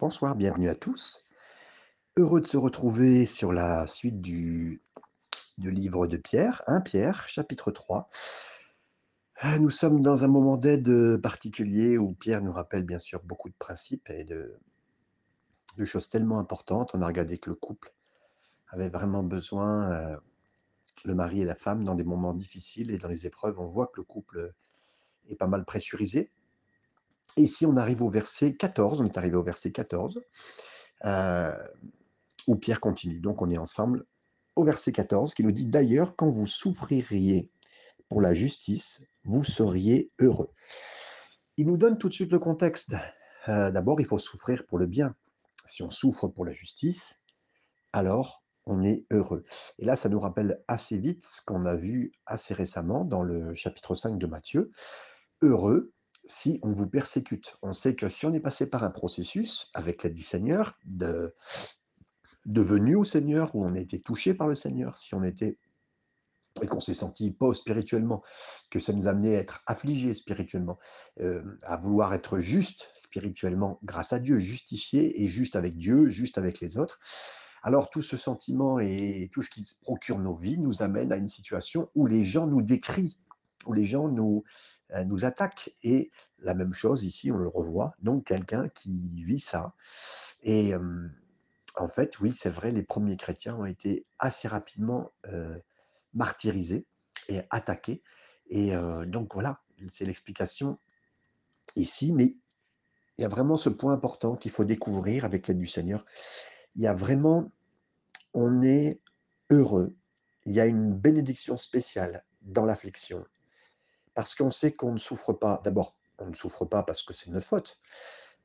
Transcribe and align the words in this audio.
Bonsoir, 0.00 0.34
bienvenue 0.34 0.70
à 0.70 0.74
tous. 0.74 1.18
Heureux 2.16 2.40
de 2.40 2.46
se 2.46 2.56
retrouver 2.56 3.26
sur 3.26 3.52
la 3.52 3.86
suite 3.86 4.22
du, 4.22 4.80
livre 5.58 6.06
de 6.06 6.16
Pierre, 6.16 6.62
1 6.68 6.80
Pierre, 6.80 7.28
chapitre 7.28 7.70
3. 7.70 8.08
Ah, 9.36 9.58
Nous 9.58 9.68
sommes 9.68 10.00
dans 10.00 10.24
un 10.24 10.28
moment 10.28 10.56
d'aide 10.56 11.20
particulier 11.20 11.98
où 11.98 12.14
Pierre 12.14 12.40
nous 12.40 12.50
rappelle 12.50 12.84
bien 12.84 12.98
sûr 12.98 13.22
beaucoup 13.22 13.50
de 13.50 13.54
principes 13.58 14.08
et 14.08 14.24
de, 14.24 14.58
de 15.76 15.84
choses 15.84 16.08
tellement 16.08 16.38
importantes. 16.38 16.92
On 16.94 17.02
a 17.02 17.06
regardé 17.06 17.36
que 17.36 17.50
le 17.50 17.56
couple 17.56 17.92
avait 18.68 18.88
vraiment 18.88 19.22
besoin, 19.22 19.92
euh, 19.92 20.16
le 21.04 21.14
mari 21.14 21.42
et 21.42 21.44
la 21.44 21.56
femme, 21.56 21.84
dans 21.84 21.94
des 21.94 22.04
moments 22.04 22.32
difficiles 22.32 22.90
et 22.90 22.96
dans 22.96 23.08
les 23.08 23.26
épreuves, 23.26 23.60
on 23.60 23.66
voit 23.66 23.88
que 23.88 24.00
le 24.00 24.04
couple 24.04 24.54
est 25.28 25.36
pas 25.36 25.46
mal 25.46 25.66
pressurisé. 25.66 26.32
Et 27.36 27.42
ici, 27.42 27.66
on 27.66 27.76
arrive 27.76 28.02
au 28.02 28.10
verset 28.10 28.54
14, 28.54 29.00
on 29.00 29.06
est 29.06 29.16
arrivé 29.16 29.36
au 29.36 29.42
verset 29.42 29.72
14, 29.72 30.20
euh, 31.04 31.52
où 32.46 32.56
Pierre 32.56 32.80
continue. 32.80 33.20
Donc, 33.20 33.42
on 33.42 33.48
est 33.50 33.58
ensemble 33.58 34.04
au 34.56 34.64
verset 34.64 34.92
14, 34.92 35.34
qui 35.34 35.44
nous 35.44 35.52
dit 35.52 35.66
D'ailleurs, 35.66 36.16
quand 36.16 36.30
vous 36.30 36.46
souffririez 36.46 37.50
pour 38.08 38.20
la 38.20 38.34
justice, 38.34 39.06
vous 39.24 39.44
seriez 39.44 40.10
heureux. 40.18 40.50
Il 41.56 41.66
nous 41.66 41.76
donne 41.76 41.98
tout 41.98 42.08
de 42.08 42.14
suite 42.14 42.32
le 42.32 42.38
contexte. 42.38 42.94
Euh, 43.48 43.70
D'abord, 43.70 44.00
il 44.00 44.06
faut 44.06 44.18
souffrir 44.18 44.66
pour 44.66 44.78
le 44.78 44.86
bien. 44.86 45.14
Si 45.64 45.82
on 45.82 45.90
souffre 45.90 46.26
pour 46.26 46.44
la 46.44 46.52
justice, 46.52 47.22
alors 47.92 48.42
on 48.66 48.82
est 48.82 49.04
heureux. 49.10 49.44
Et 49.78 49.84
là, 49.84 49.96
ça 49.96 50.08
nous 50.08 50.20
rappelle 50.20 50.62
assez 50.68 50.98
vite 50.98 51.24
ce 51.24 51.42
qu'on 51.44 51.64
a 51.64 51.76
vu 51.76 52.12
assez 52.26 52.54
récemment 52.54 53.04
dans 53.04 53.22
le 53.22 53.54
chapitre 53.54 53.94
5 53.94 54.18
de 54.18 54.26
Matthieu. 54.26 54.70
Heureux 55.42 55.92
si 56.30 56.60
on 56.62 56.72
vous 56.72 56.86
persécute. 56.86 57.56
On 57.62 57.72
sait 57.72 57.94
que 57.94 58.08
si 58.08 58.26
on 58.26 58.32
est 58.32 58.40
passé 58.40 58.68
par 58.68 58.84
un 58.84 58.90
processus 58.90 59.70
avec 59.74 60.02
l'aide 60.02 60.14
du 60.14 60.22
Seigneur, 60.22 60.78
de, 60.84 61.34
devenu 62.46 62.96
au 62.96 63.04
Seigneur, 63.04 63.54
où 63.54 63.64
on 63.64 63.74
a 63.74 63.78
été 63.78 64.00
touché 64.00 64.34
par 64.34 64.48
le 64.48 64.54
Seigneur, 64.54 64.96
si 64.96 65.14
on 65.14 65.22
était 65.22 65.58
et 66.62 66.66
qu'on 66.66 66.80
s'est 66.80 66.94
senti 66.94 67.30
pauvre 67.30 67.54
spirituellement, 67.54 68.22
que 68.70 68.80
ça 68.80 68.92
nous 68.92 69.06
a 69.06 69.12
amené 69.12 69.36
à 69.36 69.40
être 69.40 69.62
affligés 69.66 70.14
spirituellement, 70.14 70.78
euh, 71.20 71.42
à 71.62 71.76
vouloir 71.76 72.12
être 72.12 72.38
juste 72.38 72.90
spirituellement 72.96 73.78
grâce 73.84 74.12
à 74.12 74.18
Dieu, 74.18 74.40
justifié 74.40 75.22
et 75.22 75.28
juste 75.28 75.54
avec 75.54 75.76
Dieu, 75.76 76.08
juste 76.08 76.38
avec 76.38 76.60
les 76.60 76.76
autres. 76.76 76.98
Alors 77.62 77.90
tout 77.90 78.02
ce 78.02 78.16
sentiment 78.16 78.78
et 78.80 79.28
tout 79.32 79.42
ce 79.42 79.50
qui 79.50 79.66
procure 79.82 80.18
nos 80.18 80.34
vies 80.34 80.58
nous 80.58 80.82
amène 80.82 81.12
à 81.12 81.16
une 81.16 81.28
situation 81.28 81.88
où 81.94 82.06
les 82.06 82.24
gens 82.24 82.46
nous 82.46 82.62
décrient, 82.62 83.18
où 83.66 83.72
les 83.72 83.84
gens 83.84 84.08
nous, 84.08 84.42
nous 85.06 85.24
attaquent. 85.24 85.74
Et 85.82 86.10
la 86.38 86.54
même 86.54 86.72
chose 86.72 87.04
ici, 87.04 87.30
on 87.30 87.36
le 87.36 87.48
revoit, 87.48 87.94
donc 88.00 88.24
quelqu'un 88.24 88.68
qui 88.68 89.24
vit 89.24 89.40
ça. 89.40 89.74
Et 90.42 90.74
en 91.76 91.88
fait, 91.88 92.18
oui, 92.20 92.32
c'est 92.32 92.50
vrai, 92.50 92.70
les 92.70 92.82
premiers 92.82 93.16
chrétiens 93.16 93.56
ont 93.56 93.66
été 93.66 94.06
assez 94.18 94.48
rapidement 94.48 95.12
martyrisés 96.14 96.86
et 97.28 97.42
attaqués. 97.50 98.02
Et 98.48 98.72
donc 99.06 99.34
voilà, 99.34 99.60
c'est 99.88 100.04
l'explication 100.04 100.78
ici. 101.76 102.12
Mais 102.12 102.34
il 103.18 103.22
y 103.22 103.24
a 103.24 103.28
vraiment 103.28 103.56
ce 103.56 103.68
point 103.68 103.92
important 103.92 104.34
qu'il 104.34 104.50
faut 104.50 104.64
découvrir 104.64 105.24
avec 105.24 105.46
l'aide 105.46 105.58
du 105.58 105.66
Seigneur. 105.66 106.06
Il 106.74 106.82
y 106.82 106.86
a 106.86 106.94
vraiment, 106.94 107.52
on 108.32 108.62
est 108.62 109.00
heureux. 109.50 109.94
Il 110.46 110.54
y 110.54 110.60
a 110.60 110.66
une 110.66 110.94
bénédiction 110.94 111.58
spéciale 111.58 112.24
dans 112.40 112.64
l'affliction. 112.64 113.24
Parce 114.14 114.34
qu'on 114.34 114.50
sait 114.50 114.72
qu'on 114.72 114.92
ne 114.92 114.98
souffre 114.98 115.32
pas. 115.32 115.60
D'abord, 115.64 115.96
on 116.18 116.26
ne 116.26 116.34
souffre 116.34 116.64
pas 116.64 116.82
parce 116.82 117.02
que 117.02 117.14
c'est 117.14 117.30
notre 117.30 117.46
faute. 117.46 117.78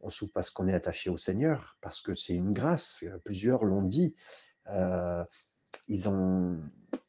On 0.01 0.09
souffre 0.09 0.33
parce 0.33 0.49
qu'on 0.49 0.67
est 0.67 0.73
attaché 0.73 1.09
au 1.09 1.17
Seigneur, 1.17 1.77
parce 1.81 2.01
que 2.01 2.13
c'est 2.13 2.33
une 2.33 2.51
grâce. 2.51 3.03
Euh, 3.03 3.17
Plusieurs 3.23 3.63
l'ont 3.63 3.83
dit. 3.83 4.15
euh, 4.67 5.23
ils, 5.87 6.07
ont, 6.07 6.59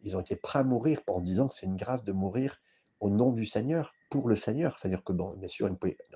ils 0.03 0.17
ont 0.17 0.21
été 0.21 0.37
prêts 0.37 0.59
à 0.61 0.65
mourir 0.65 1.01
en 1.07 1.21
disant 1.21 1.49
que 1.49 1.55
c'est 1.55 1.67
une 1.67 1.77
grâce 1.77 2.05
de 2.05 2.13
mourir 2.13 2.61
au 3.01 3.11
nom 3.11 3.33
du 3.33 3.45
Seigneur, 3.45 3.93
pour 4.11 4.29
le 4.29 4.37
Seigneur. 4.37 4.79
C'est-à-dire 4.79 5.05
que, 5.05 5.13
bon, 5.13 5.35
bien 5.37 5.49
sûr, 5.49 5.69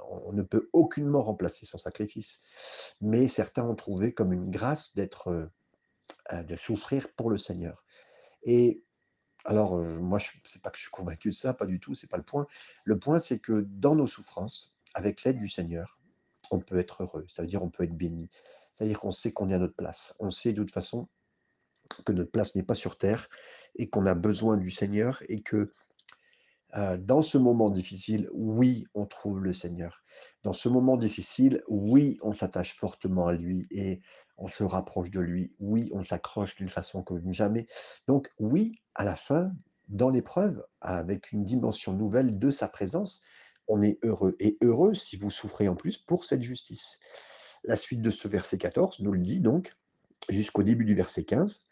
on, 0.08 0.32
ne 0.32 0.42
peut 0.42 0.68
aucunement 0.72 1.22
remplacer 1.22 1.66
son 1.66 1.78
sacrifice. 1.78 2.40
Mais 3.00 3.28
certains 3.28 3.64
ont 3.64 3.74
trouvé 3.74 4.12
comme 4.12 4.32
une 4.32 4.50
grâce 4.50 4.94
d'être, 4.94 5.50
euh, 6.32 6.42
de 6.42 6.56
souffrir 6.56 7.08
pour 7.16 7.30
le 7.30 7.36
Seigneur. 7.36 7.84
Et 8.42 8.84
alors, 9.44 9.78
moi, 9.78 10.18
je 10.18 10.28
c'est 10.44 10.62
pas 10.62 10.70
que 10.70 10.76
je 10.76 10.82
suis 10.82 10.90
convaincu 10.90 11.30
de 11.30 11.34
ça, 11.34 11.54
pas 11.54 11.66
du 11.66 11.80
tout, 11.80 11.94
c'est 11.94 12.06
pas 12.06 12.16
le 12.16 12.22
point. 12.22 12.46
Le 12.84 12.98
point, 12.98 13.20
c'est 13.20 13.38
que 13.38 13.66
dans 13.68 13.94
nos 13.94 14.06
souffrances, 14.06 14.74
avec 14.94 15.22
l'aide 15.24 15.38
du 15.38 15.48
Seigneur, 15.48 15.98
on 16.50 16.58
peut 16.58 16.78
être 16.78 17.02
heureux, 17.02 17.24
ça 17.28 17.42
veut 17.42 17.48
dire 17.48 17.62
on 17.62 17.70
peut 17.70 17.84
être 17.84 17.96
béni. 17.96 18.28
C'est-à-dire 18.72 19.00
qu'on 19.00 19.12
sait 19.12 19.32
qu'on 19.32 19.48
est 19.48 19.54
à 19.54 19.58
notre 19.58 19.76
place. 19.76 20.14
On 20.20 20.30
sait 20.30 20.52
de 20.52 20.62
toute 20.62 20.72
façon 20.72 21.08
que 22.04 22.12
notre 22.12 22.30
place 22.30 22.54
n'est 22.54 22.62
pas 22.62 22.74
sur 22.74 22.98
terre 22.98 23.28
et 23.76 23.88
qu'on 23.88 24.06
a 24.06 24.14
besoin 24.14 24.56
du 24.56 24.70
Seigneur 24.70 25.22
et 25.28 25.42
que 25.42 25.72
dans 26.98 27.22
ce 27.22 27.36
moment 27.36 27.68
difficile, 27.68 28.28
oui, 28.32 28.86
on 28.94 29.04
trouve 29.04 29.42
le 29.42 29.52
Seigneur. 29.52 30.04
Dans 30.44 30.52
ce 30.52 30.68
moment 30.68 30.96
difficile, 30.96 31.64
oui, 31.68 32.18
on 32.22 32.32
s'attache 32.32 32.76
fortement 32.76 33.26
à 33.26 33.32
lui 33.32 33.66
et 33.72 34.00
on 34.40 34.48
se 34.48 34.64
rapproche 34.64 35.10
de 35.10 35.20
lui. 35.20 35.54
Oui, 35.60 35.90
on 35.92 36.02
s'accroche 36.02 36.56
d'une 36.56 36.70
façon 36.70 37.02
comme 37.02 37.32
jamais. 37.32 37.66
Donc 38.08 38.30
oui, 38.38 38.80
à 38.94 39.04
la 39.04 39.14
fin, 39.14 39.52
dans 39.88 40.08
l'épreuve, 40.08 40.64
avec 40.80 41.30
une 41.30 41.44
dimension 41.44 41.92
nouvelle 41.92 42.38
de 42.38 42.50
sa 42.50 42.66
présence, 42.66 43.22
on 43.68 43.82
est 43.82 43.98
heureux. 44.02 44.34
Et 44.40 44.56
heureux 44.62 44.94
si 44.94 45.16
vous 45.16 45.30
souffrez 45.30 45.68
en 45.68 45.76
plus 45.76 45.98
pour 45.98 46.24
cette 46.24 46.42
justice. 46.42 46.98
La 47.64 47.76
suite 47.76 48.00
de 48.00 48.10
ce 48.10 48.26
verset 48.26 48.58
14 48.58 49.00
nous 49.00 49.12
le 49.12 49.20
dit 49.20 49.40
donc 49.40 49.76
jusqu'au 50.30 50.62
début 50.62 50.84
du 50.84 50.94
verset 50.94 51.24
15. 51.24 51.66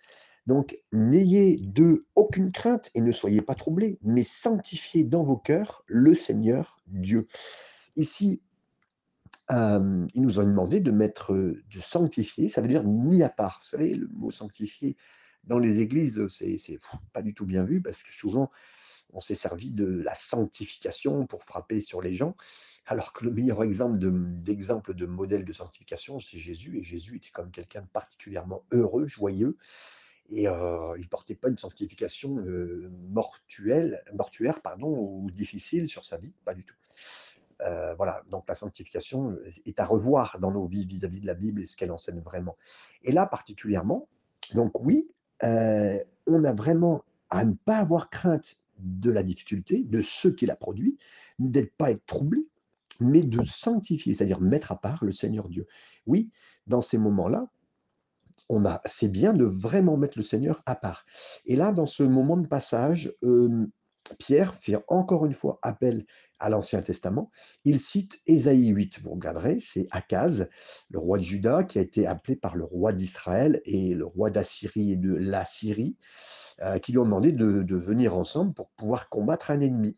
Donc, 0.47 0.79
n'ayez 0.93 1.59
d'eux 1.59 2.07
aucune 2.15 2.53
crainte 2.53 2.91
et 2.95 3.03
ne 3.03 3.13
soyez 3.13 3.43
pas 3.43 3.55
troublés, 3.55 3.99
mais 4.03 4.23
sanctifiez 4.23 5.05
dans 5.05 5.23
vos 5.23 5.37
cœurs 5.37 5.85
le 5.87 6.15
Seigneur 6.15 6.81
Dieu. 6.87 7.29
Ici, 7.97 8.41
euh, 9.51 10.07
ils 10.15 10.23
nous 10.23 10.41
ont 10.41 10.45
demandé 10.47 10.81
de 10.81 10.91
mettre, 10.91 11.33
euh, 11.33 11.63
de 11.71 11.81
sanctifier, 11.81 12.49
ça 12.49 12.61
veut 12.61 12.69
dire 12.69 12.85
mis 12.85 13.23
à 13.23 13.29
part. 13.31 13.61
Vous 13.63 13.69
savez, 13.69 13.95
le 13.95 14.09
mot 14.09 14.31
sanctifier 14.31 14.97
dans 15.45 15.59
les 15.59 15.81
églises, 15.81 16.27
c'est 16.29 16.79
pas 17.13 17.23
du 17.23 17.33
tout 17.35 17.47
bien 17.47 17.65
vu 17.65 17.81
parce 17.81 18.03
que 18.03 18.13
souvent, 18.13 18.51
on 19.13 19.21
s'est 19.21 19.35
servi 19.35 19.71
de 19.71 19.87
la 20.03 20.15
sanctification 20.15 21.27
pour 21.27 21.45
frapper 21.45 21.81
sur 21.83 22.03
les 22.03 22.13
gens, 22.13 22.37
alors 22.87 23.13
que 23.13 23.25
le 23.25 23.31
meilleur 23.33 23.63
exemple 23.63 23.99
de, 23.99 24.11
d'exemple 24.11 24.95
de 24.95 25.07
modèle 25.07 25.45
de 25.45 25.53
sanctification, 25.53 26.19
c'est 26.19 26.39
Jésus. 26.39 26.79
Et 26.79 26.83
Jésus 26.83 27.17
était 27.17 27.31
comme 27.31 27.51
quelqu'un 27.51 27.83
particulièrement 27.93 28.65
heureux, 28.73 29.07
joyeux, 29.07 29.57
et 30.31 30.49
heu, 30.49 30.95
il 30.99 31.09
portait 31.09 31.35
pas 31.35 31.49
une 31.49 31.57
sanctification, 31.57 32.39
heu, 32.41 32.91
mortuelle 33.11 34.03
mortuaire 34.15 34.61
pardon, 34.63 34.89
ou 34.89 35.31
difficile 35.31 35.89
sur 35.89 36.05
sa 36.05 36.19
vie, 36.19 36.33
pas 36.45 36.55
du 36.55 36.65
tout. 36.65 36.75
Heu, 37.67 37.95
voilà, 37.97 38.23
donc 38.31 38.45
la 38.49 38.55
sanctification, 38.55 39.31
heu, 39.33 39.45
est 39.67 39.81
à 39.81 39.85
revoir 39.85 40.39
dans 40.41 40.53
nos 40.53 40.67
vies 40.67 40.87
vis-à-vis 40.87 41.21
de 41.21 41.27
la 41.27 41.35
Bible 41.35 41.63
et 41.63 41.67
ce 41.67 41.77
qu'elle 41.77 41.91
enseigne 41.91 42.21
vraiment. 42.21 42.57
Et 43.03 43.13
là 43.13 43.27
particulièrement, 43.27 44.09
donc 44.55 44.81
oui, 44.81 45.09
heu, 45.45 45.99
on 46.27 46.45
a 46.45 46.53
vraiment 46.53 47.05
à 47.31 47.45
ne 47.45 47.55
pas 47.55 47.79
avoir 47.79 48.11
crainte 48.11 48.57
de 48.79 49.11
la 49.11 49.23
difficulté, 49.23 49.83
de 49.85 50.01
ce 50.01 50.29
qui 50.29 50.47
la 50.47 50.57
produit, 50.57 50.99
d'être 51.39 51.75
pas 51.77 51.91
être 51.91 52.07
troublé, 52.07 52.47
mais 53.01 53.23
de 53.23 53.43
sanctifier, 53.43 54.15
c'est-à-dire 54.15 54.41
mettre 54.41 54.73
à 54.73 54.81
part 54.81 55.05
le 55.05 55.13
Seigneur 55.13 55.49
Dieu. 55.49 55.67
Oui, 56.07 56.31
dans 56.67 56.81
ces 56.83 56.99
moments-là, 56.99 57.49
on 58.49 58.65
a 58.65 58.81
c'est 58.87 59.09
bien 59.11 59.33
de 59.33 59.45
vraiment 59.45 59.97
mettre 59.97 60.19
le 60.19 60.25
Seigneur 60.25 60.63
à 60.67 60.75
part. 60.75 61.05
Et 61.47 61.57
là, 61.57 61.73
dans 61.73 61.87
ce 61.87 62.03
moment 62.03 62.37
de 62.37 62.49
passage, 62.49 63.13
Pierre 64.19 64.55
fait 64.55 64.77
encore 64.89 65.27
une 65.27 65.33
fois 65.33 65.59
appel 65.63 66.05
à 66.39 66.49
l'Ancien 66.49 66.81
Testament. 66.83 67.31
Il 67.65 67.79
cite 67.79 68.21
Ésaïe 68.27 68.69
8. 68.69 69.01
Vous 69.01 69.11
regarderez, 69.11 69.59
c'est 69.61 69.87
Akaz, 69.91 70.49
le 70.91 70.99
roi 70.99 71.19
de 71.19 71.23
Juda, 71.23 71.65
qui 71.65 71.79
a 71.79 71.83
été 71.83 72.07
appelé 72.07 72.37
par 72.37 72.57
le 72.57 72.65
roi 72.65 72.93
d'Israël 72.93 73.61
et 73.65 73.95
le 73.95 74.07
roi 74.07 74.31
d'Assyrie 74.31 74.93
et 74.93 74.97
de 74.97 75.15
la 75.15 75.45
Syrie, 75.45 75.97
heu, 76.63 76.79
qui 76.79 76.93
lui 76.93 76.99
ont 76.99 77.05
demandé 77.05 77.33
de 77.33 77.77
venir 77.77 78.17
ensemble 78.17 78.55
pour 78.55 78.71
pouvoir 78.71 79.09
combattre 79.09 79.51
un 79.51 79.61
ennemi. 79.61 79.97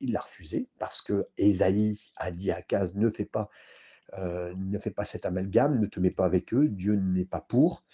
Il 0.00 0.12
l'a 0.12 0.20
refusé 0.20 0.68
parce 0.78 1.02
que 1.02 1.26
Ésaïe 1.36 1.98
a 2.16 2.30
dit 2.30 2.50
à 2.50 2.56
Akaz: 2.56 2.96
«Ne 2.96 3.10
fais 3.10 3.26
pas 3.26 3.50
Heu, 4.18 4.54
ne 4.56 4.78
pas 4.78 5.04
cet 5.04 5.24
amalgame, 5.24 5.78
ne 5.78 5.86
te 5.86 5.98
mets 5.98 6.10
pas 6.10 6.26
avec 6.26 6.52
eux, 6.52 6.68
Dieu 6.68 6.96
n'est 6.96 7.24
pas 7.24 7.40
pour 7.40 7.84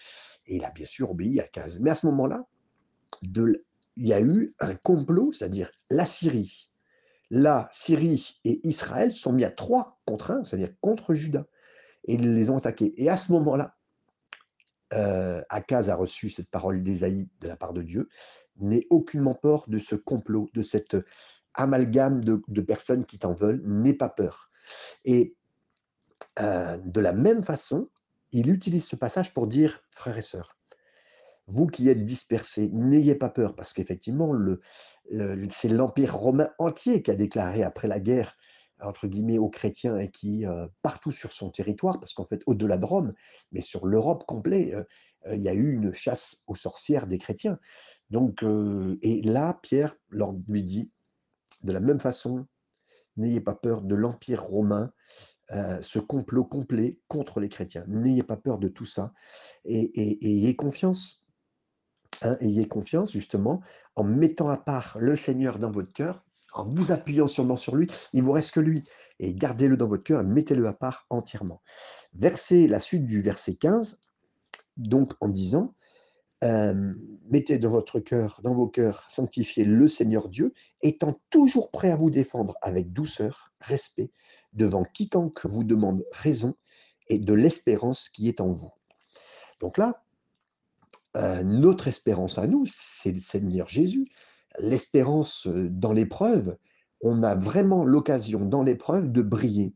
et 0.47 0.57
il 0.57 0.65
a 0.65 0.71
bien 0.71 0.87
sûr 0.87 1.11
obéi 1.11 1.41
à 1.41 1.45
Akaz. 1.45 1.81
Mais 1.81 1.91
à 1.91 1.95
ce 1.95 2.07
moment-là, 2.07 2.47
de 3.23 3.65
il 3.99 4.07
y 4.07 4.13
a 4.13 4.21
eu 4.21 4.55
un 4.61 4.75
complot, 4.75 5.33
c'est-à-dire 5.33 5.71
la 5.91 6.07
Syrie. 6.07 6.71
La 7.31 7.69
Syrie 7.71 8.41
et 8.45 8.67
Israël 8.67 9.13
sont 9.13 9.33
mis 9.33 9.45
à 9.45 9.51
3 9.51 10.01
contre 10.07 10.31
1, 10.31 10.45
c'est-à-dire 10.45 10.71
contre 10.81 11.15
Juda. 11.15 11.47
Et 12.05 12.15
ils 12.15 12.35
les 12.35 12.49
ont 12.49 12.57
attaqués. 12.57 12.93
Et 12.97 13.11
à 13.11 13.17
ce 13.17 13.33
moment-là, 13.33 13.77
heu, 14.95 15.45
Akaz 15.51 15.91
a 15.91 15.95
reçu 15.95 16.31
cette 16.31 16.51
parole 16.51 16.83
d'Ésaïe 16.83 17.29
de 17.41 17.49
la 17.49 17.57
part 17.57 17.75
de 17.75 17.83
Dieu: 17.83 18.09
«N'aie 18.57 18.87
aucunement 18.89 19.35
peur 19.35 19.65
de 19.69 19.79
ce 19.79 19.95
complot, 19.95 20.49
de 20.55 20.63
cet 20.63 20.97
amalgame 21.55 22.25
de 22.25 22.61
personnes 22.63 23.05
qui 23.05 23.19
t'en 23.19 23.35
veulent, 23.35 23.63
n'aie 23.65 23.95
pas 23.95 24.09
peur» 24.09 24.51
et 25.05 25.37
Heu, 26.41 26.81
de 26.85 27.01
la 27.01 27.13
même 27.13 27.43
façon, 27.43 27.89
il 28.33 28.51
utilise 28.51 28.87
ce 28.87 28.97
passage 28.97 29.33
pour 29.35 29.47
dire: 29.47 29.83
«Frères 29.91 30.19
et 30.19 30.23
sœurs, 30.23 30.58
vous 31.49 31.67
qui 31.69 31.89
êtes 31.91 32.05
dispersés, 32.05 32.71
n'ayez 32.73 33.15
pas 33.17 33.31
peur», 33.31 33.57
parce 33.57 33.73
qu'effectivement 33.75 34.33
c'est 35.51 35.69
l'empire 35.71 36.17
romain 36.17 36.51
entier 36.59 37.03
qui 37.03 37.11
a 37.11 37.17
déclaré 37.17 37.63
après 37.65 37.89
la 37.89 38.01
guerre, 38.01 38.37
entre 38.83 39.09
guillemets, 39.09 39.39
aux 39.39 39.49
chrétiens 39.51 39.99
et 39.99 40.11
qui, 40.11 40.47
heu, 40.47 40.69
partout 40.83 41.11
sur 41.13 41.33
son 41.33 41.51
territoire, 41.51 41.99
parce 42.01 42.15
qu'en 42.15 42.27
fait, 42.27 42.43
au-delà 42.47 42.79
de 42.79 42.85
Rome, 42.87 43.15
mais 43.53 43.63
sur 43.63 43.87
l'Europe 43.87 44.25
complète, 44.27 44.75
heu 44.75 44.87
heu, 45.27 45.35
il 45.37 45.43
y 45.43 45.49
a 45.49 45.55
eu 45.55 45.75
une 45.75 45.93
chasse 45.93 46.45
aux 46.47 46.55
sorcières 46.55 47.07
des 47.09 47.19
chrétiens. 47.19 47.59
Donc 48.11 48.45
et 49.03 49.23
là, 49.23 49.59
Pierre 49.63 49.97
leur 50.11 50.35
lui 50.49 50.63
dit: 50.65 50.93
«De 51.65 51.73
la 51.73 51.81
même 51.81 52.01
façon, 52.01 52.47
n'ayez 53.19 53.41
pas 53.41 53.55
peur 53.57 53.83
de 53.83 53.95
l'empire 53.97 54.45
romain, 54.45 54.93
ce 55.83 55.99
complot 56.01 56.45
complet 56.47 57.01
contre 57.09 57.41
les 57.41 57.49
chrétiens. 57.51 57.85
N'ayez 57.89 58.23
pas 58.25 58.37
peur 58.39 58.59
de 58.59 58.69
tout 58.69 58.87
ça 58.87 59.13
et 59.67 59.93
ayez 60.27 60.57
confiance, 60.57 61.28
hein, 62.23 62.37
ayez 62.41 62.67
confiance 62.67 63.13
justement 63.13 63.61
en 63.97 64.05
mettant 64.05 64.49
à 64.49 64.57
part 64.57 64.97
le 65.01 65.17
Seigneur 65.17 65.59
dans 65.59 65.71
votre 65.71 65.93
cœur, 65.93 66.25
en 66.55 66.67
vous 66.67 66.93
appuyant 66.93 67.29
sûrement 67.29 67.57
sur 67.57 67.77
lui, 67.77 67.89
il 68.13 68.23
vous 68.23 68.33
reste 68.33 68.53
que 68.53 68.61
lui 68.61 68.85
et 69.19 69.35
gardez-le 69.35 69.77
dans 69.77 69.87
votre 69.87 70.05
cœur 70.05 70.21
et 70.23 70.25
mettez-le 70.25 70.67
à 70.67 70.73
part 70.73 71.07
entièrement. 71.11 71.63
Verset 72.15 72.67
la 72.67 72.81
suite 72.81 73.07
du 73.07 73.21
verset 73.21 73.55
15, 73.55 74.01
donc 74.77 75.13
en 75.21 75.29
disant, 75.29 75.75
«Mettez 76.43 77.59
dans 77.59 77.71
votre 77.71 77.99
cœur 78.01 78.41
dans 78.45 78.55
vos 78.55 78.69
cœurs, 78.69 79.07
sanctifiez 79.11 79.65
le 79.65 79.89
Seigneur 79.89 80.29
Dieu, 80.29 80.55
étant 80.83 81.21
toujours 81.31 81.71
prêt 81.71 81.91
à 81.91 81.97
vous 81.97 82.11
défendre 82.11 82.57
avec 82.63 82.93
douceur, 82.93 83.53
respect, 83.61 84.11
devant 84.53 84.85
quiconque 84.85 85.45
vous 85.47 85.65
demande 85.65 86.05
raison 86.13 86.55
et 87.09 87.19
de 87.19 87.35
l'espérance 87.35 88.09
qui 88.09 88.29
est 88.29 88.41
en 88.41 88.53
vous». 88.53 88.71
Donc 89.61 89.79
là, 89.79 90.05
notre 91.15 91.89
espérance 91.89 92.39
à 92.39 92.47
nous, 92.47 92.65
c'est 92.67 93.13
le 93.13 93.21
Seigneur 93.21 93.69
Jésus. 93.69 94.07
L'espérance, 94.59 95.47
dans 95.47 95.93
l'épreuve, 95.93 96.57
on 97.01 97.23
a 97.23 97.35
vraiment 97.35 97.85
l'occasion 97.85 98.45
dans 98.45 98.63
l'épreuve 98.63 99.13
de 99.13 99.23
briller. 99.23 99.75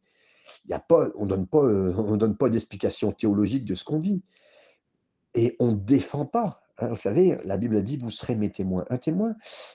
Il 0.65 0.71
y 0.71 0.75
a 0.75 0.81
pas 0.81 1.09
on 1.15 1.27
donne 1.27 1.47
pas, 1.47 1.63
on 1.63 2.17
donne 2.17 2.37
pas 2.37 2.49
d'explication 2.49 3.13
théologique 3.13 3.65
de 3.65 3.75
ce 3.75 3.85
qu'on 3.85 3.99
vit 3.99 4.23
et 5.35 5.57
on 5.61 5.73
défend 5.73 6.27
pas, 6.27 6.61
hein. 6.79 6.89
Vous 6.89 7.01
savez, 7.01 7.39
la 7.45 7.57
Bible 7.57 7.77
a 7.77 7.83
dit: 7.83 7.97
«Vous 7.97 8.11
serez 8.11 8.35
mes 8.35 8.51
témoins». 8.51 8.85
Un 8.91 8.99
témoin 8.99 9.35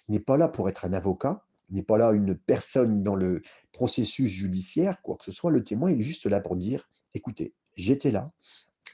n'est 0.09 0.19
pas 0.19 0.37
là 0.37 0.47
pour 0.47 0.67
être 0.67 0.85
un 0.85 0.93
avocat, 0.93 1.45
n'est 1.69 1.83
pas 1.83 1.97
là 1.97 2.11
une 2.11 2.35
personne 2.35 3.01
dans 3.01 3.15
le 3.15 3.41
processus 3.71 4.29
judiciaire, 4.29 5.01
quoi 5.01 5.15
que 5.15 5.23
ce 5.25 5.31
soit. 5.31 5.51
Le 5.51 5.63
témoin, 5.63 5.91
il 5.91 6.01
est 6.01 6.03
juste 6.03 6.25
là 6.25 6.41
pour 6.41 6.57
dire: 6.57 6.89
«Écoutez, 7.13 7.53
j'étais 7.75 8.11
là, 8.11 8.31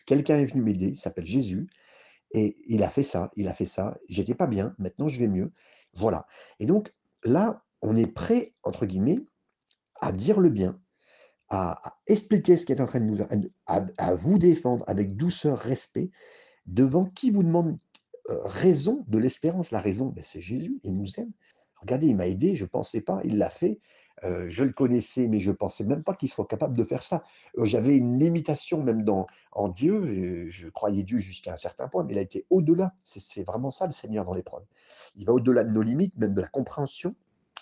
quelqu'un 0.05 0.35
est 0.37 0.45
venu 0.45 0.61
m'aider, 0.61 0.89
il 0.89 0.97
s'appelle 0.97 1.25
Jésus 1.25 1.67
et 2.33 2.55
il 2.67 2.83
a 2.83 2.89
fait 2.89 3.03
ça, 3.03 3.31
il 3.35 3.47
a 3.47 3.53
fait 3.53 3.65
ça, 3.67 3.97
j'étais 4.09 4.35
pas 4.35 4.47
bien, 4.47 4.75
maintenant 4.79 5.07
je 5.07 5.19
vais 5.19 5.27
mieux». 5.27 5.51
Voilà 5.95 6.25
et 6.59 6.65
donc 6.65 6.93
là, 7.23 7.63
on 7.81 7.97
est 7.97 8.07
prêt, 8.07 8.53
entre 8.63 8.85
guillemets, 8.87 9.19
à 10.01 10.11
dire 10.11 10.39
le 10.41 10.49
bien, 10.49 10.79
à 11.49 11.81
expliquer 12.07 12.57
ce 12.57 12.65
qui 12.65 12.73
est 12.73 12.81
en 12.81 12.85
train 12.87 12.99
de 13.01 13.05
nous 13.05 13.21
à 13.67 13.85
à 13.97 14.15
vous 14.15 14.39
défendre 14.39 14.83
avec 14.87 15.15
douceur, 15.17 15.59
respect, 15.59 16.11
devant 16.67 17.05
qui 17.05 17.31
vous 17.31 17.43
demande, 17.43 17.77
heu, 18.29 18.39
raison 18.45 19.05
de 19.09 19.17
l'espérance. 19.19 19.71
La 19.71 19.81
raison, 19.81 20.07
beh, 20.09 20.23
c'est 20.23 20.41
Jésus, 20.41 20.79
il 20.83 20.95
nous 20.97 21.07
aime. 21.19 21.31
«Regardez, 21.81 22.07
il 22.07 22.15
m'a 22.17 22.27
aidé, 22.27 22.55
je 22.55 22.65
pensais 22.65 23.01
pas, 23.01 23.21
il 23.25 23.37
l'a 23.39 23.49
fait, 23.51 23.79
heu, 24.25 24.49
je 24.49 24.63
le 24.63 24.73
connaissais, 24.73 25.27
mais 25.27 25.39
je 25.39 25.51
pensais 25.51 25.83
même 25.83 26.03
pas 26.03 26.13
qu'il 26.15 26.29
soit 26.29 26.45
capable 26.47 26.77
de 26.77 26.83
faire 26.83 27.03
ça». 27.03 27.23
Heu, 27.57 27.65
j'avais 27.65 27.95
une 27.97 28.19
limitation 28.19 28.81
même 28.83 29.03
en 29.51 29.67
Dieu, 29.69 30.49
je 30.51 30.67
croyais 30.69 31.03
Dieu 31.03 31.17
jusqu'à 31.19 31.53
un 31.53 31.57
certain 31.57 31.87
point, 31.87 32.03
mais 32.03 32.13
il 32.13 32.17
a 32.19 32.21
été 32.21 32.45
au-delà. 32.49 32.93
C'est 33.03 33.43
vraiment 33.43 33.71
ça 33.71 33.85
le 33.85 33.91
Seigneur 33.91 34.25
dans 34.25 34.33
l'épreuve. 34.33 34.63
Il 35.15 35.25
va 35.25 35.33
au-delà 35.33 35.63
de 35.63 35.71
nos 35.71 35.81
limites, 35.81 36.17
même 36.17 36.33
de 36.33 36.41
la 36.41 36.47
compréhension 36.47 37.15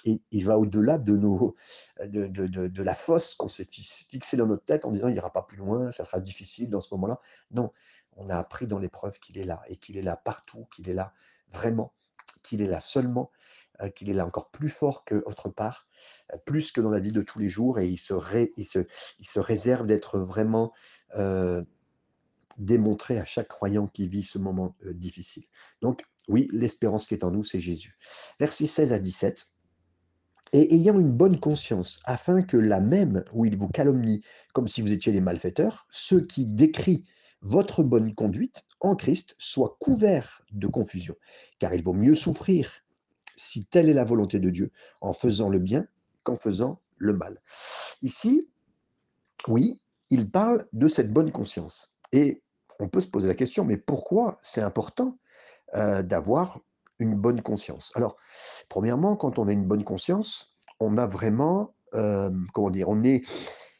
et 0.06 0.22
il 0.32 0.46
va 0.46 0.58
au-delà 0.58 0.98
de 0.98 1.16
de 1.16 2.68
de 2.68 2.84
la 2.84 2.94
fosse 2.94 3.36
qu'on 3.36 3.50
s'est 3.50 3.66
fix 3.66 4.06
fixée 4.10 4.38
dans 4.38 4.48
notre 4.48 4.66
tête 4.66 4.86
en 4.86 4.92
disant: 4.92 5.08
«Il 5.10 5.16
ira 5.16 5.32
pas 5.32 5.44
plus 5.44 5.58
loin, 5.58 5.92
ça 5.92 6.06
sera 6.06 6.20
difficile 6.20 6.70
dans 6.70 6.82
ce 6.82 6.94
moment-là». 6.96 7.20
Non, 7.52 7.72
on 8.18 8.30
a 8.30 8.38
appris 8.38 8.68
dans 8.68 8.80
l'épreuve 8.80 9.20
qu'il 9.20 9.38
est 9.38 9.44
là 9.44 9.62
et 9.68 9.78
qu'il 9.78 9.98
est 9.98 10.02
là 10.02 10.16
partout, 10.16 10.68
qu'il 10.74 10.90
est 10.90 10.94
là 10.94 11.14
vraiment, 11.52 11.94
qu'il 12.44 12.62
est 12.62 12.68
là 12.68 12.80
seulement, 12.80 13.32
qu'il 13.90 14.10
est 14.10 14.14
là 14.14 14.26
encore 14.26 14.52
plus 14.52 14.70
fort 14.70 15.04
qu'autre 15.06 15.50
part, 15.50 15.88
heu, 16.34 16.38
plus 16.46 16.72
que 16.72 16.82
dans 16.82 16.92
la 16.92 17.00
vie 17.00 17.12
de 17.12 17.22
tous 17.22 17.40
les 17.40 17.50
jours 17.50 17.80
et 17.80 17.88
il 17.88 17.98
se 17.98 18.14
ré 18.14 18.54
il 18.58 18.66
se 18.66 18.80
il 19.20 19.28
se 19.28 19.40
réserve 19.40 19.86
d'être 19.86 20.20
vraiment, 20.20 20.72
heu, 21.18 21.66
démontré 22.58 23.18
à 23.18 23.26
chaque 23.26 23.48
croyant 23.48 23.88
qui 23.88 24.08
vit 24.08 24.24
ce 24.24 24.38
moment, 24.38 24.76
difficile. 24.94 25.46
Donc 25.82 26.04
oui, 26.28 26.48
l'espérance 26.52 27.08
qui 27.08 27.14
est 27.14 27.24
en 27.24 27.32
nous, 27.32 27.44
c'est 27.44 27.60
Jésus. 27.60 27.98
Versets 28.40 28.68
16 28.68 28.94
à 28.94 29.00
17 29.00 29.48
et 30.54 30.76
ayant 30.76 31.00
une 31.00 31.12
bonne 31.12 31.40
conscience, 31.40 32.00
afin 32.06 32.42
que 32.42 32.58
là 32.58 32.82
même 32.82 33.24
où 33.34 33.46
ils 33.46 33.58
vous 33.58 33.70
calomnient, 33.70 34.20
comme 34.54 34.68
si 34.68 34.82
vous 34.82 34.92
étiez 34.92 35.14
des 35.14 35.22
malfaiteurs, 35.22 35.88
ceux 35.90 36.22
qui 36.22 36.46
décrient 36.46 37.06
votre 37.42 37.84
bonne 37.84 38.14
conduite 38.14 38.64
en 38.82 38.96
Christ 38.96 39.36
soient 39.40 39.78
couverts 39.80 40.44
de 40.52 40.68
confusion. 40.68 41.16
Car 41.60 41.74
il 41.74 41.84
vaut 41.84 41.94
mieux 41.94 42.16
souffrir, 42.16 42.81
si 43.42 43.66
telle 43.66 43.90
est 43.90 43.94
la 43.94 44.04
volonté 44.04 44.40
de 44.40 44.50
Dieu, 44.50 44.72
en 45.02 45.14
faisant 45.14 45.50
le 45.50 45.60
bien 45.60 45.88
qu'en 46.24 46.36
faisant 46.36 46.80
le 46.98 47.14
mal. 47.14 47.42
Ici, 48.04 48.48
oui, 49.48 49.76
il 50.12 50.30
parle 50.30 50.68
de 50.74 50.88
cette 50.88 51.12
bonne 51.12 51.32
conscience 51.32 51.98
et 52.12 52.44
on 52.80 52.88
peut 52.88 53.02
se 53.02 53.08
poser 53.08 53.28
la 53.28 53.36
question, 53.36 53.66
mais 53.66 53.78
pourquoi 53.78 54.38
c'est 54.42 54.62
important, 54.62 55.18
heu, 55.76 56.04
d'avoir 56.04 56.60
une 57.00 57.16
bonne 57.16 57.42
conscience? 57.42 57.92
Alors, 57.96 58.18
premièrement, 58.70 59.16
quand 59.16 59.40
on 59.40 59.48
a 59.48 59.52
une 59.52 59.66
bonne 59.66 59.84
conscience, 59.84 60.56
on 60.80 60.98
a 60.98 61.08
vraiment, 61.08 61.74
hem, 61.94 62.46
comment 62.54 62.70
dire? 62.70 62.90
On 62.90 63.04
est 63.04 63.24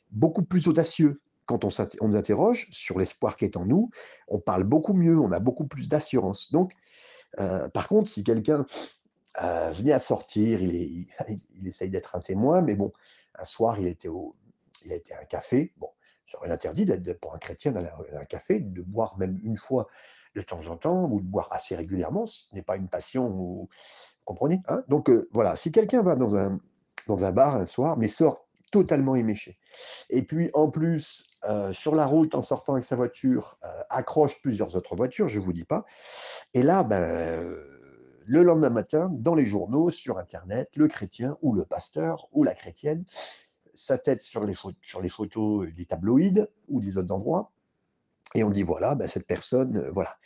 beaucoup 0.10 0.44
plus 0.44 0.68
audacieux 0.68 1.22
quand 1.46 1.66
on 1.66 1.70
nous 2.08 2.16
interroge 2.16 2.68
sur 2.72 2.98
l'espoir 2.98 3.36
qui 3.36 3.46
est 3.46 3.58
en 3.58 3.66
nous, 3.66 3.90
on 4.28 4.40
parle 4.40 4.64
beaucoup 4.64 4.94
mieux, 4.94 5.20
on 5.20 5.32
a 5.32 5.40
beaucoup 5.40 5.68
plus 5.68 5.90
d'assurance. 5.90 6.52
Donc, 6.52 6.72
heu, 7.40 7.70
par 7.74 7.88
contre, 7.88 8.10
si 8.10 8.24
quelqu'un, 8.24 8.66
heu, 9.44 9.72
venait 9.74 9.94
à 9.94 10.00
sortir, 10.00 10.62
il 10.62 11.08
essaye 11.68 11.90
d'être 11.90 12.16
un 12.16 12.20
témoin, 12.20 12.62
mais 12.62 12.76
bon, 12.76 12.92
un 13.36 13.46
soir, 13.46 13.80
il 13.80 13.88
était 13.88 14.08
au 14.08 14.36
il 14.86 14.92
a 14.92 14.96
été 14.96 15.14
à 15.14 15.20
un 15.22 15.26
café, 15.26 15.74
bon, 15.78 15.90
n'interdit 16.48 16.86
d'être 16.86 17.04
de 17.04 17.14
pour 17.14 17.36
un 17.36 17.38
chrétien 17.38 17.72
d'aller 17.72 17.90
à 17.90 18.20
un 18.20 18.26
café, 18.26 18.60
de 18.60 18.82
boire 18.82 19.18
même 19.18 19.40
une 19.44 19.58
fois 19.58 19.88
de 20.36 20.42
temps 20.42 20.66
en 20.68 20.78
temps 20.78 21.04
ou 21.12 21.20
de 21.20 21.26
boire 21.26 21.50
assez 21.52 21.76
régulièrement, 21.76 22.26
ce 22.26 22.56
n'est 22.56 22.62
pas 22.64 22.78
une 22.78 22.88
passion 22.88 23.28
ou 23.28 23.70
vous 23.70 24.26
comprenez, 24.26 24.60
hein? 24.68 24.84
Donc 24.88 25.10
heu, 25.10 25.30
voilà, 25.34 25.56
si 25.56 25.72
quelqu'un 25.72 26.02
va 26.02 26.16
dans 26.16 26.36
un 26.36 26.60
dans 27.08 27.26
un 27.26 27.32
bar 27.32 27.56
un 27.56 27.66
soir, 27.66 27.98
mais 27.98 28.08
sort 28.08 28.48
totalement 28.72 29.16
éméché 29.16 29.58
et 30.10 30.24
puis 30.24 30.50
en 30.54 30.70
plus, 30.70 31.28
heu, 31.50 31.74
sur 31.74 31.96
la 31.96 32.06
route, 32.06 32.36
en 32.36 32.42
sortant 32.42 32.74
avec 32.74 32.86
sa 32.86 32.96
voiture, 32.96 33.58
accroche 33.90 34.42
plusieurs 34.42 34.76
autres 34.78 34.96
voitures, 34.96 35.30
je 35.30 35.40
vous 35.40 35.54
dis 35.54 35.66
pas 35.66 35.86
et 36.54 36.64
là, 36.64 36.84
ben, 36.84 37.56
le 38.26 38.44
lendemain 38.44 38.70
matin, 38.70 39.10
dans 39.14 39.36
les 39.36 39.46
journaux, 39.46 39.90
sur 39.90 40.18
internet, 40.18 40.70
le 40.76 40.88
chrétien 40.88 41.38
ou 41.42 41.54
le 41.56 41.66
pasteur 41.66 42.28
ou 42.32 42.44
la 42.44 42.54
chrétienne, 42.56 43.04
sa 43.76 43.98
tête 43.98 44.22
sur 44.22 44.46
les 44.46 44.56
sur 44.82 45.02
les 45.02 45.10
photos 45.10 45.68
des 45.74 45.86
tabloïds 45.86 46.46
ou 46.70 46.82
des 46.82 46.98
autres 46.98 47.12
endroits 47.14 47.52
et 48.36 48.44
on 48.44 48.50
dit: 48.52 48.64
«Voilà, 48.64 48.96
bah, 48.96 49.08
cette 49.10 49.28
personne, 49.28 49.78
heu, 49.78 49.92
voilà». 49.94 50.18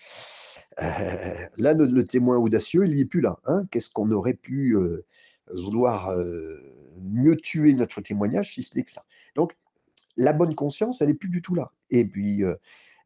Heu, 0.82 1.48
là, 1.58 1.74
le 1.74 2.04
témoin 2.06 2.38
audacieux, 2.38 2.86
il 2.88 3.00
est 3.00 3.06
plus 3.06 3.22
là, 3.22 3.40
hein. 3.46 3.66
Qu'est-ce 3.72 3.90
qu'on 3.90 4.12
aurait 4.12 4.34
pu, 4.36 4.76
heu, 4.76 5.06
vouloir, 5.54 6.16
mieux 7.02 7.38
tuer 7.38 7.74
notre 7.74 8.02
témoignage 8.02 8.54
si 8.56 8.64
ce 8.64 8.78
n'est 8.78 8.84
que 8.84 8.92
ça? 8.92 9.06
Donc 9.36 9.56
la 10.18 10.34
bonne 10.34 10.56
conscience, 10.56 11.02
elle 11.02 11.10
est 11.12 11.16
plus 11.16 11.30
du 11.30 11.42
tout 11.42 11.56
là 11.56 11.72
et 11.92 12.06
puis, 12.06 12.44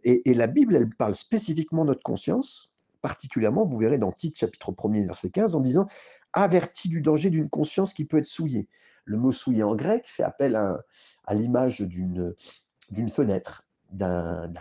et 0.06 0.30
et 0.30 0.34
la 0.36 0.48
Bible, 0.48 0.76
elle 0.76 0.90
parle 0.92 1.16
spécifiquement 1.16 1.84
de 1.86 1.90
notre 1.92 2.04
conscience, 2.04 2.74
particulièrement, 3.02 3.66
vous 3.66 3.78
verrez 3.78 3.98
dans 3.98 4.12
Tite 4.12 4.38
chapitre 4.38 4.72
1er 4.72 5.06
verset 5.08 5.30
15 5.30 5.56
en 5.56 5.62
disant: 5.62 5.88
«Avertis 6.34 6.90
du 6.90 7.02
danger 7.02 7.30
d'une 7.30 7.50
conscience 7.50 7.94
qui 7.94 8.06
peut 8.06 8.18
être 8.18 8.26
souillée». 8.26 8.68
Le 9.06 9.18
mot 9.18 9.32
souillé 9.32 9.64
en 9.64 9.76
grec 9.76 10.06
fait 10.08 10.24
appel 10.24 10.56
à 10.56 10.80
à 11.26 11.34
l'image 11.34 11.82
d'une, 11.82 12.36
fenêtre, 13.10 13.64
d'un 13.92 14.52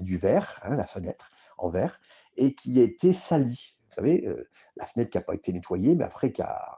du 0.00 0.16
verre, 0.18 0.60
hein, 0.62 0.76
la 0.76 0.86
fenêtre 0.86 1.30
en 1.56 1.68
verre 1.68 2.00
et 2.36 2.54
qui 2.54 2.78
a 2.80 2.82
été 2.82 3.12
salie. 3.12 3.76
Vous 3.88 3.94
savez, 3.94 4.26
heu, 4.28 4.46
la 4.76 4.84
fenêtre 4.84 5.10
qui 5.10 5.18
a 5.18 5.22
pas 5.22 5.34
été 5.34 5.52
nettoyée, 5.52 5.94
mais 5.96 6.04
après 6.04 6.32
qui 6.32 6.42
a 6.42 6.70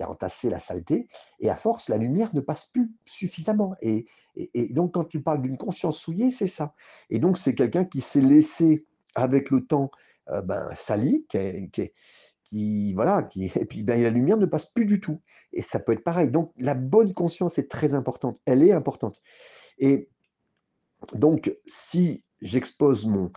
entassé 0.00 0.48
la 0.48 0.60
saleté 0.60 1.08
et 1.40 1.50
à 1.50 1.56
force, 1.56 1.88
la 1.88 1.96
lumière 1.98 2.30
ne 2.34 2.40
passe 2.40 2.66
plus 2.66 2.92
suffisamment 3.04 3.74
et 3.82 4.06
et 4.36 4.72
donc 4.72 4.94
quand 4.94 5.04
tu 5.04 5.20
parles 5.20 5.42
d'une 5.42 5.56
conscience 5.58 5.98
souillée, 5.98 6.30
c'est 6.30 6.46
ça 6.46 6.74
et 7.10 7.18
donc 7.18 7.36
c'est 7.36 7.54
quelqu'un 7.54 7.84
qui 7.84 8.00
s'est 8.00 8.20
laissé 8.20 8.86
avec 9.16 9.50
le 9.50 9.66
temps, 9.66 9.90
heu, 10.30 10.42
ben, 10.42 10.68
sali, 10.76 11.26
qui 11.28 11.70
qui 11.70 11.82
est 11.82 12.94
voilà, 12.94 13.24
qui 13.24 13.46
et 13.54 13.64
puis, 13.66 13.82
ben, 13.82 14.02
la 14.02 14.10
lumière 14.10 14.38
ne 14.38 14.46
passe 14.46 14.66
plus 14.66 14.86
du 14.86 15.00
tout 15.00 15.20
et 15.52 15.62
ça 15.62 15.78
peut 15.80 15.92
être 15.92 16.04
pareil. 16.04 16.30
Donc 16.30 16.52
la 16.58 16.74
bonne 16.74 17.14
conscience 17.14 17.58
est 17.58 17.70
très 17.70 17.94
importante, 17.94 18.40
elle 18.46 18.62
est 18.62 18.72
importante 18.72 19.22
et 19.78 20.08
donc 21.14 21.54
si 21.66 22.24
j'expose 22.40 23.06
mon, 23.06 23.30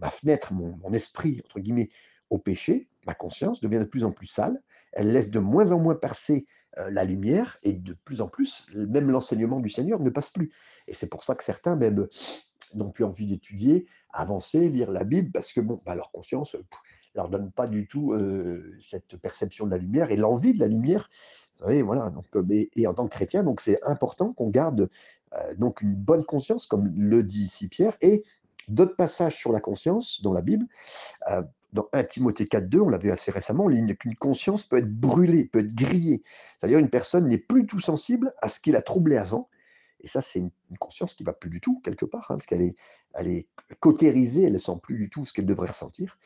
ma 0.00 0.10
fenêtre, 0.10 0.52
mon, 0.52 0.92
esprit, 0.92 1.40
entre 1.44 1.60
guillemets, 1.60 1.90
au 2.30 2.38
péché, 2.38 2.88
ma 3.06 3.14
conscience 3.14 3.60
devient 3.60 3.78
de 3.78 3.84
plus 3.84 4.04
en 4.04 4.12
plus 4.12 4.26
sale, 4.26 4.62
elle 4.92 5.12
laisse 5.12 5.30
de 5.30 5.38
moins 5.38 5.72
en 5.72 5.78
moins 5.78 5.94
passer 5.94 6.46
euh, 6.78 6.90
la 6.90 7.04
lumière 7.04 7.58
et 7.62 7.72
de 7.72 7.94
plus 8.04 8.20
en 8.20 8.28
plus, 8.28 8.66
même 8.74 9.10
l'enseignement 9.10 9.60
du 9.60 9.68
Seigneur 9.68 10.00
ne 10.00 10.10
passe 10.10 10.30
plus. 10.30 10.50
Et 10.86 10.94
c'est 10.94 11.08
pour 11.08 11.24
ça 11.24 11.34
que 11.34 11.44
certains 11.44 11.76
même 11.76 12.08
n'ont 12.74 12.90
plus 12.90 13.04
envie 13.04 13.26
d'étudier, 13.26 13.86
avancer, 14.12 14.68
lire 14.68 14.90
la 14.90 15.04
Bible, 15.04 15.30
parce 15.32 15.52
que 15.52 15.60
bon, 15.60 15.80
bah, 15.84 15.94
leur 15.94 16.10
conscience 16.10 16.54
ne 16.54 16.60
leur 17.14 17.28
donne 17.28 17.50
pas 17.50 17.66
du 17.66 17.86
tout 17.86 18.12
euh, 18.12 18.78
cette 18.88 19.16
perception 19.16 19.66
de 19.66 19.70
la 19.70 19.78
lumière 19.78 20.10
et 20.10 20.16
l'envie 20.16 20.54
de 20.54 20.60
la 20.60 20.68
lumière. 20.68 21.08
Voilà. 21.60 22.10
Donc, 22.10 22.24
euh, 22.34 22.44
et 22.74 22.86
en 22.86 22.94
tant 22.94 23.06
que 23.06 23.14
chrétien, 23.14 23.44
c'est 23.58 23.82
important 23.84 24.32
qu'on 24.32 24.50
garde 24.50 24.88
donc 25.56 25.80
une 25.80 25.94
bonne 25.94 26.24
conscience, 26.24 26.66
comme 26.66 26.92
le 26.94 27.22
dit 27.22 27.44
ici 27.44 27.68
Pierre, 27.68 27.96
et 28.02 28.22
d'autres 28.68 28.96
passages 28.96 29.38
sur 29.38 29.50
la 29.50 29.60
conscience 29.60 30.20
dans 30.22 30.34
la 30.34 30.42
Bible 30.42 30.66
dans 31.72 31.88
1 31.92 32.04
Timothée 32.04 32.44
4.2, 32.44 32.80
on 32.80 32.88
l'a 32.88 32.98
vu 32.98 33.10
assez 33.10 33.30
récemment, 33.30 33.68
qu'une 33.98 34.16
conscience 34.16 34.64
peut 34.64 34.78
être 34.78 34.92
brûlée, 34.92 35.46
peut 35.46 35.60
être 35.60 35.74
grillée. 35.74 36.22
C'est-à-dire 36.58 36.78
une 36.78 36.90
personne 36.90 37.28
n'est 37.28 37.38
plus 37.38 37.66
tout 37.66 37.80
sensible 37.80 38.34
à 38.42 38.48
ce 38.48 38.60
qui 38.60 38.72
l'a 38.72 38.82
troublé 38.82 39.16
avant. 39.16 39.48
Et 40.02 40.08
ça, 40.08 40.20
c'est 40.20 40.40
une, 40.40 40.50
conscience 40.78 41.14
qui 41.14 41.22
ne 41.22 41.26
va 41.26 41.32
plus 41.32 41.50
du 41.50 41.60
tout, 41.60 41.80
quelque 41.84 42.04
part, 42.04 42.26
hein, 42.30 42.36
parce 42.36 42.46
qu'elle 42.46 42.62
est, 42.62 42.76
elle 43.14 43.44
cautérisée, 43.80 44.44
elle 44.44 44.54
ne 44.54 44.58
sent 44.58 44.78
plus 44.82 44.96
du 44.96 45.08
tout 45.08 45.24
ce 45.24 45.32
qu'elle 45.32 45.46
devrait 45.46 45.68
ressentir. 45.68 46.18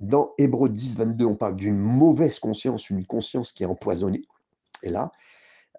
Dans 0.00 0.34
Hébreu 0.38 0.68
10, 0.68 0.96
22, 0.96 1.24
on 1.24 1.36
parle 1.36 1.56
d'une 1.56 1.78
mauvaise 1.78 2.38
conscience, 2.38 2.90
une 2.90 3.06
conscience 3.06 3.52
qui 3.52 3.62
est 3.62 3.66
empoisonnée. 3.66 4.22
Et 4.82 4.90
là, 4.90 5.12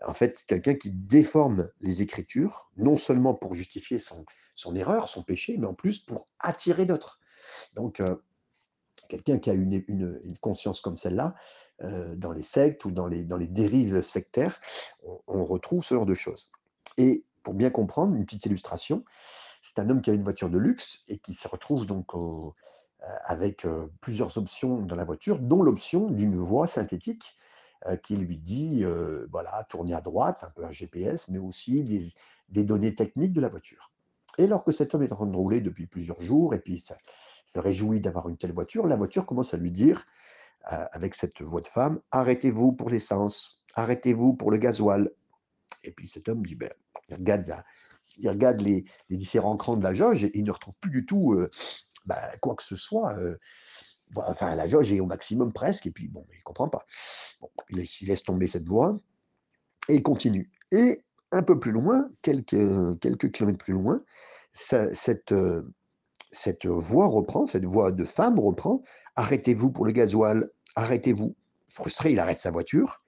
en 0.06 0.14
fait, 0.14 0.44
quelqu'un 0.48 0.76
qui 0.76 0.92
déforme 0.92 1.70
les 1.82 2.02
Écritures, 2.02 2.70
non 2.78 2.98
seulement 2.98 3.34
pour 3.34 3.54
justifier 3.54 4.00
son, 4.00 4.26
erreur, 4.76 5.08
son 5.08 5.24
péché, 5.24 5.58
mais 5.58 5.68
en 5.68 5.74
plus 5.74 6.00
pour 6.00 6.28
attirer 6.40 6.86
d'autres. 6.86 7.20
Donc, 7.76 8.00
euh, 8.00 8.16
quelqu'un 9.10 9.40
qui 9.40 9.50
a 9.50 9.54
une, 9.54 9.84
conscience 10.42 10.82
comme 10.82 10.98
celle-là, 10.98 11.36
euh, 11.82 12.16
dans 12.16 12.32
les 12.32 12.42
sectes 12.42 12.86
ou 12.86 12.92
dans 12.92 13.08
les, 13.08 13.24
dans 13.24 13.38
les 13.38 13.48
dérives 13.48 14.02
sectaires, 14.02 14.60
on, 15.28 15.46
retrouve 15.46 15.84
ce 15.84 15.96
genre 15.96 16.06
de 16.06 16.16
choses. 16.16 16.52
Et 16.98 17.26
pour 17.44 17.54
bien 17.54 17.70
comprendre, 17.70 18.16
une 18.16 18.26
petite 18.26 18.46
illustration, 18.46 19.04
c'est 19.62 19.80
un 19.80 19.90
homme 19.90 20.02
qui 20.02 20.10
a 20.10 20.14
une 20.14 20.24
voiture 20.24 20.50
de 20.50 20.58
luxe 20.58 21.04
et 21.08 21.18
qui 21.18 21.34
se 21.34 21.48
retrouve 21.48 21.86
donc 21.86 22.14
euh, 22.16 22.50
avec 23.26 23.66
euh, 23.66 23.88
plusieurs 24.02 24.38
options 24.38 24.82
dans 24.82 24.96
la 24.96 25.06
voiture, 25.06 25.40
dont 25.40 25.62
l'option 25.62 26.10
d'une 26.10 26.36
voix 26.36 26.68
synthétique 26.68 27.38
qui 28.02 28.16
lui 28.16 28.38
dit, 28.38 28.86
voilà, 29.30 29.66
tournez 29.68 29.94
à 29.94 30.00
droite, 30.00 30.38
c'est 30.38 30.46
un 30.46 30.52
peu 30.52 30.64
un 30.64 30.72
GPS, 30.72 31.28
mais 31.28 31.38
aussi 31.38 31.84
des, 31.84 32.64
données 32.64 32.96
techniques 32.96 33.34
de 33.34 33.42
la 33.42 33.50
voiture. 33.50 33.92
Et 34.38 34.46
alors 34.46 34.64
que 34.64 34.72
cet 34.72 34.96
homme 34.96 35.04
est 35.04 35.12
en 35.12 35.18
train 35.18 35.26
de 35.26 35.36
rouler 35.36 35.60
depuis 35.60 35.86
plusieurs 35.86 36.22
jours, 36.22 36.54
et 36.54 36.60
puis 36.60 36.80
se 36.80 36.94
réjouit 37.60 38.00
d'avoir 38.00 38.30
une 38.30 38.38
telle 38.38 38.54
voiture, 38.54 38.88
la 38.88 38.96
voiture 38.96 39.26
commence 39.26 39.54
à 39.54 39.58
lui 39.58 39.70
dire, 39.70 40.06
euh, 40.72 40.86
avec 40.94 41.14
cette 41.14 41.42
voix 41.42 41.60
de 41.60 41.68
femme, 41.68 42.00
arrêtez-vous 42.12 42.72
pour 42.72 42.90
l'essence, 42.90 43.66
arrêtez-vous 43.76 44.34
pour 44.34 44.50
le 44.50 44.58
gasoil. 44.58 45.12
Et 45.84 45.92
puis 45.92 46.08
cet 46.08 46.30
homme 46.30 46.46
dit, 46.46 46.56
ben, 46.56 46.72
il 47.20 48.30
regarde, 48.30 48.62
les, 48.62 48.86
différents 49.10 49.58
crans 49.58 49.78
de 49.78 49.84
la 49.84 49.94
jauge 49.94 50.24
et 50.24 50.32
il 50.38 50.44
ne 50.44 50.52
retrouve 50.52 50.76
plus 50.80 50.92
du 50.92 51.06
tout 51.06 51.34
euh, 51.34 51.50
ben, 52.06 52.18
quoi 52.42 52.56
que 52.56 52.64
ce 52.64 52.76
soit. 52.76 53.14
Euh, 53.18 53.38
enfin, 54.16 54.56
la 54.56 54.68
jauge 54.68 54.92
est 54.92 55.00
au 55.00 55.06
maximum 55.06 55.52
presque, 55.52 55.88
et 55.88 55.92
puis 55.92 56.08
bon, 56.08 56.26
il 56.32 56.38
ne 56.38 56.44
comprend 56.44 56.70
pas. 56.70 56.86
il, 57.70 57.86
laisse, 58.08 58.24
tomber 58.24 58.48
cette 58.48 58.68
voie 58.68 58.96
et 59.90 59.96
il 59.96 60.04
continue. 60.04 60.52
Et 60.72 61.04
un 61.32 61.44
peu 61.44 61.60
plus 61.60 61.72
loin, 61.72 62.10
quelques, 62.22 63.32
kilomètres 63.32 63.64
plus 63.64 63.74
loin, 63.74 64.04
cette, 64.54 65.34
cette 66.32 66.66
voix 66.68 67.08
reprend, 67.08 67.48
cette 67.48 67.66
voix 67.66 67.92
de 67.92 68.06
femme 68.06 68.40
reprend 68.40 68.84
Arrêtez-vous 69.16 69.72
pour 69.72 69.86
le 69.86 69.92
gasoil, 69.92 70.50
arrêtez-vous. 70.76 71.36
Frustré, 71.70 72.12
il 72.12 72.20
arrête 72.20 72.40
sa 72.40 72.52
voiture, 72.52 73.03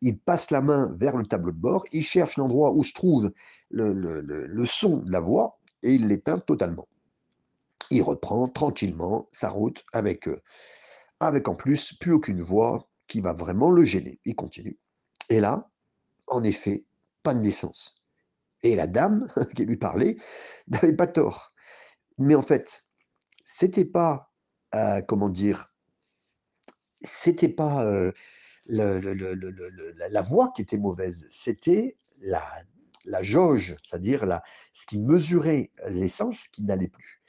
il 0.00 0.18
passe 0.18 0.50
la 0.50 0.60
main 0.60 0.92
vers 0.94 1.16
le 1.16 1.24
tableau 1.24 1.52
de 1.52 1.58
bord, 1.58 1.84
il 1.92 2.02
cherche 2.02 2.36
l'endroit 2.36 2.72
où 2.72 2.82
se 2.82 2.92
trouve 2.92 3.32
le, 3.70 4.66
son 4.66 4.98
de 4.98 5.10
la 5.10 5.20
voix 5.20 5.58
et 5.82 5.94
il 5.94 6.08
l'éteint 6.08 6.38
totalement. 6.38 6.88
Il 7.90 8.02
reprend 8.02 8.48
tranquillement 8.48 9.28
sa 9.32 9.50
route 9.50 9.84
avec, 9.92 10.28
euh, 10.28 10.40
avec 11.20 11.48
en 11.48 11.54
plus 11.54 11.92
plus 11.94 12.12
aucune 12.12 12.42
voix 12.42 12.88
qui 13.08 13.20
va 13.20 13.32
vraiment 13.32 13.70
le 13.70 13.84
gêner. 13.84 14.20
Il 14.24 14.34
continue. 14.34 14.78
Et 15.28 15.40
là, 15.40 15.70
en 16.26 16.42
effet, 16.42 16.84
pas 17.22 17.34
de 17.34 17.40
naissance. 17.40 18.04
Et 18.62 18.76
la 18.76 18.86
dame 18.86 19.28
qui 19.56 19.64
lui 19.64 19.76
parlait 19.76 20.16
n'avait 20.68 20.96
pas 20.96 21.06
tort. 21.06 21.52
Mais 22.18 22.34
en 22.34 22.42
fait, 22.42 22.86
c'était 23.44 23.84
pas, 23.84 24.32
euh, 24.74 25.02
comment 25.02 25.28
dire, 25.28 25.72
c'était 27.02 27.48
pas 27.48 27.84
euh, 27.84 28.12
la 28.66 30.22
voix 30.22 30.52
qui 30.54 30.62
était 30.62 30.78
mauvaise, 30.78 31.26
c'était 31.30 31.96
la, 32.20 32.42
la 33.04 33.22
jauge, 33.22 33.76
c'est-à-dire 33.82 34.40
ce 34.72 34.86
qui 34.86 34.98
mesurait 34.98 35.70
l'essence 35.88 36.48
qui 36.48 36.62
n'allait 36.62 36.88
plus. 36.88 37.22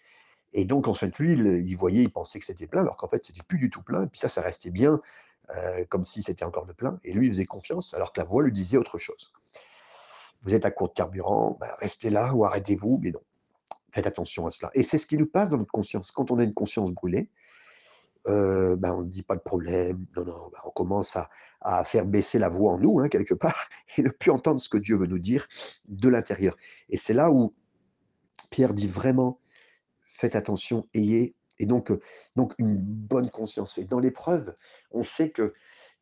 Et 0.53 0.63
donc, 0.63 0.87
en 0.87 0.93
fait, 0.93 1.17
lui, 1.19 1.33
il, 1.33 1.75
voyait, 1.75 2.03
il 2.03 2.11
pensait 2.11 2.39
que 2.39 2.45
c'était 2.45 2.65
plein, 2.67 2.81
alors 2.81 2.95
qu'en 2.95 3.09
fait, 3.09 3.25
c'était 3.25 3.43
plus 3.43 3.57
du 3.57 3.69
tout 3.69 3.81
plein. 3.81 4.03
Et 4.03 4.07
puis 4.07 4.19
ça, 4.19 4.29
ça 4.29 4.41
restait 4.41 4.69
bien, 4.69 5.01
euh, 5.53 5.83
comme 5.89 6.05
si 6.05 6.23
c'était 6.23 6.45
encore 6.45 6.65
de 6.65 6.71
plein. 6.71 6.97
Et 7.03 7.11
lui, 7.11 7.27
il 7.27 7.33
faisait 7.33 7.45
confiance, 7.45 7.93
alors 7.93 8.13
que 8.13 8.21
la 8.21 8.25
voix 8.25 8.41
lui 8.41 8.53
disait 8.53 8.77
autre 8.77 8.97
chose. 8.97 9.33
Vous 10.41 10.55
êtes 10.55 10.65
à 10.65 10.71
court 10.71 10.87
de 10.87 10.93
carburant, 10.93 11.57
ben, 11.59 11.69
restez 11.79 12.09
là 12.09 12.33
ou 12.33 12.45
arrêtez-vous, 12.45 12.99
mais 13.01 13.11
non. 13.11 13.21
Faites 13.91 14.07
attention 14.07 14.47
à 14.47 14.49
cela. 14.49 14.71
Et 14.75 14.83
c'est 14.83 14.97
ce 14.97 15.05
qui 15.05 15.17
nous 15.17 15.25
passe 15.25 15.49
dans 15.49 15.57
notre 15.57 15.71
conscience. 15.71 16.11
Quand 16.11 16.31
on 16.31 16.39
a 16.39 16.43
une 16.43 16.53
conscience 16.53 16.91
brûlée, 16.91 17.29
euh, 18.27 18.75
ben 18.75 18.93
on 18.93 19.01
ne 19.01 19.09
dit 19.09 19.23
pas 19.23 19.35
de 19.35 19.41
problème, 19.41 20.05
non, 20.15 20.25
non, 20.25 20.49
ben 20.51 20.59
on 20.65 20.71
commence 20.71 21.15
à, 21.15 21.83
faire 21.83 22.05
baisser 22.05 22.37
la 22.37 22.47
voix 22.47 22.73
en 22.73 22.77
nous, 22.77 22.99
hein, 22.99 23.09
quelque 23.09 23.33
part, 23.33 23.67
et 23.97 24.03
ne 24.03 24.09
plus 24.09 24.31
entendre 24.31 24.59
ce 24.59 24.69
que 24.69 24.77
Dieu 24.77 24.97
veut 24.97 25.07
nous 25.07 25.19
dire 25.19 25.47
de 25.87 26.09
l'intérieur. 26.09 26.55
Et 26.89 26.97
c'est 26.97 27.13
là 27.13 27.31
où 27.31 27.53
Pierre 28.51 28.73
dit 28.73 28.87
vraiment, 28.87 29.39
faites 30.01 30.35
attention, 30.35 30.87
ayez, 30.93 31.35
et 31.57 31.65
donc, 31.65 31.91
euh, 31.91 31.99
donc 32.35 32.53
une 32.57 32.75
bonne 32.77 33.29
conscience. 33.29 33.77
Et 33.77 33.85
dans 33.85 33.99
l'épreuve, 33.99 34.55
on 34.91 35.03
sait 35.03 35.31
que 35.31 35.53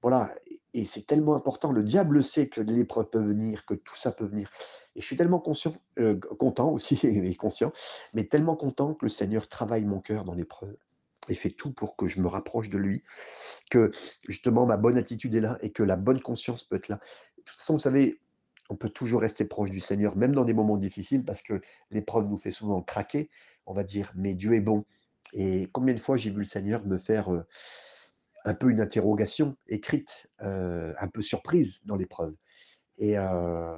voilà, 0.01 0.35
et 0.73 0.83
c'est 0.83 1.07
tellement 1.07 1.35
important. 1.35 1.71
Le 1.71 1.81
diable 1.81 2.23
sait 2.23 2.49
que 2.49 2.59
l'épreuve 2.59 3.09
peut 3.09 3.21
venir, 3.23 3.65
que 3.65 3.73
tout 3.73 3.95
ça 3.95 4.11
peut 4.11 4.25
venir. 4.25 4.49
Et 4.95 5.01
je 5.01 5.05
suis 5.05 5.15
tellement 5.15 5.39
conscient, 5.39 5.73
euh, 5.97 6.19
content 6.37 6.69
aussi, 6.71 6.99
et 7.03 7.35
conscient, 7.35 7.71
mais 8.13 8.25
tellement 8.25 8.57
content 8.57 8.93
que 8.93 9.05
le 9.05 9.09
Seigneur 9.09 9.47
travaille 9.47 9.85
mon 9.85 10.01
cœur 10.01 10.25
dans 10.25 10.33
l'épreuve 10.33 10.75
et 11.29 11.35
fait 11.35 11.49
tout 11.49 11.71
pour 11.71 11.95
que 11.95 12.07
je 12.07 12.19
me 12.19 12.27
rapproche 12.27 12.69
de 12.69 12.77
lui, 12.77 13.03
que 13.69 13.91
justement 14.27 14.65
ma 14.65 14.77
bonne 14.77 14.97
attitude 14.97 15.35
est 15.35 15.41
là 15.41 15.57
et 15.61 15.71
que 15.71 15.83
la 15.83 15.95
bonne 15.95 16.21
conscience 16.21 16.63
peut 16.63 16.75
être 16.75 16.89
là. 16.89 16.99
De 17.37 17.43
toute 17.43 17.57
façon, 17.57 17.73
vous 17.73 17.79
savez, 17.79 18.19
on 18.69 18.75
peut 18.75 18.89
toujours 18.89 19.21
rester 19.21 19.45
proche 19.45 19.69
du 19.69 19.79
Seigneur, 19.79 20.15
même 20.15 20.33
dans 20.33 20.45
des 20.45 20.53
moments 20.53 20.77
difficiles, 20.77 21.23
parce 21.25 21.41
que 21.41 21.61
l'épreuve 21.91 22.27
nous 22.27 22.37
fait 22.37 22.51
souvent 22.51 22.81
craquer, 22.81 23.29
on 23.65 23.73
va 23.73 23.83
dire, 23.83 24.11
mais 24.15 24.33
Dieu 24.35 24.53
est 24.53 24.61
bon. 24.61 24.85
Et 25.33 25.69
combien 25.71 25.93
de 25.93 25.99
fois 25.99 26.17
j'ai 26.17 26.29
vu 26.29 26.39
le 26.39 26.45
Seigneur 26.45 26.85
me 26.85 26.97
faire... 26.97 27.29
Euh, 27.33 27.43
un 28.45 28.53
peu 28.53 28.69
une 28.69 28.81
interrogation 28.81 29.55
écrite, 29.67 30.27
euh, 30.41 30.93
un 30.99 31.07
peu 31.07 31.21
surprise 31.21 31.85
dans 31.85 31.95
l'épreuve. 31.95 32.35
Et 32.97 33.17
euh, 33.17 33.77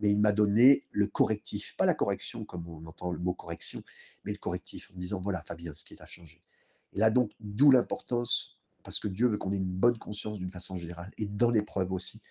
mais 0.00 0.10
il 0.10 0.18
m'a 0.18 0.32
donné 0.32 0.84
le 0.92 1.08
correctif, 1.08 1.76
pas 1.76 1.86
la 1.86 1.94
correction 1.94 2.44
comme 2.44 2.68
on 2.68 2.86
entend 2.86 3.10
le 3.10 3.18
mot 3.18 3.34
correction, 3.34 3.82
mais 4.24 4.32
le 4.32 4.38
correctif 4.38 4.90
en 4.92 4.96
disant 4.96 5.20
voilà 5.20 5.42
Fabien, 5.42 5.74
ce 5.74 5.84
qui 5.84 5.96
t'a 5.96 6.06
changé. 6.06 6.40
Et 6.92 6.98
là 6.98 7.10
donc, 7.10 7.32
d'où 7.40 7.70
l'importance, 7.70 8.60
parce 8.84 9.00
que 9.00 9.08
Dieu 9.08 9.26
veut 9.26 9.38
qu'on 9.38 9.52
ait 9.52 9.56
une 9.56 9.64
bonne 9.64 9.98
conscience 9.98 10.38
d'une 10.38 10.50
façon 10.50 10.76
générale, 10.76 11.10
et 11.18 11.26
dans 11.26 11.50
l'épreuve 11.50 11.92
aussi, 11.92 12.22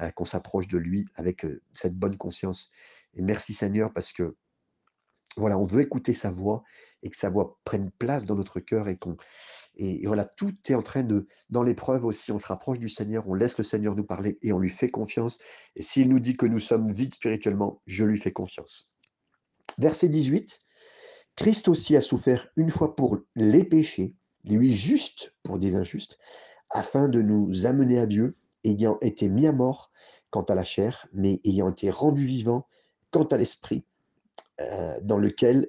euh, 0.00 0.10
qu'on 0.10 0.24
s'approche 0.24 0.68
de 0.68 0.78
lui 0.78 1.06
avec 1.14 1.46
cette 1.72 1.96
bonne 1.96 2.16
conscience. 2.16 2.70
Et 3.14 3.22
merci 3.22 3.52
Seigneur, 3.52 3.92
parce 3.92 4.12
que 4.12 4.36
voilà, 5.36 5.58
on 5.58 5.64
veut 5.64 5.80
écouter 5.80 6.12
sa 6.12 6.30
voix 6.30 6.62
et 7.02 7.10
que 7.10 7.16
sa 7.16 7.30
voix 7.30 7.58
prenne 7.64 7.90
place 7.90 8.26
dans 8.26 8.34
notre 8.34 8.60
cœur 8.60 8.88
et 8.88 8.96
qu'on 8.96 9.16
et, 9.76 10.06
voilà, 10.06 10.24
tout 10.24 10.54
est 10.68 10.74
en 10.74 10.82
train 10.82 11.02
de, 11.02 11.26
dans 11.48 11.62
l'épreuve 11.62 12.04
aussi, 12.04 12.30
on 12.30 12.38
se 12.38 12.46
rapproche 12.46 12.78
du 12.78 12.88
Seigneur, 12.88 13.26
on 13.26 13.34
laisse 13.34 13.56
le 13.56 13.64
Seigneur 13.64 13.96
nous 13.96 14.04
parler 14.04 14.38
et 14.42 14.52
on 14.52 14.58
lui 14.58 14.68
fait 14.68 14.88
confiance. 14.88 15.38
Et 15.76 15.82
s'il 15.82 16.08
nous 16.08 16.20
dit 16.20 16.36
que 16.36 16.46
nous 16.46 16.58
sommes 16.58 16.92
vides 16.92 17.14
spirituellement, 17.14 17.80
je 17.86 18.04
lui 18.04 18.18
fais 18.18 18.32
confiance. 18.32 18.98
Verset 19.78 20.08
18, 20.08 20.60
Christ 21.36 21.68
aussi 21.68 21.96
a 21.96 22.00
souffert 22.00 22.48
une 22.56 22.70
fois 22.70 22.94
pour 22.94 23.18
les 23.34 23.64
péchés, 23.64 24.16
lui 24.44 24.72
juste 24.72 25.34
pour 25.42 25.58
des 25.58 25.76
injustes, 25.76 26.18
afin 26.70 27.08
de 27.08 27.22
nous 27.22 27.66
amener 27.66 27.98
à 27.98 28.06
Dieu, 28.06 28.36
ayant 28.64 28.98
été 29.00 29.28
mis 29.28 29.46
à 29.46 29.52
mort 29.52 29.90
quant 30.30 30.42
à 30.42 30.54
la 30.54 30.64
chair, 30.64 31.06
mais 31.12 31.40
ayant 31.44 31.70
été 31.70 31.90
rendu 31.90 32.24
vivant 32.24 32.66
quant 33.10 33.24
à 33.24 33.36
l'esprit, 33.36 33.84
euh, 34.60 34.98
dans 35.02 35.18
lequel 35.18 35.68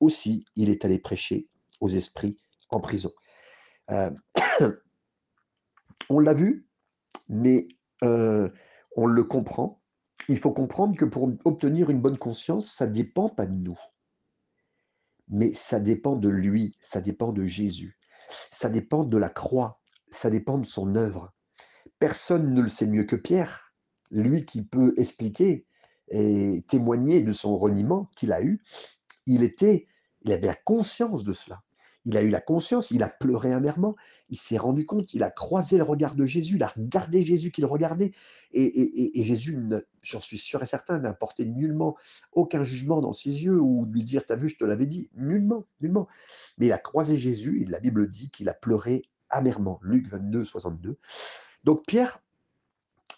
aussi 0.00 0.44
il 0.56 0.70
est 0.70 0.84
allé 0.84 0.98
prêcher 0.98 1.48
aux 1.80 1.88
esprits 1.88 2.36
en 2.70 2.80
prison. 2.80 3.10
Euh, 3.90 4.10
on 6.08 6.18
l'a 6.18 6.34
vu, 6.34 6.66
mais 7.28 7.68
euh, 8.02 8.48
on 8.96 9.06
le 9.06 9.24
comprend. 9.24 9.80
Il 10.28 10.38
faut 10.38 10.52
comprendre 10.52 10.96
que 10.96 11.04
pour 11.04 11.30
obtenir 11.44 11.90
une 11.90 12.00
bonne 12.00 12.18
conscience, 12.18 12.72
ça 12.72 12.86
ne 12.86 12.92
dépend 12.92 13.28
pas 13.28 13.46
de 13.46 13.54
nous. 13.54 13.78
Mais 15.30 15.54
ça 15.54 15.80
dépend 15.80 16.16
de 16.16 16.28
lui, 16.28 16.76
ça 16.80 17.00
dépend 17.00 17.32
de 17.32 17.44
Jésus, 17.44 17.96
ça 18.50 18.68
dépend 18.68 19.04
de 19.04 19.16
la 19.16 19.28
croix, 19.28 19.80
ça 20.06 20.28
dépend 20.28 20.58
de 20.58 20.66
son 20.66 20.96
œuvre. 20.96 21.32
Personne 21.98 22.52
ne 22.52 22.60
le 22.60 22.68
sait 22.68 22.86
mieux 22.86 23.04
que 23.04 23.16
Pierre, 23.16 23.72
lui 24.10 24.44
qui 24.44 24.62
peut 24.62 24.92
expliquer 24.96 25.66
et 26.08 26.64
témoigner 26.66 27.22
de 27.22 27.32
son 27.32 27.56
reniement 27.56 28.10
qu'il 28.16 28.32
a 28.32 28.42
eu. 28.42 28.60
Il 29.26 29.42
était, 29.42 29.86
il 30.22 30.32
avait 30.32 30.48
la 30.48 30.56
conscience 30.56 31.22
de 31.22 31.32
cela. 31.32 31.62
Il 32.06 32.16
a 32.16 32.22
eu 32.22 32.30
la 32.30 32.40
conscience, 32.40 32.90
il 32.90 33.02
a 33.02 33.08
pleuré 33.08 33.52
amèrement, 33.52 33.94
il 34.30 34.38
s'est 34.38 34.56
rendu 34.56 34.86
compte, 34.86 35.12
il 35.12 35.22
a 35.22 35.30
croisé 35.30 35.76
le 35.76 35.82
regard 35.82 36.14
de 36.14 36.24
Jésus, 36.24 36.56
il 36.56 36.62
a 36.62 36.68
regardé 36.68 37.22
Jésus 37.22 37.50
qu'il 37.50 37.66
regardait, 37.66 38.12
et, 38.52 39.22
Jésus, 39.22 39.58
j'en 40.02 40.20
suis 40.20 40.38
sûr 40.38 40.62
et 40.62 40.66
certain, 40.66 40.98
n'a 40.98 41.12
porté 41.12 41.44
nullement 41.44 41.96
aucun 42.32 42.64
jugement 42.64 43.02
dans 43.02 43.12
ses 43.12 43.44
yeux 43.44 43.60
ou 43.60 43.84
lui 43.84 44.02
dire, 44.02 44.24
t'as 44.24 44.36
vu, 44.36 44.48
je 44.48 44.56
te 44.56 44.64
l'avais 44.64 44.86
dit, 44.86 45.10
nullement, 45.14 45.66
nullement. 45.80 46.08
Mais 46.58 46.66
il 46.66 46.72
a 46.72 46.78
croisé 46.78 47.18
Jésus, 47.18 47.62
et 47.62 47.66
la 47.66 47.80
Bible 47.80 48.10
dit 48.10 48.30
qu'il 48.30 48.48
a 48.48 48.54
pleuré 48.54 49.02
amèrement, 49.28 49.78
Luc 49.82 50.08
22, 50.08 50.44
62. 50.44 50.96
Donc 51.64 51.84
Pierre, 51.86 52.22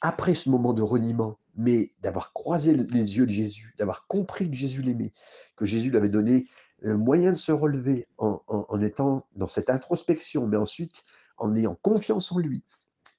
après 0.01 0.35
ce 0.35 0.51
moment 0.51 0.73
de 0.73 0.83
reniement, 0.83 1.39
mais 1.55 1.93
d'avoir 2.01 2.33
croisé 2.33 2.75
les 2.75 3.17
yeux 3.17 3.27
de 3.27 3.31
Jésus, 3.31 3.75
d'avoir 3.79 4.07
compris 4.07 4.51
que 4.51 4.57
Jésus 4.57 4.83
l'aimait, 4.83 5.13
que 5.57 5.65
Jésus 5.65 5.91
lui 5.91 5.97
avait 5.97 6.09
donné 6.09 6.47
le 6.83 6.97
moyen 6.97 7.31
de 7.31 7.37
se 7.37 7.53
relever 7.53 8.09
en, 8.19 8.81
étant 8.83 9.27
dans 9.37 9.47
cette 9.47 9.71
introspection, 9.71 10.47
mais 10.47 10.57
ensuite 10.57 11.05
en 11.39 11.55
ayant 11.55 11.77
confiance 11.77 12.33
en 12.33 12.39
lui. 12.39 12.65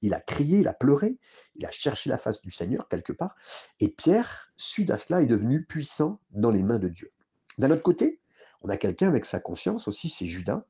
Il 0.01 0.13
a 0.13 0.19
crié, 0.19 0.59
il 0.59 0.67
a 0.67 0.73
pleuré, 0.73 1.17
il 1.55 1.65
a 1.65 1.71
cherché 1.71 2.09
la 2.09 2.17
face 2.17 2.41
du 2.41 2.51
Seigneur 2.51 2.89
quelque 2.89 3.13
part, 3.13 3.35
et 3.79 3.87
Pierre, 3.87 4.51
suite 4.57 4.91
à 4.91 4.97
cela, 4.97 5.21
est 5.21 5.27
devenu 5.27 5.63
puissant 5.63 6.19
dans 6.31 6.51
les 6.51 6.61
mains 6.61 6.79
de 6.79 6.89
Dieu. 6.89 7.11
D'un 7.57 7.71
autre 7.71 7.83
côté, 7.83 8.19
on 8.61 8.69
a 8.69 8.75
quelqu'un 8.75 9.07
avec 9.07 9.25
sa 9.25 9.39
conscience 9.39 9.87
aussi, 9.87 10.09
c'est 10.09 10.25
Judas. 10.25 10.65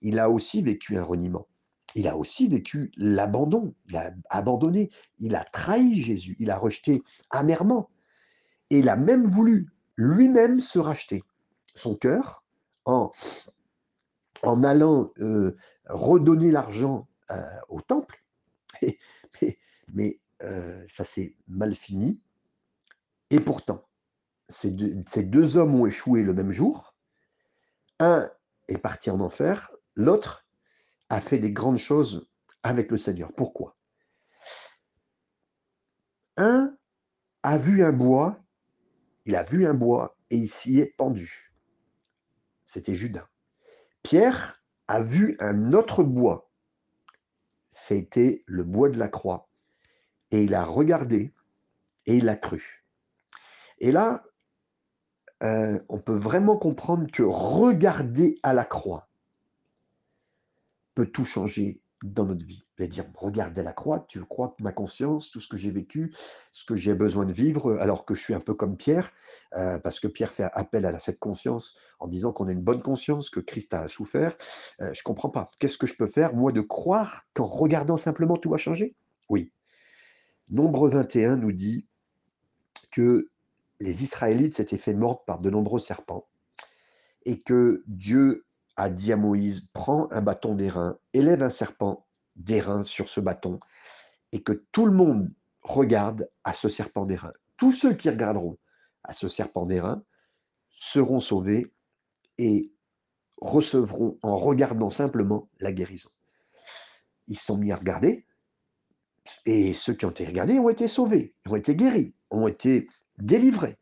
Il 0.00 0.20
a 0.20 0.30
aussi 0.30 0.62
vécu 0.62 0.96
un 0.96 1.02
reniement. 1.02 1.48
Il 1.96 2.06
a 2.06 2.16
aussi 2.16 2.46
vécu 2.46 2.92
l'abandon. 2.96 3.74
Il 3.88 3.96
a 3.96 4.12
abandonné. 4.28 4.90
Il 5.18 5.34
a 5.34 5.44
trahi 5.44 6.02
Jésus. 6.02 6.36
Il 6.38 6.50
a 6.50 6.58
rejeté 6.58 7.02
amèrement. 7.30 7.90
Et 8.70 8.78
il 8.78 8.88
a 8.88 8.96
même 8.96 9.28
voulu 9.28 9.68
lui-même 9.96 10.60
se 10.60 10.78
racheter 10.78 11.24
son 11.74 11.94
cœur 11.96 12.44
en, 12.84 13.12
en 14.42 14.64
allant 14.64 15.12
euh, 15.18 15.56
redonner 15.86 16.50
l'argent 16.50 17.08
euh, 17.30 17.42
au 17.68 17.80
temple. 17.80 18.24
mais, 19.92 20.20
euh, 20.42 20.84
ça 20.90 21.04
s'est 21.04 21.36
mal 21.48 21.74
fini. 21.74 22.20
Et 23.30 23.40
pourtant, 23.40 23.86
ces 24.48 24.70
deux, 24.70 25.56
hommes 25.56 25.74
ont 25.74 25.86
échoué 25.86 26.22
le 26.22 26.34
même 26.34 26.50
jour. 26.50 26.94
Un 27.98 28.30
est 28.68 28.78
parti 28.78 29.10
en 29.10 29.20
enfer, 29.20 29.70
l'autre 29.94 30.46
a 31.08 31.20
fait 31.20 31.38
des 31.38 31.50
grandes 31.50 31.78
choses 31.78 32.30
avec 32.62 32.90
le 32.90 32.96
Seigneur. 32.96 33.32
Pourquoi? 33.32 33.76
Un 36.36 36.76
a 37.42 37.58
vu 37.58 37.84
un 37.84 37.92
bois, 37.92 38.42
il 39.26 39.36
a 39.36 39.42
vu 39.42 39.66
un 39.66 39.74
bois 39.74 40.16
et 40.30 40.36
il 40.36 40.48
s'y 40.48 40.78
est 40.80 40.96
pendu 40.96 41.49
c'était 42.70 42.94
Judas. 42.94 43.28
Pierre 44.04 44.62
a 44.86 45.02
vu 45.02 45.36
un 45.40 45.72
autre 45.72 46.04
bois, 46.04 46.48
c'était 47.72 48.44
le 48.46 48.62
bois 48.62 48.88
de 48.88 48.98
la 48.98 49.08
croix, 49.08 49.48
et 50.30 50.44
il 50.44 50.54
a 50.54 50.64
regardé 50.64 51.34
et 52.06 52.16
il 52.16 52.28
a 52.28 52.36
cru. 52.36 52.84
Et 53.78 53.90
là, 53.90 54.22
euh, 55.42 55.80
on 55.88 55.98
peut 55.98 56.16
vraiment 56.16 56.56
comprendre 56.56 57.10
que 57.10 57.24
regarder 57.24 58.38
à 58.44 58.54
la 58.54 58.64
croix 58.64 59.08
peut 60.94 61.06
tout 61.06 61.24
changer 61.24 61.80
dans 62.04 62.24
notre 62.24 62.46
vie. 62.46 62.64
Vais 62.80 62.88
dire, 62.88 63.04
regardez 63.14 63.62
la 63.62 63.72
croix, 63.72 64.00
tu 64.08 64.20
crois 64.24 64.54
que 64.56 64.62
ma 64.62 64.72
conscience, 64.72 65.30
tout 65.30 65.40
ce 65.40 65.48
que 65.48 65.56
j'ai 65.56 65.70
vécu, 65.70 66.12
ce 66.50 66.64
que 66.64 66.74
j'ai 66.74 66.94
besoin 66.94 67.24
de 67.24 67.32
vivre, 67.32 67.78
alors 67.78 68.04
que 68.04 68.14
je 68.14 68.20
suis 68.20 68.34
un 68.34 68.40
peu 68.40 68.54
comme 68.54 68.76
Pierre, 68.76 69.12
euh, 69.56 69.78
parce 69.78 70.00
que 70.00 70.08
Pierre 70.08 70.32
fait 70.32 70.48
appel 70.52 70.86
à 70.86 70.98
cette 70.98 71.18
conscience 71.18 71.78
en 71.98 72.08
disant 72.08 72.32
qu'on 72.32 72.48
a 72.48 72.52
une 72.52 72.62
bonne 72.62 72.82
conscience, 72.82 73.30
que 73.30 73.40
Christ 73.40 73.74
a 73.74 73.88
souffert. 73.88 74.36
Euh, 74.80 74.92
je 74.92 75.00
ne 75.00 75.04
comprends 75.04 75.30
pas. 75.30 75.50
Qu'est-ce 75.58 75.78
que 75.78 75.86
je 75.86 75.94
peux 75.94 76.06
faire, 76.06 76.34
moi, 76.34 76.52
de 76.52 76.60
croire 76.60 77.24
qu'en 77.34 77.46
regardant 77.46 77.96
simplement, 77.96 78.36
tout 78.36 78.50
va 78.50 78.58
changer 78.58 78.96
Oui. 79.28 79.52
Nombre 80.48 80.88
21 80.88 81.36
nous 81.36 81.52
dit 81.52 81.86
que 82.90 83.30
les 83.78 84.02
Israélites 84.02 84.54
s'étaient 84.54 84.78
fait 84.78 84.94
mordre 84.94 85.24
par 85.24 85.38
de 85.38 85.50
nombreux 85.50 85.78
serpents 85.78 86.26
et 87.24 87.38
que 87.38 87.82
Dieu 87.86 88.46
a 88.76 88.88
dit 88.88 89.12
à 89.12 89.16
Moïse, 89.16 89.68
prends 89.72 90.10
un 90.10 90.22
bâton 90.22 90.54
d'airain, 90.54 90.98
élève 91.12 91.42
un 91.42 91.50
serpent 91.50 92.06
d'airain 92.40 92.84
sur 92.84 93.08
ce 93.08 93.20
bâton, 93.20 93.60
et 94.32 94.42
que 94.42 94.52
tout 94.72 94.86
le 94.86 94.92
monde 94.92 95.32
regarde 95.62 96.30
à 96.44 96.52
ce 96.52 96.68
serpent 96.68 97.06
d'airain. 97.06 97.32
Tous 97.56 97.72
ceux 97.72 97.94
qui 97.94 98.08
regarderont 98.08 98.58
à 99.04 99.12
ce 99.12 99.28
serpent 99.28 99.66
d'airain 99.66 100.02
seront 100.70 101.20
sauvés 101.20 101.72
et 102.38 102.72
recevront 103.40 104.18
en 104.22 104.36
regardant 104.38 104.90
simplement 104.90 105.48
la 105.60 105.72
guérison. 105.72 106.10
Ils 107.28 107.38
sont 107.38 107.58
mis 107.58 107.72
à 107.72 107.76
regarder, 107.76 108.26
et 109.46 109.74
ceux 109.74 109.94
qui 109.94 110.06
ont 110.06 110.10
été 110.10 110.24
regardés 110.26 110.58
ont 110.58 110.68
été 110.68 110.88
sauvés, 110.88 111.34
ont 111.48 111.56
été 111.56 111.76
guéris, 111.76 112.14
ont 112.30 112.48
été 112.48 112.88
délivrés. 113.18 113.78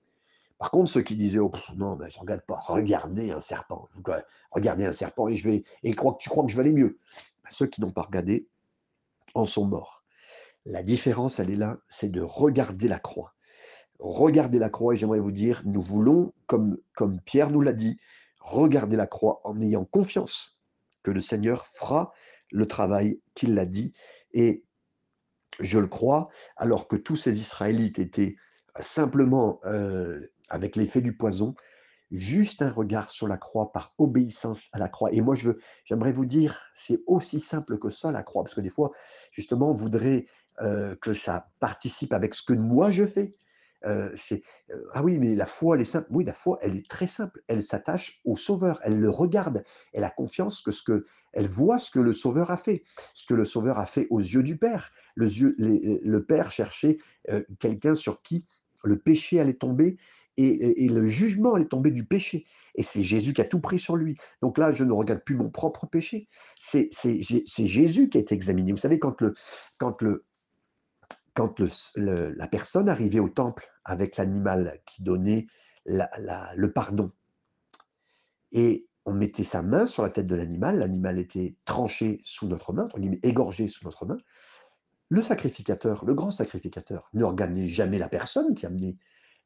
Par 0.59 0.73
contre, 0.73 0.90
ceux 0.90 1.03
qui 1.03 1.14
disaient 1.14 1.38
oh, 1.38 1.53
non, 1.77 1.94
ben, 1.94 2.09
je 2.09 2.18
regarde 2.18 2.42
pas, 2.42 2.61
regardez 2.66 3.31
un 3.31 3.40
serpent. 3.40 3.88
Regardez 4.51 4.85
un 4.85 4.92
serpent 4.92 5.29
et 5.29 5.37
je 5.37 5.49
vais 5.49 5.62
et 5.85 5.94
crois 5.94 6.14
que 6.14 6.18
tu 6.18 6.29
crois 6.29 6.44
que 6.44 6.51
je 6.51 6.57
vais 6.57 6.62
aller 6.62 6.73
mieux. 6.73 6.99
Ceux 7.50 7.66
qui 7.66 7.80
n'ont 7.80 7.92
pas 7.92 8.02
regardé 8.02 8.48
en 9.34 9.46
sont 9.46 9.66
morts. 9.66 10.04
La 10.64 10.82
différence, 10.82 11.38
elle 11.38 11.50
est 11.50 11.56
là, 11.56 11.78
c'est 11.88 12.11
de 12.11 12.20
regarder 12.20 12.88
la 12.88 12.98
croix. 12.98 13.34
Regardez 13.98 14.58
la 14.58 14.70
croix, 14.70 14.94
et 14.94 14.96
j'aimerais 14.96 15.20
vous 15.20 15.32
dire, 15.32 15.62
nous 15.64 15.82
voulons, 15.82 16.32
comme, 16.46 16.76
comme 16.94 17.20
Pierre 17.20 17.50
nous 17.50 17.61
l'a 17.61 17.72
dit, 17.72 17.98
regarder 18.40 18.96
la 18.96 19.06
croix 19.06 19.40
en 19.44 19.61
ayant 19.61 19.84
confiance 19.84 20.61
que 21.02 21.11
le 21.11 21.20
Seigneur 21.20 21.66
fera 21.66 22.12
le 22.50 22.66
travail 22.66 23.20
qu'il 23.34 23.54
l'a 23.54 23.66
dit. 23.66 23.92
Et 24.32 24.64
je 25.61 25.78
le 25.78 25.87
crois, 25.87 26.28
alors 26.56 26.87
que 26.87 26.96
tous 26.96 27.16
ces 27.16 27.40
Israélites 27.40 27.98
étaient 27.98 28.37
simplement 28.80 29.61
euh, 29.64 30.30
avec 30.48 30.76
l'effet 30.76 31.00
du 31.00 31.16
poison, 31.16 31.54
juste 32.11 32.62
un 32.62 32.71
regard 32.71 33.11
sur 33.11 33.29
la 33.29 33.37
croix 33.37 33.73
par 33.73 33.94
obéissance 33.99 34.68
à 34.73 34.79
la 34.79 34.88
croix. 34.88 35.12
Et 35.12 35.21
moi, 35.21 35.35
je 35.35 35.51
j'aimerais 35.85 36.12
vous 36.12 36.27
dire, 36.27 36.59
c'est 36.75 37.03
aussi 37.07 37.40
simple 37.40 37.79
que 37.79 37.90
ça, 37.90 38.11
la 38.11 38.23
croix, 38.23 38.42
parce 38.42 38.55
que 38.55 38.61
des 38.61 38.71
fois, 38.71 38.92
justement, 39.33 39.71
on 39.71 39.75
voudrait 39.75 40.27
euh, 40.61 40.97
que 41.01 41.14
ça 41.14 41.51
participe 41.61 42.12
avec 42.12 42.35
ce 42.35 42.42
que 42.42 42.53
moi 42.53 42.90
je 42.90 43.07
fais. 43.07 43.37
Euh, 43.85 44.11
c'est 44.16 44.42
euh, 44.71 44.85
ah 44.92 45.05
oui, 45.05 45.18
mais 45.18 45.37
la 45.37 45.47
foi, 45.47 45.77
elle 45.77 45.83
est 45.83 45.85
simple. 45.85 46.09
Oui, 46.11 46.25
la 46.25 46.33
foi, 46.33 46.59
elle 46.62 46.77
est 46.77 46.88
très 46.88 47.07
simple. 47.07 47.40
Elle 47.47 47.62
s'attache 47.62 48.21
au 48.25 48.37
Sauveur. 48.37 48.81
Elle 48.83 48.99
le 48.99 49.11
regarde. 49.11 49.62
Elle 49.92 50.03
a 50.03 50.11
confiance 50.11 50.61
que 50.61 50.73
ce 50.73 50.83
que 50.83 51.05
elle 51.33 51.47
voit 51.47 51.79
ce 51.79 51.90
que 51.90 52.01
le 52.01 52.12
Sauveur 52.12 52.51
a 52.51 52.57
fait, 52.57 52.83
ce 53.14 53.27
que 53.27 53.35
le 53.35 53.44
Sauveur 53.44 53.79
a 53.79 53.87
fait 53.87 54.09
aux 54.11 54.18
yeux 54.18 54.42
du 54.42 54.57
Père. 54.57 54.90
Le 55.14 56.18
Père 56.18 56.51
cherchait 56.51 56.99
quelqu'un 57.61 57.94
sur 57.94 58.23
qui 58.23 58.47
le 58.83 58.99
péché 58.99 59.40
allait 59.40 59.55
tomber 59.55 59.99
et, 60.38 60.88
le 60.88 61.05
jugement 61.05 61.55
allait 61.55 61.66
tomber 61.66 61.90
du 61.90 62.05
péché. 62.05 62.46
Et 62.74 62.83
c'est 62.83 63.03
Jésus 63.03 63.35
qui 63.35 63.40
a 63.40 63.44
tout 63.44 63.61
pris 63.61 63.79
sur 63.79 63.96
lui. 63.96 64.16
Donc 64.40 64.57
là, 64.57 64.72
je 64.72 64.85
ne 64.85 64.92
regarde 64.92 65.22
plus 65.24 65.35
mon 65.35 65.51
propre 65.51 65.87
péché. 65.87 66.29
C'est 66.59 66.88
Jésus 67.59 68.09
qui 68.09 68.18
été 68.18 68.35
examiné. 68.35 68.72
Vous 68.72 68.79
savez, 68.79 68.98
quand, 68.98 69.20
le, 69.20 69.35
quand, 69.79 70.01
le, 70.01 70.24
quand 71.35 71.59
le, 71.59 72.31
la 72.31 72.46
personne 72.46 72.88
arrivait 72.88 73.18
au 73.18 73.29
temple 73.29 73.68
avec 73.85 74.16
l'animal 74.16 74.81
qui 74.87 75.03
donnait 75.03 75.46
le 75.87 76.66
pardon, 76.72 77.11
et 78.53 78.87
on 79.05 79.12
mettait 79.12 79.44
sa 79.44 79.62
main 79.62 79.87
sur 79.87 80.03
la 80.03 80.11
tête 80.11 80.27
de 80.27 80.35
l'animal, 80.35 80.79
l'animal 80.79 81.18
était 81.18 81.57
tranché 81.64 82.18
sous 82.22 82.46
notre 82.46 82.72
main, 82.72 82.85
entre 82.85 83.01
guillemets, 83.01 83.20
égorgé 83.22 83.66
sous 83.66 83.85
notre 83.85 84.07
main, 84.07 84.18
le 85.09 85.22
sacrificateur, 85.22 86.05
le 86.05 86.14
grand 86.14 86.31
sacrificateur, 86.31 87.09
ne 87.14 87.24
regardait 87.24 87.66
jamais 87.66 87.98
la 87.98 88.09
personne 88.09 88.55
qui 88.55 88.66
amenait 88.66 88.96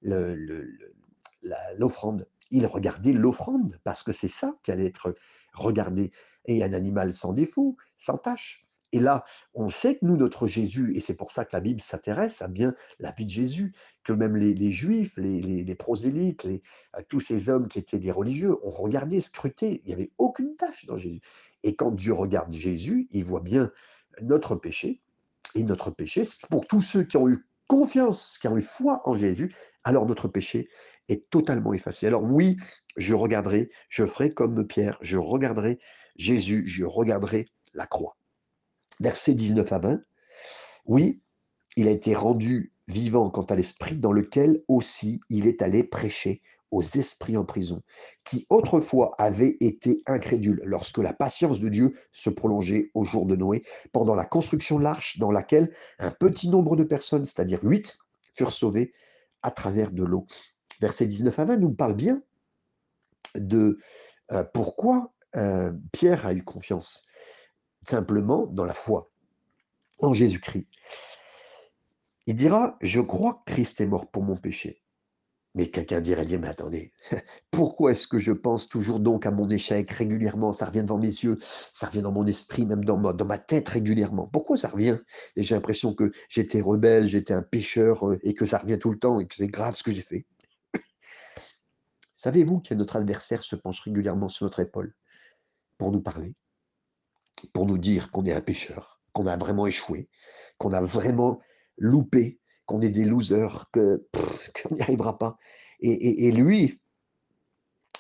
l'offrande. 0.03 2.29
Il 2.51 2.67
regardait 2.67 3.13
l'offrande 3.13 3.79
parce 3.85 4.03
que 4.03 4.13
c'est 4.13 4.29
ça 4.29 4.55
qui 4.63 4.71
allait 4.71 4.87
être 4.87 5.15
regardé. 5.55 6.11
Et 6.47 6.65
un 6.65 6.73
animal 6.73 7.13
sans 7.13 7.33
défaut, 7.33 7.77
sans 7.99 8.19
tâche. 8.19 8.67
Et 8.93 9.01
là, 9.01 9.25
on 9.55 9.71
sait 9.71 9.97
que 9.97 10.05
nous, 10.05 10.17
notre 10.17 10.47
Jésus, 10.47 10.95
et 10.95 11.01
c'est 11.01 11.17
pour 11.17 11.33
ça 11.33 11.47
que 11.47 11.55
la 11.55 11.61
Bible 11.61 11.81
s'intéresse 11.81 12.43
à 12.43 12.49
bien 12.49 12.75
la 12.99 13.11
vie 13.13 13.25
de 13.25 13.31
Jésus, 13.31 13.75
que 14.05 14.13
même 14.13 14.37
les, 14.37 14.71
Juifs, 14.71 15.17
les, 15.17 15.75
prosélytes, 15.75 16.45
les, 16.45 16.63
tous 17.09 17.21
ces 17.21 17.49
hommes 17.49 17.69
qui 17.69 17.79
étaient 17.79 17.99
des 17.99 18.11
religieux, 18.11 18.55
ont 18.63 18.71
regardé, 18.71 19.21
scruté, 19.21 19.81
il 19.85 19.89
n'y 19.89 19.95
avait 19.95 20.13
aucune 20.19 20.57
tâche 20.57 20.85
dans 20.85 20.99
Jésus. 20.99 21.21
Et 21.63 21.75
quand 21.75 21.91
Dieu 21.91 22.13
regarde 22.13 22.53
Jésus, 22.53 23.07
il 23.13 23.25
voit 23.25 23.41
bien 23.41 23.73
notre 24.21 24.57
péché, 24.57 25.01
et 25.55 25.63
notre 25.63 25.91
péché, 25.91 26.23
pour 26.51 26.67
tous 26.67 26.83
ceux 26.83 27.05
qui 27.05 27.17
ont 27.17 27.29
eu 27.29 27.47
confiance, 27.73 28.39
ont 28.45 28.59
eu 28.59 28.63
foi 28.63 29.01
en 29.07 29.17
Jésus, 29.17 29.55
alors 29.83 30.05
notre 30.05 30.29
péché 30.29 30.69
est 31.09 31.31
totalement 31.31 31.73
effacé. 31.73 32.07
Alors 32.07 32.23
oui, 32.23 32.59
je 32.99 33.15
regarderai, 33.15 33.71
je 33.89 34.05
ferai 34.05 34.35
comme 34.35 34.67
Pierre, 34.67 34.99
je 35.01 35.17
regarderai 35.17 35.79
Jésus, 36.17 36.65
je 36.67 36.85
regarderai 36.85 37.47
la 37.73 37.87
croix. 37.87 38.19
Versets 39.01 39.33
19 39.33 39.73
à 39.73 39.79
20. 39.79 40.01
Oui, 40.85 41.23
il 41.77 41.89
a 41.89 41.93
été 41.93 42.15
rendu 42.15 42.75
vivant 42.89 43.31
quant 43.31 43.45
à 43.45 43.57
l'esprit 43.57 43.97
dans 43.97 44.13
lequel 44.13 44.63
aussi 44.69 45.23
il 45.31 45.47
est 45.47 45.63
allé 45.63 45.83
prêcher 45.83 46.43
aux 46.73 46.83
esprits 46.83 47.37
en 47.37 47.45
prison, 47.45 47.83
qui 48.25 48.47
autrefois 48.51 49.15
avaient 49.19 49.57
été 49.61 50.03
incrédules 50.07 50.61
lorsque 50.65 50.99
la 50.99 51.13
patience 51.13 51.61
de 51.61 51.69
Dieu 51.69 51.95
se 52.11 52.31
prolongeait 52.31 52.91
au 52.95 53.05
jour 53.05 53.27
de 53.27 53.37
Noé, 53.37 53.63
pendant 53.93 54.15
la 54.15 54.25
construction 54.25 54.79
de 54.79 54.85
l'arche 54.85 55.19
dans 55.19 55.31
laquelle 55.31 55.73
un 55.99 56.11
petit 56.11 56.49
nombre 56.49 56.75
de 56.75 56.83
personnes, 56.83 57.25
c'est-à-dire 57.25 57.61
huit, 57.63 57.99
furent 58.35 58.53
sauvées 58.53 58.93
à 59.43 59.51
travers 59.51 59.93
de 59.93 60.03
l'eau. 60.03 60.27
Verset 60.81 61.07
19 61.07 61.39
à 61.39 61.45
20 61.45 61.57
nous 61.59 61.73
parle 61.73 61.95
bien 61.95 62.23
de 63.37 63.79
euh, 64.33 64.45
pourquoi 64.53 65.13
euh, 65.37 65.73
Pierre 65.93 66.27
a 66.27 66.33
eu 66.33 66.43
confiance, 66.43 67.07
simplement 67.83 68.47
dans 68.47 68.65
la 68.65 68.75
foi 68.75 69.11
en 69.99 70.13
Jésus-Christ. 70.13 70.67
Il 72.27 72.37
dira, 72.37 72.77
je 72.81 73.01
crois 73.01 73.43
que 73.45 73.53
Christ 73.53 73.81
est 73.81 73.87
mort 73.87 74.11
pour 74.11 74.23
mon 74.23 74.37
péché. 74.37 74.82
Mais 75.55 75.69
quelqu'un 75.69 76.01
dirait, 76.01 76.25
mais 76.39 76.49
attendez, 76.49 76.93
pourquoi 77.51 77.91
est-ce 77.91 78.09
que 78.09 78.19
je 78.19 78.33
pense 78.33 78.69
toujours 78.69 79.01
donc 79.01 79.27
à 79.27 79.31
mon 79.31 79.51
échec 79.51 79.91
régulièrement? 79.91 80.55
Ça 80.55 80.65
revient 80.65 80.83
devant 80.83 80.99
mes 80.99 81.07
yeux, 81.07 81.39
ça 81.73 81.89
revient 81.89 82.01
dans 82.01 82.13
mon 82.13 82.27
esprit, 82.27 82.65
même 82.65 82.85
dans 82.85 82.97
ma, 82.97 83.39
tête 83.39 83.69
régulièrement. 83.69 84.27
Pourquoi 84.27 84.57
ça 84.57 84.69
revient? 84.69 84.99
Et 85.37 85.43
j'ai 85.43 85.55
l'impression 85.55 85.95
que 85.95 86.11
j'étais 86.31 86.63
rebelle, 86.63 87.07
j'étais 87.07 87.35
un 87.35 87.43
pécheur 87.43 88.09
euh, 88.09 88.19
et 88.23 88.33
que 88.33 88.47
ça 88.47 88.59
revient 88.59 88.79
tout 88.79 88.91
le 88.91 88.99
temps 88.99 89.21
et 89.21 89.27
que 89.27 89.35
c'est 89.35 89.49
grave 89.49 89.75
ce 89.75 89.83
que 89.83 89.93
j'ai 89.93 90.01
fait. 90.01 90.27
Savez-vous 92.15 92.61
que 92.61 92.73
notre 92.73 92.97
adversaire 92.97 93.43
se 93.43 93.57
penche 93.57 93.81
régulièrement 93.81 94.29
sur 94.29 94.47
notre 94.47 94.61
épaule 94.61 94.95
pour 95.77 95.93
nous 95.93 96.01
parler, 96.01 96.35
pour 97.53 97.67
nous 97.67 97.79
dire 97.79 98.11
qu'on 98.11 98.25
est 98.25 98.33
un 98.33 98.41
pécheur, 98.41 99.03
qu'on 99.13 99.27
a 99.27 99.37
vraiment 99.37 99.67
échoué, 99.67 100.09
qu'on 100.57 100.73
a 100.73 100.81
vraiment 100.81 101.41
loupé 101.77 102.41
qu'on 102.67 102.81
est 102.81 102.91
des 102.91 103.05
losers, 103.05 103.71
qu'on 103.73 104.75
n'y 104.75 104.81
arrivera 104.81 105.19
pas. 105.19 105.37
Et, 105.81 106.31
lui 106.31 106.79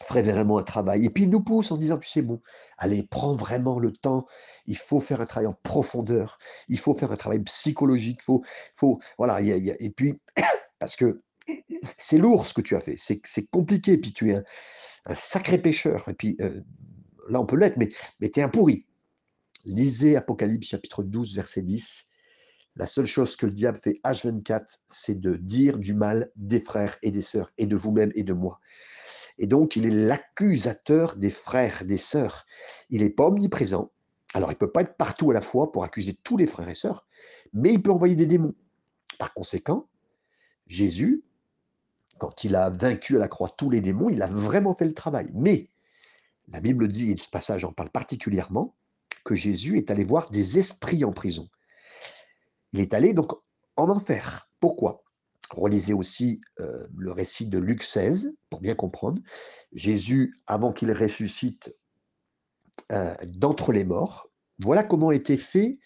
ferait 0.04 0.22
vraiment 0.22 0.58
un 0.58 0.62
travail. 0.62 1.04
Et 1.04 1.10
puis 1.10 1.24
il 1.24 1.30
nous 1.30 1.42
pousse 1.42 1.70
en 1.70 1.76
disant, 1.76 1.98
sais, 2.02 2.22
bon, 2.22 2.40
allez, 2.76 3.02
prends 3.04 3.34
vraiment 3.34 3.78
le 3.78 3.92
temps, 3.92 4.26
il 4.66 4.76
faut 4.76 5.00
faire 5.00 5.20
un 5.20 5.26
travail 5.26 5.46
en 5.46 5.56
profondeur, 5.62 6.38
il 6.68 6.78
faut 6.78 6.94
faire 6.94 7.12
un 7.12 7.16
travail 7.16 7.40
psychologique, 7.40 8.22
faut, 8.22 8.42
faut, 8.72 9.00
voilà, 9.18 9.40
et 9.40 9.90
puis, 9.90 10.20
parce 10.78 10.96
que 10.96 11.22
c'est 11.96 12.18
lourd 12.18 12.46
ce 12.46 12.54
que 12.54 12.60
tu 12.60 12.76
as 12.76 12.80
fait, 12.80 12.96
c'est 12.98 13.46
compliqué, 13.50 13.96
puis 13.98 14.12
tu 14.12 14.30
es 14.30 14.42
un, 15.06 15.14
sacré 15.14 15.58
pécheur, 15.58 16.08
et 16.08 16.14
puis 16.14 16.36
euh, 16.40 16.60
là 17.28 17.40
on 17.40 17.46
peut 17.46 17.56
l'être, 17.56 17.76
mais, 17.76 17.88
mais 18.20 18.30
tu 18.30 18.40
es 18.40 18.42
un 18.42 18.48
pourri. 18.48 18.86
Lisez 19.64 20.16
Apocalypse 20.16 20.68
chapitre 20.68 21.02
12, 21.04 21.36
verset 21.36 21.62
10. 21.62 22.08
La 22.76 22.86
seule 22.86 23.06
chose 23.06 23.36
que 23.36 23.46
le 23.46 23.52
diable 23.52 23.78
fait 23.78 24.00
H24, 24.04 24.78
c'est 24.86 25.20
de 25.20 25.36
dire 25.36 25.78
du 25.78 25.92
mal 25.92 26.30
des 26.36 26.60
frères 26.60 26.96
et 27.02 27.10
des 27.10 27.22
sœurs, 27.22 27.52
et 27.58 27.66
de 27.66 27.76
vous-même 27.76 28.10
et 28.14 28.22
de 28.22 28.32
moi. 28.32 28.60
Et 29.38 29.46
donc, 29.46 29.76
il 29.76 29.86
est 29.86 29.90
l'accusateur 29.90 31.16
des 31.16 31.30
frères, 31.30 31.84
des 31.84 31.96
sœurs. 31.96 32.46
Il 32.90 33.02
n'est 33.02 33.10
pas 33.10 33.26
omniprésent. 33.26 33.90
Alors, 34.34 34.50
il 34.50 34.54
ne 34.54 34.58
peut 34.58 34.72
pas 34.72 34.82
être 34.82 34.96
partout 34.96 35.30
à 35.30 35.34
la 35.34 35.40
fois 35.40 35.72
pour 35.72 35.84
accuser 35.84 36.14
tous 36.22 36.36
les 36.36 36.46
frères 36.46 36.68
et 36.68 36.74
sœurs, 36.74 37.06
mais 37.52 37.74
il 37.74 37.82
peut 37.82 37.90
envoyer 37.90 38.14
des 38.14 38.26
démons. 38.26 38.54
Par 39.18 39.34
conséquent, 39.34 39.88
Jésus, 40.66 41.24
quand 42.18 42.44
il 42.44 42.56
a 42.56 42.70
vaincu 42.70 43.16
à 43.16 43.18
la 43.18 43.28
croix 43.28 43.54
tous 43.56 43.68
les 43.68 43.80
démons, 43.80 44.08
il 44.08 44.22
a 44.22 44.26
vraiment 44.26 44.72
fait 44.72 44.86
le 44.86 44.94
travail. 44.94 45.30
Mais 45.34 45.68
la 46.48 46.60
Bible 46.60 46.88
dit, 46.88 47.10
et 47.10 47.16
ce 47.16 47.28
passage 47.28 47.64
en 47.64 47.72
parle 47.72 47.90
particulièrement, 47.90 48.74
que 49.24 49.34
Jésus 49.34 49.76
est 49.76 49.90
allé 49.90 50.04
voir 50.04 50.30
des 50.30 50.58
esprits 50.58 51.04
en 51.04 51.12
prison. 51.12 51.48
Il 52.72 52.80
est 52.80 52.94
allé 52.94 53.12
donc 53.12 53.32
en 53.76 53.88
enfer. 53.88 54.48
Pourquoi? 54.60 55.02
Relisez 55.50 55.92
aussi 55.92 56.40
euh, 56.60 56.86
le 56.96 57.12
récit 57.12 57.46
de 57.46 57.58
Luc 57.58 57.82
16 57.82 58.36
pour 58.48 58.60
bien 58.60 58.74
comprendre. 58.74 59.20
Jésus, 59.72 60.36
avant 60.46 60.72
qu'il 60.72 60.90
ressuscite 60.92 61.76
euh, 62.90 63.14
d'entre 63.26 63.72
les 63.72 63.84
morts, 63.84 64.30
voilà 64.58 64.82
comment 64.82 65.10
était 65.10 65.36
fait 65.36 65.78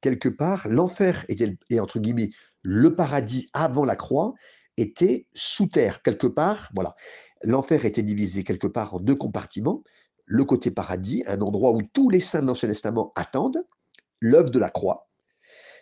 quelque 0.00 0.28
part 0.28 0.66
l'enfer 0.68 1.24
était 1.28 1.56
et 1.70 1.78
entre 1.78 2.00
guillemets 2.00 2.30
le 2.62 2.94
paradis 2.94 3.48
avant 3.52 3.84
la 3.84 3.96
croix 3.96 4.34
était 4.76 5.26
sous 5.34 5.66
terre 5.66 6.02
quelque 6.02 6.26
part. 6.26 6.70
Voilà, 6.74 6.94
l'enfer 7.42 7.84
était 7.84 8.02
divisé 8.02 8.44
quelque 8.44 8.66
part 8.66 8.94
en 8.94 9.00
deux 9.00 9.16
compartiments. 9.16 9.82
Le 10.24 10.44
côté 10.44 10.70
paradis, 10.70 11.24
un 11.26 11.40
endroit 11.40 11.72
où 11.72 11.82
tous 11.92 12.08
les 12.08 12.20
saints 12.20 12.40
de 12.40 12.46
l'Ancien 12.46 12.68
Testament 12.68 13.12
attendent 13.16 13.66
l'œuvre 14.20 14.50
de 14.50 14.58
la 14.58 14.70
croix, 14.70 15.10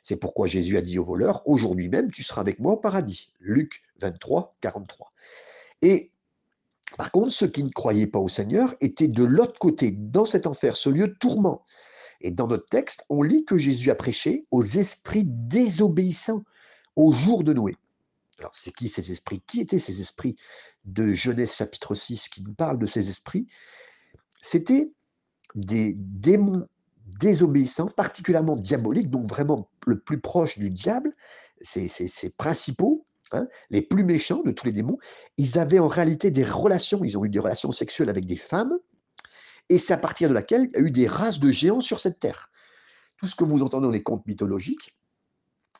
c'est 0.02 0.16
pourquoi 0.16 0.46
Jésus 0.46 0.76
a 0.76 0.82
dit 0.82 0.98
au 0.98 1.04
voleur, 1.04 1.46
aujourd'hui 1.46 1.88
même, 1.88 2.10
tu 2.10 2.22
seras 2.22 2.40
avec 2.40 2.58
moi 2.58 2.72
au 2.72 2.76
paradis. 2.76 3.30
Luc 3.40 3.82
23, 4.00 4.56
43. 4.60 5.12
Et 5.82 6.12
par 6.96 7.10
contre, 7.10 7.30
ceux 7.30 7.48
qui 7.48 7.62
ne 7.62 7.70
croyaient 7.70 8.06
pas 8.06 8.18
au 8.18 8.28
Seigneur 8.28 8.74
étaient 8.80 9.08
de 9.08 9.24
l'autre 9.24 9.58
côté, 9.58 9.90
dans 9.92 10.24
cet 10.24 10.46
enfer, 10.46 10.76
ce 10.76 10.90
lieu 10.90 11.08
de 11.08 11.14
tourment. 11.14 11.64
Et 12.20 12.30
dans 12.30 12.48
notre 12.48 12.66
texte, 12.66 13.04
on 13.08 13.22
lit 13.22 13.44
que 13.44 13.56
Jésus 13.56 13.90
a 13.90 13.94
prêché 13.94 14.46
aux 14.50 14.64
esprits 14.64 15.24
désobéissants 15.24 16.44
au 16.96 17.12
jour 17.12 17.44
de 17.44 17.52
Noé. 17.52 17.74
Alors, 18.38 18.54
c'est 18.54 18.72
qui 18.72 18.88
ces 18.88 19.10
esprits? 19.12 19.42
Qui 19.46 19.60
étaient 19.60 19.78
ces 19.78 20.00
esprits 20.00 20.36
de 20.84 21.12
Genèse 21.12 21.54
chapitre 21.54 21.94
6 21.94 22.28
qui 22.28 22.42
nous 22.42 22.54
parle 22.54 22.78
de 22.78 22.86
ces 22.86 23.08
esprits? 23.08 23.46
C'était 24.40 24.90
des 25.54 25.94
démons 25.94 26.66
désobéissants, 27.20 27.88
particulièrement 27.88 28.56
diaboliques, 28.56 29.10
donc 29.10 29.26
vraiment 29.26 29.68
le 29.86 30.00
plus 30.00 30.20
proche 30.20 30.58
du 30.58 30.70
diable, 30.70 31.12
ces, 31.60 31.88
principaux, 32.36 33.06
hein, 33.32 33.46
les 33.68 33.82
plus 33.82 34.02
méchants 34.02 34.42
de 34.42 34.50
tous 34.50 34.66
les 34.66 34.72
démons, 34.72 34.98
ils 35.36 35.58
avaient 35.58 35.78
en 35.78 35.88
réalité 35.88 36.30
des 36.30 36.44
relations, 36.44 37.04
ils 37.04 37.18
ont 37.18 37.24
eu 37.24 37.28
des 37.28 37.38
relations 37.38 37.70
sexuelles 37.70 38.10
avec 38.10 38.26
des 38.26 38.36
femmes, 38.36 38.78
et 39.68 39.78
c'est 39.78 39.92
à 39.92 39.98
partir 39.98 40.28
de 40.28 40.34
laquelle 40.34 40.68
il 40.72 40.72
y 40.72 40.82
a 40.82 40.86
eu 40.86 40.90
des 40.90 41.06
races 41.06 41.38
de 41.38 41.52
géants 41.52 41.80
sur 41.80 42.00
cette 42.00 42.18
terre. 42.18 42.50
Tout 43.18 43.26
ce 43.26 43.36
que 43.36 43.44
vous 43.44 43.60
entendez 43.62 43.86
dans 43.86 43.92
les 43.92 44.02
contes 44.02 44.26
mythologiques, 44.26 44.96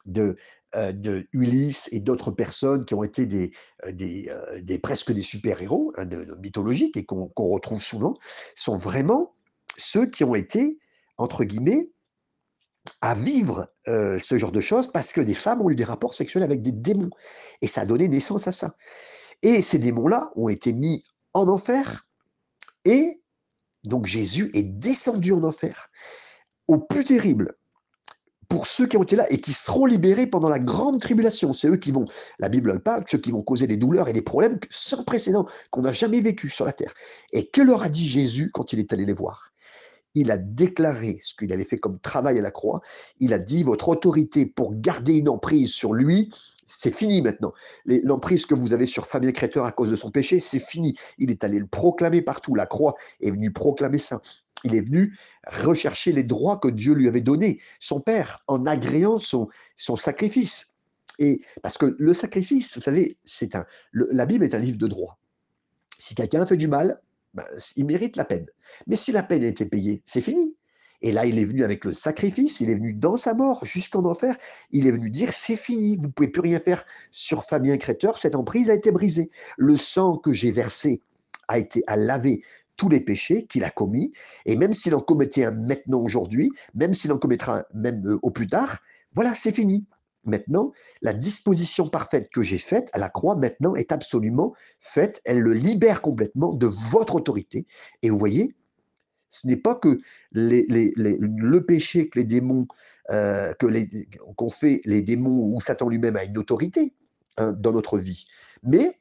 de, 0.06 0.36
euh, 0.76 0.92
de 0.92 1.26
Ulysse 1.32 1.88
et 1.92 2.00
d'autres 2.00 2.30
personnes 2.30 2.84
qui 2.84 2.94
ont 2.94 3.02
été 3.02 3.26
des, 3.26 3.52
euh, 3.84 3.92
euh, 4.00 4.60
des, 4.60 4.78
presque 4.78 5.12
des 5.12 5.22
super-héros 5.22 5.92
hein, 5.96 6.06
mythologiques 6.40 6.96
et 6.96 7.04
qu'on 7.04 7.30
retrouve 7.36 7.82
souvent, 7.82 8.14
sont 8.54 8.76
vraiment 8.76 9.34
ceux 9.76 10.06
qui 10.06 10.24
ont 10.24 10.34
été 10.34 10.78
entre 11.20 11.44
guillemets, 11.44 11.90
à 13.02 13.14
vivre 13.14 13.68
euh, 13.88 14.18
ce 14.18 14.38
genre 14.38 14.52
de 14.52 14.60
choses 14.60 14.86
parce 14.90 15.12
que 15.12 15.20
des 15.20 15.34
femmes 15.34 15.60
ont 15.60 15.70
eu 15.70 15.74
des 15.74 15.84
rapports 15.84 16.14
sexuels 16.14 16.42
avec 16.42 16.62
des 16.62 16.72
démons. 16.72 17.10
Et 17.60 17.66
ça 17.66 17.82
a 17.82 17.86
donné 17.86 18.08
naissance 18.08 18.48
à 18.48 18.52
ça. 18.52 18.74
Et 19.42 19.60
ces 19.62 19.78
démons-là 19.78 20.32
ont 20.34 20.48
été 20.48 20.72
mis 20.72 21.04
en 21.34 21.46
enfer. 21.48 22.06
Et 22.84 23.22
donc 23.84 24.06
Jésus 24.06 24.50
est 24.54 24.62
descendu 24.62 25.32
en 25.32 25.44
enfer. 25.44 25.90
Au 26.68 26.78
plus 26.78 27.04
terrible, 27.04 27.54
pour 28.48 28.66
ceux 28.66 28.86
qui 28.86 28.96
ont 28.96 29.02
été 29.02 29.14
là 29.14 29.30
et 29.30 29.40
qui 29.40 29.52
seront 29.52 29.86
libérés 29.86 30.26
pendant 30.26 30.48
la 30.48 30.58
grande 30.58 31.00
tribulation. 31.00 31.52
C'est 31.52 31.68
eux 31.68 31.76
qui 31.76 31.92
vont, 31.92 32.04
la 32.38 32.48
Bible 32.48 32.80
parle, 32.80 33.04
ceux 33.08 33.18
qui 33.18 33.30
vont 33.30 33.42
causer 33.42 33.66
des 33.66 33.76
douleurs 33.76 34.08
et 34.08 34.12
des 34.12 34.22
problèmes 34.22 34.58
sans 34.70 35.04
précédent 35.04 35.46
qu'on 35.70 35.82
n'a 35.82 35.92
jamais 35.92 36.20
vécu 36.20 36.48
sur 36.48 36.64
la 36.64 36.72
terre. 36.72 36.94
Et 37.32 37.48
que 37.48 37.60
leur 37.60 37.82
a 37.82 37.88
dit 37.88 38.08
Jésus 38.08 38.50
quand 38.52 38.72
il 38.72 38.78
est 38.78 38.92
allé 38.92 39.04
les 39.04 39.12
voir? 39.12 39.52
Il 40.14 40.30
a 40.30 40.38
déclaré 40.38 41.18
ce 41.20 41.34
qu'il 41.34 41.52
avait 41.52 41.64
fait 41.64 41.78
comme 41.78 41.98
travail 42.00 42.38
à 42.38 42.42
la 42.42 42.50
croix. 42.50 42.80
Il 43.18 43.32
a 43.32 43.38
dit, 43.38 43.62
votre 43.62 43.88
autorité 43.88 44.46
pour 44.46 44.74
garder 44.74 45.14
une 45.14 45.28
emprise 45.28 45.70
sur 45.70 45.92
lui, 45.92 46.32
c'est 46.66 46.94
fini 46.94 47.20
maintenant. 47.20 47.52
L'emprise 47.84 48.46
que 48.46 48.54
vous 48.54 48.72
avez 48.72 48.86
sur 48.86 49.06
Fabien 49.06 49.32
Créateur 49.32 49.64
à 49.64 49.72
cause 49.72 49.90
de 49.90 49.96
son 49.96 50.10
péché, 50.10 50.38
c'est 50.38 50.60
fini. 50.60 50.96
Il 51.18 51.30
est 51.30 51.42
allé 51.42 51.58
le 51.58 51.66
proclamer 51.66 52.22
partout. 52.22 52.54
La 52.54 52.66
croix 52.66 52.94
est 53.20 53.30
venue 53.30 53.52
proclamer 53.52 53.98
ça. 53.98 54.20
Il 54.62 54.74
est 54.74 54.80
venu 54.82 55.16
rechercher 55.46 56.12
les 56.12 56.22
droits 56.22 56.58
que 56.58 56.68
Dieu 56.68 56.92
lui 56.92 57.08
avait 57.08 57.22
donnés, 57.22 57.60
son 57.80 58.00
Père, 58.00 58.44
en 58.46 58.66
agréant 58.66 59.18
son, 59.18 59.48
son 59.76 59.96
sacrifice. 59.96 60.74
Et 61.18 61.40
parce 61.62 61.76
que 61.76 61.96
le 61.98 62.14
sacrifice, 62.14 62.76
vous 62.76 62.82
savez, 62.82 63.18
c'est 63.24 63.54
un, 63.54 63.64
la 63.92 64.26
Bible 64.26 64.44
est 64.44 64.54
un 64.54 64.58
livre 64.58 64.78
de 64.78 64.86
droit. 64.86 65.18
Si 65.98 66.14
quelqu'un 66.14 66.46
fait 66.46 66.56
du 66.56 66.68
mal, 66.68 67.00
ben, 67.34 67.44
il 67.76 67.86
mérite 67.86 68.16
la 68.16 68.24
peine. 68.24 68.46
Mais 68.86 68.96
si 68.96 69.12
la 69.12 69.22
peine 69.22 69.44
a 69.44 69.48
été 69.48 69.66
payée, 69.66 70.02
c'est 70.04 70.20
fini. 70.20 70.56
Et 71.02 71.12
là, 71.12 71.24
il 71.24 71.38
est 71.38 71.44
venu 71.44 71.64
avec 71.64 71.84
le 71.84 71.92
sacrifice, 71.92 72.60
il 72.60 72.68
est 72.68 72.74
venu 72.74 72.92
dans 72.92 73.16
sa 73.16 73.32
mort, 73.32 73.64
jusqu'en 73.64 74.04
enfer. 74.04 74.36
Il 74.70 74.86
est 74.86 74.90
venu 74.90 75.10
dire 75.10 75.32
c'est 75.32 75.56
fini, 75.56 75.96
vous 75.96 76.08
ne 76.08 76.12
pouvez 76.12 76.28
plus 76.28 76.42
rien 76.42 76.60
faire 76.60 76.84
sur 77.10 77.44
Fabien 77.44 77.78
Créteur, 77.78 78.18
cette 78.18 78.34
emprise 78.34 78.68
a 78.68 78.74
été 78.74 78.90
brisée. 78.90 79.30
Le 79.56 79.76
sang 79.76 80.16
que 80.16 80.32
j'ai 80.32 80.52
versé 80.52 81.00
a 81.48 81.58
été 81.58 81.82
à 81.86 81.96
laver 81.96 82.42
tous 82.76 82.88
les 82.88 83.00
péchés 83.00 83.46
qu'il 83.46 83.64
a 83.64 83.70
commis. 83.70 84.12
Et 84.46 84.56
même 84.56 84.72
s'il 84.72 84.94
en 84.94 85.00
commettait 85.00 85.44
un 85.44 85.52
maintenant 85.52 86.00
aujourd'hui, 86.00 86.50
même 86.74 86.92
s'il 86.92 87.12
en 87.12 87.18
commettra 87.18 87.58
un 87.58 87.64
même 87.74 88.06
euh, 88.06 88.18
au 88.22 88.30
plus 88.30 88.46
tard, 88.46 88.78
voilà, 89.14 89.34
c'est 89.34 89.52
fini. 89.52 89.86
Maintenant, 90.24 90.72
la 91.02 91.12
disposition 91.12 91.88
parfaite 91.88 92.30
que 92.30 92.42
j'ai 92.42 92.58
faite 92.58 92.90
à 92.92 92.98
la 92.98 93.08
croix, 93.08 93.36
maintenant, 93.36 93.74
est 93.74 93.92
absolument 93.92 94.54
faite. 94.78 95.20
Elle 95.24 95.40
le 95.40 95.52
libère 95.52 96.02
complètement 96.02 96.52
de 96.54 96.66
votre 96.66 97.16
autorité. 97.16 97.66
Et 98.02 98.10
vous 98.10 98.18
voyez, 98.18 98.54
ce 99.30 99.46
n'est 99.46 99.56
pas 99.56 99.74
que 99.74 100.00
le 100.32 101.58
péché 101.60 102.08
que 102.08 102.18
les 102.18 102.24
démons, 102.24 102.66
euh, 103.10 103.52
que 103.54 103.66
qu'ont 104.34 104.50
fait 104.50 104.82
les 104.84 105.02
démons 105.02 105.54
ou 105.54 105.60
Satan 105.60 105.88
lui-même 105.88 106.16
a 106.16 106.24
une 106.24 106.38
autorité 106.38 106.94
hein, 107.36 107.52
dans 107.52 107.72
notre 107.72 107.98
vie, 107.98 108.24
mais 108.62 108.98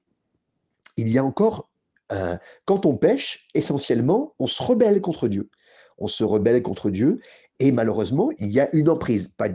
il 0.98 1.10
y 1.10 1.18
a 1.18 1.24
encore, 1.24 1.70
euh, 2.12 2.38
quand 2.66 2.86
on 2.86 2.96
pêche, 2.96 3.48
essentiellement, 3.54 4.36
on 4.40 4.48
se 4.48 4.62
rebelle 4.62 5.02
contre 5.02 5.28
Dieu. 5.28 5.50
On 5.98 6.08
se 6.08 6.24
rebelle 6.24 6.62
contre 6.62 6.90
Dieu 6.90 7.20
et 7.60 7.74
malheureusement, 7.74 8.32
il 8.40 8.52
y 8.52 8.60
a 8.62 8.74
une 8.74 8.90
emprise, 8.90 9.28
pas, 9.28 9.50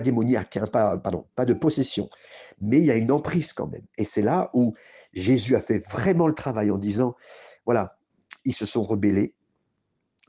démoniaque, 0.00 0.56
hein, 0.56 0.66
pas, 0.66 1.44
de 1.44 1.52
possession, 1.52 2.08
mais 2.60 2.78
il 2.78 2.86
y 2.86 2.90
a 2.90 2.96
une 2.96 3.12
emprise 3.12 3.52
quand 3.52 3.66
même. 3.66 3.84
Et 3.98 4.04
c'est 4.04 4.22
là 4.22 4.50
où 4.54 4.74
Jésus 5.12 5.54
a 5.54 5.60
fait 5.60 5.78
vraiment 5.78 6.26
le 6.26 6.34
travail 6.34 6.70
en 6.70 6.78
disant, 6.78 7.14
voilà, 7.66 7.98
ils 8.46 8.54
se 8.54 8.64
sont 8.64 8.82
rebellés, 8.82 9.34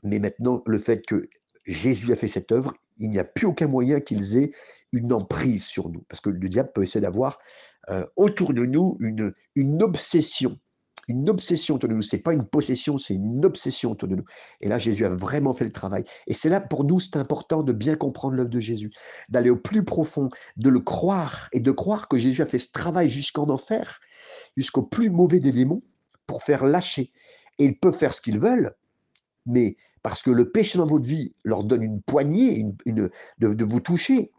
mais 0.02 0.18
maintenant, 0.18 0.62
le 0.66 0.78
fait 0.78 1.04
que 1.06 1.22
Jésus 1.64 2.12
a 2.12 2.16
fait 2.16 2.28
cette 2.28 2.52
œuvre, 2.52 2.74
il 2.98 3.08
n'y 3.10 3.18
a 3.18 3.24
plus 3.24 3.46
aucun 3.46 3.66
moyen 3.66 4.00
qu'ils 4.00 4.36
aient 4.36 4.52
une 4.92 5.12
emprise 5.12 5.64
sur 5.64 5.88
nous. 5.88 6.04
Parce 6.08 6.20
que 6.20 6.30
le 6.30 6.48
diable 6.48 6.70
peut 6.74 6.82
essayer 6.82 7.00
d'avoir 7.00 7.38
euh, 7.88 8.06
autour 8.16 8.52
de 8.52 8.64
nous 8.64 8.96
une 9.00 9.82
obsession. 9.82 10.58
Une 11.08 11.28
obsession 11.28 11.76
autour 11.76 11.88
de 11.88 11.94
nous. 11.94 12.02
Ce 12.02 12.16
n'est 12.16 12.22
pas 12.22 12.32
une 12.32 12.44
possession, 12.44 12.98
c'est 12.98 13.14
une 13.14 13.44
obsession 13.44 13.92
autour 13.92 14.08
de 14.08 14.16
nous. 14.16 14.24
Et 14.60 14.68
là, 14.68 14.78
Jésus 14.78 15.04
a 15.06 15.14
vraiment 15.14 15.54
fait 15.54 15.64
le 15.64 15.72
travail. 15.72 16.04
Et 16.26 16.34
c'est 16.34 16.48
là, 16.48 16.60
pour 16.60 16.84
nous, 16.84 16.98
c'est 16.98 17.16
important 17.16 17.62
de 17.62 17.72
bien 17.72 17.94
comprendre 17.94 18.34
l'œuvre 18.34 18.50
de 18.50 18.60
Jésus, 18.60 18.90
d'aller 19.28 19.50
au 19.50 19.56
plus 19.56 19.84
profond, 19.84 20.30
de 20.56 20.68
le 20.68 20.80
croire 20.80 21.48
et 21.52 21.60
de 21.60 21.70
croire 21.70 22.08
que 22.08 22.18
Jésus 22.18 22.42
a 22.42 22.46
fait 22.46 22.58
ce 22.58 22.72
travail 22.72 23.08
jusqu'en 23.08 23.48
enfer, 23.48 24.00
jusqu'au 24.56 24.82
plus 24.82 25.10
mauvais 25.10 25.38
des 25.38 25.52
démons, 25.52 25.82
pour 26.26 26.42
faire 26.42 26.64
lâcher. 26.64 27.12
Et 27.58 27.64
ils 27.64 27.78
peuvent 27.78 27.96
faire 27.96 28.12
ce 28.12 28.20
qu'ils 28.20 28.40
veulent, 28.40 28.74
mais 29.46 29.76
parce 30.02 30.22
que 30.22 30.30
le 30.30 30.50
péché 30.50 30.78
dans 30.78 30.86
votre 30.86 31.08
vie 31.08 31.34
leur 31.42 31.64
donne 31.64 31.82
une 31.82 32.00
poignée 32.02 32.64
une, 32.84 33.10
de, 33.38 33.64
vous 33.64 33.80
toucher, 33.80 34.30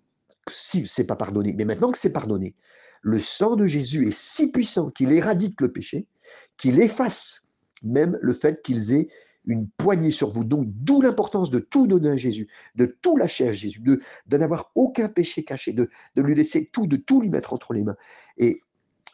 si 0.49 0.87
c'est 0.87 1.05
pas 1.05 1.15
pardonné. 1.17 1.53
Mais 1.57 1.65
maintenant 1.65 1.91
que 1.91 1.97
c'est 1.97 2.13
pardonné, 2.13 2.55
le 3.01 3.19
sang 3.19 3.55
de 3.55 3.65
Jésus 3.65 4.07
est 4.07 4.17
si 4.17 4.51
puissant 4.51 4.91
qu'il 4.91 5.11
éradique 5.11 5.59
le 5.59 5.71
péché, 5.71 6.07
qu'il 6.57 6.81
efface 6.81 7.47
même 7.83 8.17
le 8.21 8.33
fait 8.33 8.61
qu'ils 8.63 8.93
aient 8.93 9.09
une 9.45 9.69
poignée 9.69 10.11
sur 10.11 10.29
vous. 10.29 10.43
Donc, 10.43 10.65
d'où 10.67 11.01
l'importance 11.01 11.49
de 11.49 11.59
tout 11.59 11.87
donner 11.87 12.09
à 12.09 12.17
Jésus, 12.17 12.47
de 12.75 12.85
tout 12.85 13.15
lâcher 13.15 13.47
à 13.47 13.51
Jésus, 13.51 13.79
de, 13.79 14.37
n'avoir 14.37 14.71
aucun 14.75 15.07
péché 15.07 15.43
caché, 15.43 15.71
de, 15.73 15.89
de 16.15 16.21
lui 16.21 16.35
laisser 16.35 16.67
tout, 16.67 16.85
de 16.85 16.97
tout 16.97 17.21
lui 17.21 17.29
mettre 17.29 17.53
entre 17.53 17.73
les 17.73 17.83
mains. 17.83 17.95
Et 18.37 18.61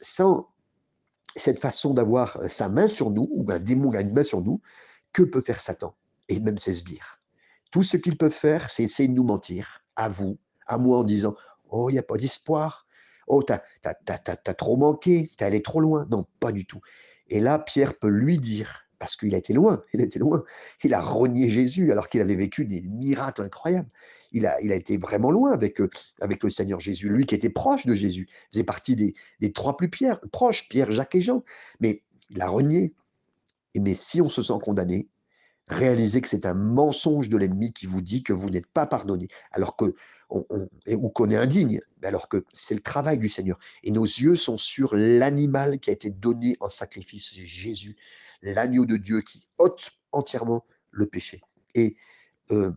sans 0.02 0.49
cette 1.36 1.60
façon 1.60 1.93
d'avoir 1.93 2.49
sa 2.49 2.67
main 2.67 2.88
sur 2.88 3.12
nous, 3.12 3.30
ou 3.32 3.49
un 3.52 3.60
démon 3.60 3.91
a 3.93 4.02
une 4.02 4.13
main 4.13 4.23
sur 4.23 4.41
nous, 4.41 4.60
que 5.13 5.21
peut 5.21 5.41
faire 5.41 5.62
Satan 5.62 5.95
et 6.28 6.39
même 6.39 6.58
ses 6.58 6.73
sbires? 6.73 7.19
Tout 7.71 7.84
ce 7.84 7.97
qu'ils 7.97 8.17
peuvent 8.17 8.32
faire, 8.32 8.69
c'est 8.69 8.84
essayer 8.84 9.10
de 9.10 9.13
nous 9.13 9.23
mentir, 9.23 9.84
à 9.95 10.10
vous, 10.10 10.38
à 10.65 10.78
moi, 10.78 10.99
en 10.99 11.04
disant 11.04 11.36
Oh, 11.69 11.89
il 11.89 11.93
n'y 11.93 11.99
a 11.99 12.04
pas 12.04 12.17
d'espoir. 12.17 12.88
Oh, 13.28 13.44
t'as 13.44 13.62
as, 13.84 14.54
trop 14.54 14.78
manqué, 14.78 15.32
t'es 15.38 15.46
allé 15.46 15.62
trop 15.62 15.80
loin. 15.80 16.08
Non, 16.10 16.26
pas 16.40 16.52
du 16.52 16.66
tout. 16.66 16.82
Et 17.28 17.40
là, 17.40 17.60
Pierre 17.60 17.98
peut 17.98 18.10
lui 18.10 18.38
dire, 18.38 18.86
parce 19.00 19.16
qu'il 19.16 19.34
a 19.36 19.38
été 19.38 19.54
loin, 19.54 19.84
il 19.94 20.02
a 20.02 20.04
été 20.04 20.20
loin, 20.20 20.44
il 20.84 20.94
a 20.94 21.02
renié 21.02 21.50
Jésus 21.50 21.92
alors 21.92 22.10
qu'il 22.10 22.22
avait 22.22 22.36
vécu 22.36 22.66
des 22.66 22.82
miracles 22.82 23.42
incroyables. 23.42 23.90
Il 24.32 24.48
a, 24.48 24.60
il 24.62 24.72
a 24.72 24.76
été 24.76 24.98
vraiment 24.98 25.30
loin 25.30 25.52
avec, 25.52 25.80
euh, 25.80 25.90
avec 26.20 26.42
le 26.44 26.50
Seigneur 26.50 26.80
Jésus, 26.80 27.08
lui 27.08 27.26
qui 27.26 27.36
était 27.36 27.50
proche 27.50 27.86
de 27.86 27.94
Jésus, 27.94 28.28
il 28.30 28.48
faisait 28.54 28.64
partie 28.64 28.96
des, 28.96 29.14
des 29.40 29.54
trois 29.54 29.78
plus 29.78 29.92
proches, 30.32 30.68
Pierre, 30.70 30.92
Jacques 30.92 31.14
et 31.14 31.22
Jean. 31.22 31.44
Mais 31.80 32.02
il 32.32 32.42
a 32.42 32.48
renié. 32.48 32.96
Mais 33.80 33.94
si 33.94 34.22
on 34.22 34.30
se 34.30 34.42
sent 34.42 34.54
condamné, 34.62 35.08
réalisez 35.67 36.21
que 36.21 36.28
c'est 36.28 36.45
un 36.45 36.54
mensonge 36.54 37.30
de 37.30 37.38
l'ennemi 37.38 37.73
qui 37.73 37.86
vous 37.86 38.02
dit 38.02 38.23
que 38.23 38.34
vous 38.34 38.49
n'êtes 38.49 38.67
pas 38.67 38.86
pardonné, 38.86 39.28
alors 39.52 39.76
que 39.76 39.95
ou 40.30 41.10
qu'on 41.10 41.30
est 41.30 41.36
indigne, 41.36 41.80
alors 42.02 42.28
que 42.28 42.43
c'est 42.54 42.73
le 42.73 42.82
travail 42.82 43.19
du 43.19 43.30
Seigneur. 43.30 43.60
Et 43.84 43.91
nos 43.91 44.04
yeux 44.04 44.36
sont 44.36 44.58
sur 44.58 44.95
l'animal 44.95 45.80
qui 45.80 45.91
a 45.91 45.93
été 45.93 46.10
donné 46.10 46.58
en 46.60 46.69
sacrifice, 46.69 47.34
Jésus, 47.34 47.95
l'agneau 48.41 48.86
de 48.86 48.97
Dieu 48.97 49.21
qui 49.21 49.45
ôte 49.60 49.91
entièrement 50.12 50.65
le 50.89 51.06
péché. 51.06 51.41
Et 51.76 51.95
euh, 52.52 52.71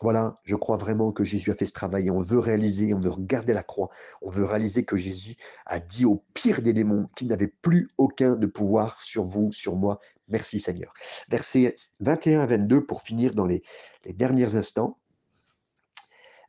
voilà, 0.00 0.36
je 0.44 0.54
crois 0.54 0.76
vraiment 0.76 1.10
que 1.10 1.24
Jésus 1.24 1.50
a 1.50 1.54
fait 1.54 1.66
ce 1.66 1.72
travail 1.72 2.10
on 2.10 2.20
veut 2.20 2.38
réaliser, 2.38 2.94
on 2.94 3.00
veut 3.00 3.10
regarder 3.10 3.52
la 3.52 3.64
croix, 3.64 3.90
on 4.22 4.30
veut 4.30 4.44
réaliser 4.44 4.84
que 4.84 4.96
Jésus 4.96 5.36
a 5.66 5.80
dit 5.80 6.04
au 6.04 6.24
pire 6.34 6.62
des 6.62 6.72
démons 6.72 7.08
qu'il 7.16 7.28
n'avait 7.28 7.48
plus 7.48 7.88
aucun 7.98 8.36
de 8.36 8.46
pouvoir 8.46 9.00
sur 9.00 9.24
vous, 9.24 9.50
sur 9.52 9.74
moi. 9.74 9.98
Merci 10.28 10.60
Seigneur. 10.60 10.92
Versets 11.28 11.76
21 12.00 12.40
à 12.40 12.46
22 12.46 12.84
pour 12.84 13.02
finir 13.02 13.34
dans 13.34 13.46
les, 13.46 13.62
derniers 14.06 14.54
instants. 14.54 14.98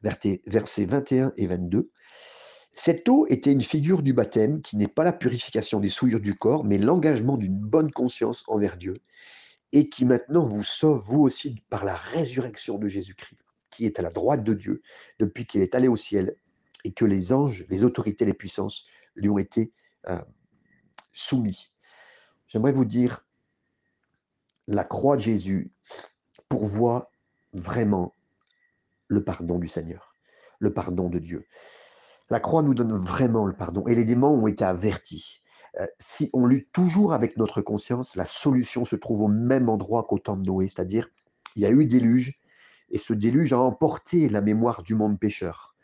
Versets 0.02 0.42
21 0.86 1.34
et 1.38 1.48
22. 1.48 1.90
Cette 2.74 3.10
eau 3.10 3.26
était 3.28 3.52
une 3.52 3.64
figure 3.64 4.02
du 4.02 4.14
baptême 4.14 4.62
qui 4.62 4.78
n'est 4.78 4.88
pas 4.88 5.04
la 5.04 5.12
purification 5.12 5.80
des 5.80 5.90
souillures 5.90 6.22
du 6.22 6.36
corps, 6.36 6.64
mais 6.64 6.78
l'engagement 6.78 7.36
d'une 7.36 7.60
bonne 7.60 7.92
conscience 7.92 8.44
envers 8.48 8.78
Dieu 8.78 8.94
et 9.72 9.90
qui 9.90 10.06
maintenant 10.06 10.48
vous 10.48 10.64
sauve, 10.64 11.04
vous 11.06 11.22
aussi, 11.22 11.62
par 11.70 11.84
la 11.84 11.94
résurrection 11.94 12.78
de 12.78 12.88
Jésus-Christ, 12.88 13.44
qui 13.70 13.86
est 13.86 14.00
à 14.00 14.02
la 14.02 14.10
droite 14.10 14.44
de 14.44 14.54
Dieu 14.54 14.82
depuis 15.20 15.46
qu'il 15.46 15.62
est 15.62 15.76
allé 15.76 15.88
au 15.88 15.96
ciel 15.96 16.36
et 16.84 16.92
que 16.92 17.06
les 17.06 17.34
anges, 17.34 17.66
les 17.70 17.84
autorités, 17.84 18.26
les 18.26 18.34
puissances 18.34 18.88
lui 19.16 19.30
ont 19.30 19.38
été 19.38 19.74
euh, 20.08 20.22
soumis. 21.12 21.74
J'aimerais 22.48 22.72
vous 22.72 22.86
dire, 22.86 23.28
la 24.70 24.84
croix 24.84 25.16
de 25.16 25.22
Jésus 25.22 25.72
pourvoit 26.48 27.12
vraiment 27.54 28.16
le 29.08 29.24
pardon 29.24 29.58
du 29.58 29.68
Seigneur, 29.68 30.14
le 30.60 30.72
pardon 30.72 31.10
de 31.10 31.18
Dieu. 31.18 31.48
La 32.30 32.40
croix 32.40 32.62
nous 32.62 32.76
donne 32.76 32.96
vraiment 32.96 33.48
le 33.48 33.54
pardon 33.54 33.88
et 33.88 33.96
les 33.96 34.06
démons 34.06 34.44
ont 34.44 34.48
été 34.48 34.64
avertis. 34.64 35.42
Euh, 35.80 35.88
si 35.98 36.30
on 36.34 36.46
lutte 36.46 36.72
toujours 36.72 37.14
avec 37.14 37.36
notre 37.38 37.62
conscience, 37.62 38.16
la 38.16 38.26
solution 38.26 38.86
se 38.86 38.96
trouve 38.96 39.22
au 39.22 39.28
même 39.28 39.70
endroit 39.70 40.04
qu'au 40.04 40.20
temps 40.20 40.38
de 40.38 40.46
Noé, 40.46 40.68
c'est-à-dire 40.68 41.10
il 41.56 41.64
y 41.64 41.66
a 41.66 41.72
eu 41.72 41.86
déluge, 41.86 42.40
et 42.92 43.00
ce 43.00 43.14
déluge 43.14 43.54
a 43.54 43.60
emporté 43.60 44.30
la 44.30 44.42
mémoire 44.42 44.84
du 44.84 44.94
monde 44.94 45.20
pécheur. 45.20 45.76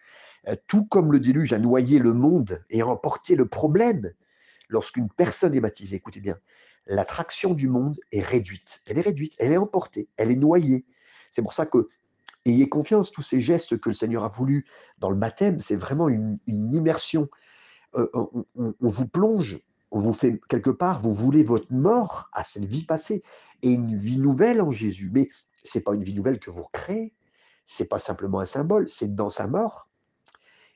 Euh, 0.47 0.55
tout 0.67 0.85
comme 0.85 1.11
le 1.11 1.19
déluge 1.19 1.53
a 1.53 1.59
noyé 1.59 1.97
le 1.97 2.13
monde 2.13 2.63
et 2.69 2.81
a 2.81 2.87
emporté 2.87 3.35
le 3.35 3.47
problème 3.47 4.11
lorsqu'une 4.69 5.09
personne 5.09 5.55
est 5.55 5.61
baptisée. 5.61 5.95
Écoutez 5.95 6.19
bien, 6.19 6.37
l'attraction 6.87 7.53
du 7.53 7.67
monde 7.67 7.97
est 8.11 8.21
réduite. 8.21 8.81
Elle 8.85 8.97
est 8.97 9.01
réduite, 9.01 9.33
elle 9.39 9.51
est 9.51 9.57
emportée, 9.57 10.07
elle 10.17 10.31
est 10.31 10.35
noyée. 10.35 10.85
C'est 11.31 11.41
pour 11.41 11.53
ça 11.53 11.65
que 11.65 11.89
ayez 12.45 12.69
confiance, 12.69 13.11
tous 13.11 13.21
ces 13.21 13.39
gestes 13.39 13.79
que 13.79 13.89
le 13.89 13.95
Seigneur 13.95 14.23
a 14.23 14.29
voulu 14.29 14.65
dans 14.99 15.09
le 15.09 15.15
baptême, 15.15 15.59
c'est 15.59 15.75
vraiment 15.75 16.09
une, 16.09 16.39
immersion. 16.47 17.27
Euh, 17.95 18.09
on, 18.13 18.75
vous 18.81 19.07
plonge 19.07 19.59
on 19.91 19.99
vous 19.99 20.13
fait 20.13 20.41
quelque 20.49 20.71
part, 20.71 20.99
vous 20.99 21.13
voulez 21.13 21.45
votre 21.45 21.71
mort 21.71 22.29
à 22.33 22.43
cette 22.43 22.65
vie 22.65 22.83
passée 22.83 23.21
et 23.61 23.71
une 23.71 23.95
vie 23.95 24.17
nouvelle 24.17 24.61
en 24.61 24.69
Jésus. 24.69 25.09
Mais 25.13 25.29
c'est 25.63 25.83
pas 25.83 25.93
une 25.93 26.03
vie 26.03 26.13
nouvelle 26.13 26.39
que 26.39 26.51
vous 26.51 26.65
créez, 26.73 27.13
c'est 27.65 27.87
pas 27.87 27.99
simplement 27.99 28.41
un 28.41 28.45
symbole, 28.45 28.89
c'est 28.89 29.15
dans 29.15 29.29
sa 29.29 29.47
mort. 29.47 29.89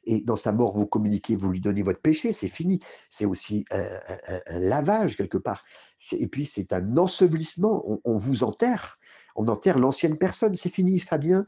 Et 0.05 0.21
dans 0.21 0.35
sa 0.35 0.51
mort, 0.51 0.77
vous 0.77 0.87
communiquez, 0.87 1.35
vous 1.35 1.49
lui 1.49 1.61
donnez 1.61 1.83
votre 1.83 2.01
péché, 2.01 2.31
c'est 2.31 2.47
fini. 2.47 2.79
C'est 3.09 3.25
aussi 3.25 3.65
un, 3.71 4.59
lavage 4.59 5.17
quelque 5.17 5.37
part. 5.37 5.63
Et 6.13 6.27
puis 6.27 6.45
c'est 6.45 6.73
un 6.73 6.97
ensevelissement, 6.97 7.99
on 8.03 8.17
vous 8.17 8.43
enterre. 8.43 8.97
On 9.35 9.47
enterre 9.47 9.77
l'ancienne 9.77 10.17
personne, 10.17 10.53
c'est 10.53 10.69
fini, 10.69 10.99
Fabien, 10.99 11.45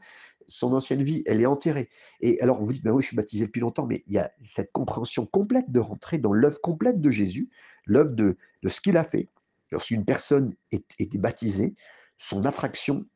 son 0.48 0.72
ancienne 0.74 1.02
vie, 1.02 1.22
elle 1.26 1.40
est 1.40 1.46
enterrée. 1.46 1.88
Et 2.20 2.40
alors 2.40 2.60
on 2.60 2.64
vous 2.64 2.72
dit, 2.72 2.80
ben 2.80 2.92
oui, 2.92 3.02
je 3.02 3.08
suis 3.08 3.16
baptisé 3.16 3.46
depuis 3.46 3.60
longtemps, 3.60 3.86
mais 3.86 4.02
il 4.06 4.12
y 4.12 4.18
a 4.18 4.30
cette 4.42 4.72
compréhension 4.72 5.26
complète 5.26 5.70
de 5.70 5.80
rentrer 5.80 6.18
dans 6.18 6.32
l'œuvre 6.32 6.60
complète 6.60 7.00
de 7.00 7.10
Jésus, 7.10 7.50
l'œuvre 7.86 8.12
de, 8.12 8.36
ce 8.66 8.80
qu'il 8.80 8.96
a 8.96 9.04
fait. 9.04 9.28
Lorsqu'une 9.70 10.04
personne 10.04 10.54
est, 10.70 11.18
baptisée, 11.18 11.74
son 12.18 12.44
attraction 12.44 13.06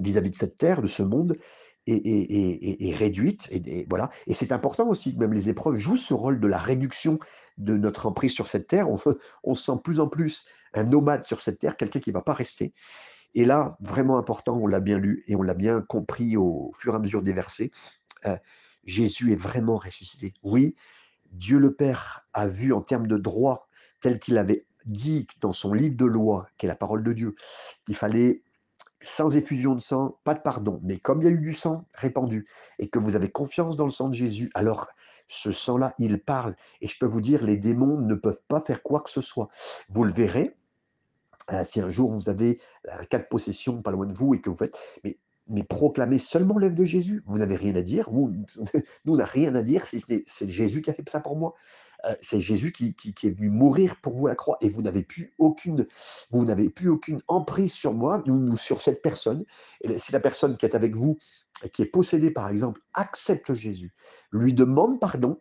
vis-à-vis 0.00 0.30
de 0.30 0.36
cette 0.36 0.56
terre, 0.56 0.82
de 0.82 0.88
ce 0.88 1.02
monde, 1.02 1.36
est, 1.86 2.94
réduite. 2.94 3.48
Et, 3.50 3.86
voilà. 3.88 4.10
Et 4.26 4.34
c'est 4.34 4.52
important 4.52 4.88
aussi 4.88 5.14
que 5.14 5.20
même 5.20 5.32
les 5.32 5.48
épreuves 5.48 5.76
jouent 5.76 5.96
ce 5.96 6.14
rôle 6.14 6.40
de 6.40 6.46
la 6.46 6.58
réduction 6.58 7.18
de 7.58 7.74
notre 7.74 8.06
emprise 8.06 8.32
sur 8.32 8.48
cette 8.48 8.66
terre. 8.66 8.90
On, 8.90 8.98
on 9.44 9.54
se 9.54 9.64
sent 9.64 9.80
plus 9.82 10.00
en 10.00 10.08
plus 10.08 10.46
un 10.74 10.84
nomade 10.84 11.24
sur 11.24 11.40
cette 11.40 11.58
terre, 11.58 11.76
quelqu'un 11.76 12.00
qui 12.00 12.10
ne 12.10 12.14
va 12.14 12.22
pas 12.22 12.34
rester. 12.34 12.72
Et 13.34 13.44
là, 13.44 13.76
vraiment 13.80 14.18
important, 14.18 14.56
on 14.56 14.66
l'a 14.66 14.80
bien 14.80 14.98
lu 14.98 15.24
et 15.26 15.36
on 15.36 15.42
l'a 15.42 15.54
bien 15.54 15.82
compris 15.82 16.36
au 16.36 16.72
fur 16.76 16.94
et 16.94 16.96
à 16.96 16.98
mesure 16.98 17.22
des 17.22 17.32
versets, 17.32 17.70
euh, 18.26 18.36
Jésus 18.84 19.32
est 19.32 19.40
vraiment 19.40 19.76
ressuscité. 19.76 20.34
Oui, 20.42 20.74
Dieu 21.30 21.58
le 21.58 21.74
Père 21.74 22.26
a 22.32 22.48
vu 22.48 22.72
en 22.72 22.80
termes 22.80 23.06
de 23.06 23.16
droit, 23.16 23.68
tel 24.00 24.18
qu'il 24.18 24.38
avait 24.38 24.66
dit 24.86 25.26
dans 25.40 25.52
son 25.52 25.74
livre 25.74 25.96
de 25.96 26.06
loi, 26.06 26.48
qui 26.58 26.66
est 26.66 26.68
la 26.68 26.76
parole 26.76 27.04
de 27.04 27.12
Dieu, 27.12 27.34
qu'il 27.86 27.94
fallait 27.94 28.42
sans 29.00 29.36
effusion 29.36 29.74
de 29.74 29.80
sang, 29.80 30.18
pas 30.24 30.34
de 30.34 30.40
pardon. 30.40 30.80
Mais 30.82 30.98
comme 30.98 31.22
il 31.22 31.24
y 31.24 31.28
a 31.28 31.30
eu 31.30 31.38
du 31.38 31.52
sang 31.52 31.84
répandu 31.94 32.46
et 32.78 32.88
que 32.88 32.98
vous 32.98 33.16
avez 33.16 33.30
confiance 33.30 33.76
dans 33.76 33.84
le 33.84 33.90
sang 33.90 34.08
de 34.08 34.14
Jésus, 34.14 34.50
alors 34.54 34.88
ce 35.28 35.52
sang-là, 35.52 35.94
il 35.98 36.18
parle. 36.18 36.56
Et 36.80 36.88
je 36.88 36.98
peux 36.98 37.06
vous 37.06 37.20
dire, 37.20 37.44
les 37.44 37.56
démons 37.56 37.98
ne 37.98 38.14
peuvent 38.14 38.42
pas 38.48 38.60
faire 38.60 38.82
quoi 38.82 39.00
que 39.00 39.10
ce 39.10 39.20
soit. 39.20 39.48
Vous 39.88 40.04
le 40.04 40.12
verrez, 40.12 40.56
euh, 41.52 41.64
si 41.64 41.80
un 41.80 41.90
jour 41.90 42.12
vous 42.12 42.28
avez 42.28 42.60
un 42.90 43.04
cas 43.04 43.18
de 43.18 43.24
possession 43.24 43.80
pas 43.80 43.90
loin 43.90 44.06
de 44.06 44.12
vous 44.12 44.34
et 44.34 44.40
que 44.40 44.50
vous 44.50 44.56
faites, 44.56 44.76
mais, 45.04 45.18
mais 45.46 45.62
proclamez 45.62 46.18
seulement 46.18 46.58
l'œuvre 46.58 46.74
de 46.74 46.84
Jésus. 46.84 47.22
Vous 47.26 47.38
n'avez 47.38 47.56
rien 47.56 47.74
à 47.76 47.82
dire. 47.82 48.10
Nous, 48.12 48.44
on 49.06 49.16
n'a 49.16 49.24
rien 49.24 49.54
à 49.54 49.62
dire 49.62 49.86
si 49.86 50.00
c'est 50.26 50.50
Jésus 50.50 50.82
qui 50.82 50.90
a 50.90 50.94
fait 50.94 51.08
ça 51.08 51.20
pour 51.20 51.36
moi. 51.36 51.54
C'est 52.22 52.40
Jésus 52.40 52.72
qui, 52.72 52.94
est 53.22 53.30
venu 53.30 53.50
mourir 53.50 53.96
pour 54.02 54.16
vous 54.16 54.26
à 54.26 54.30
la 54.30 54.36
croix 54.36 54.56
et 54.60 54.68
vous 54.68 54.82
n'avez 54.82 55.02
plus 55.02 55.34
aucune, 55.38 55.86
vous 56.30 56.44
n'avez 56.44 56.70
plus 56.70 56.88
aucune 56.88 57.20
emprise 57.28 57.72
sur 57.72 57.94
moi 57.94 58.22
ou 58.26 58.56
sur 58.56 58.80
cette 58.80 59.02
personne. 59.02 59.44
Si 59.96 60.12
la 60.12 60.20
personne 60.20 60.56
qui 60.56 60.66
est 60.66 60.74
avec 60.74 60.96
vous, 60.96 61.18
qui 61.72 61.82
est 61.82 61.86
possédée 61.86 62.30
par 62.30 62.48
exemple, 62.48 62.80
accepte 62.94 63.54
Jésus, 63.54 63.92
lui 64.32 64.54
demande 64.54 65.00
pardon, 65.00 65.40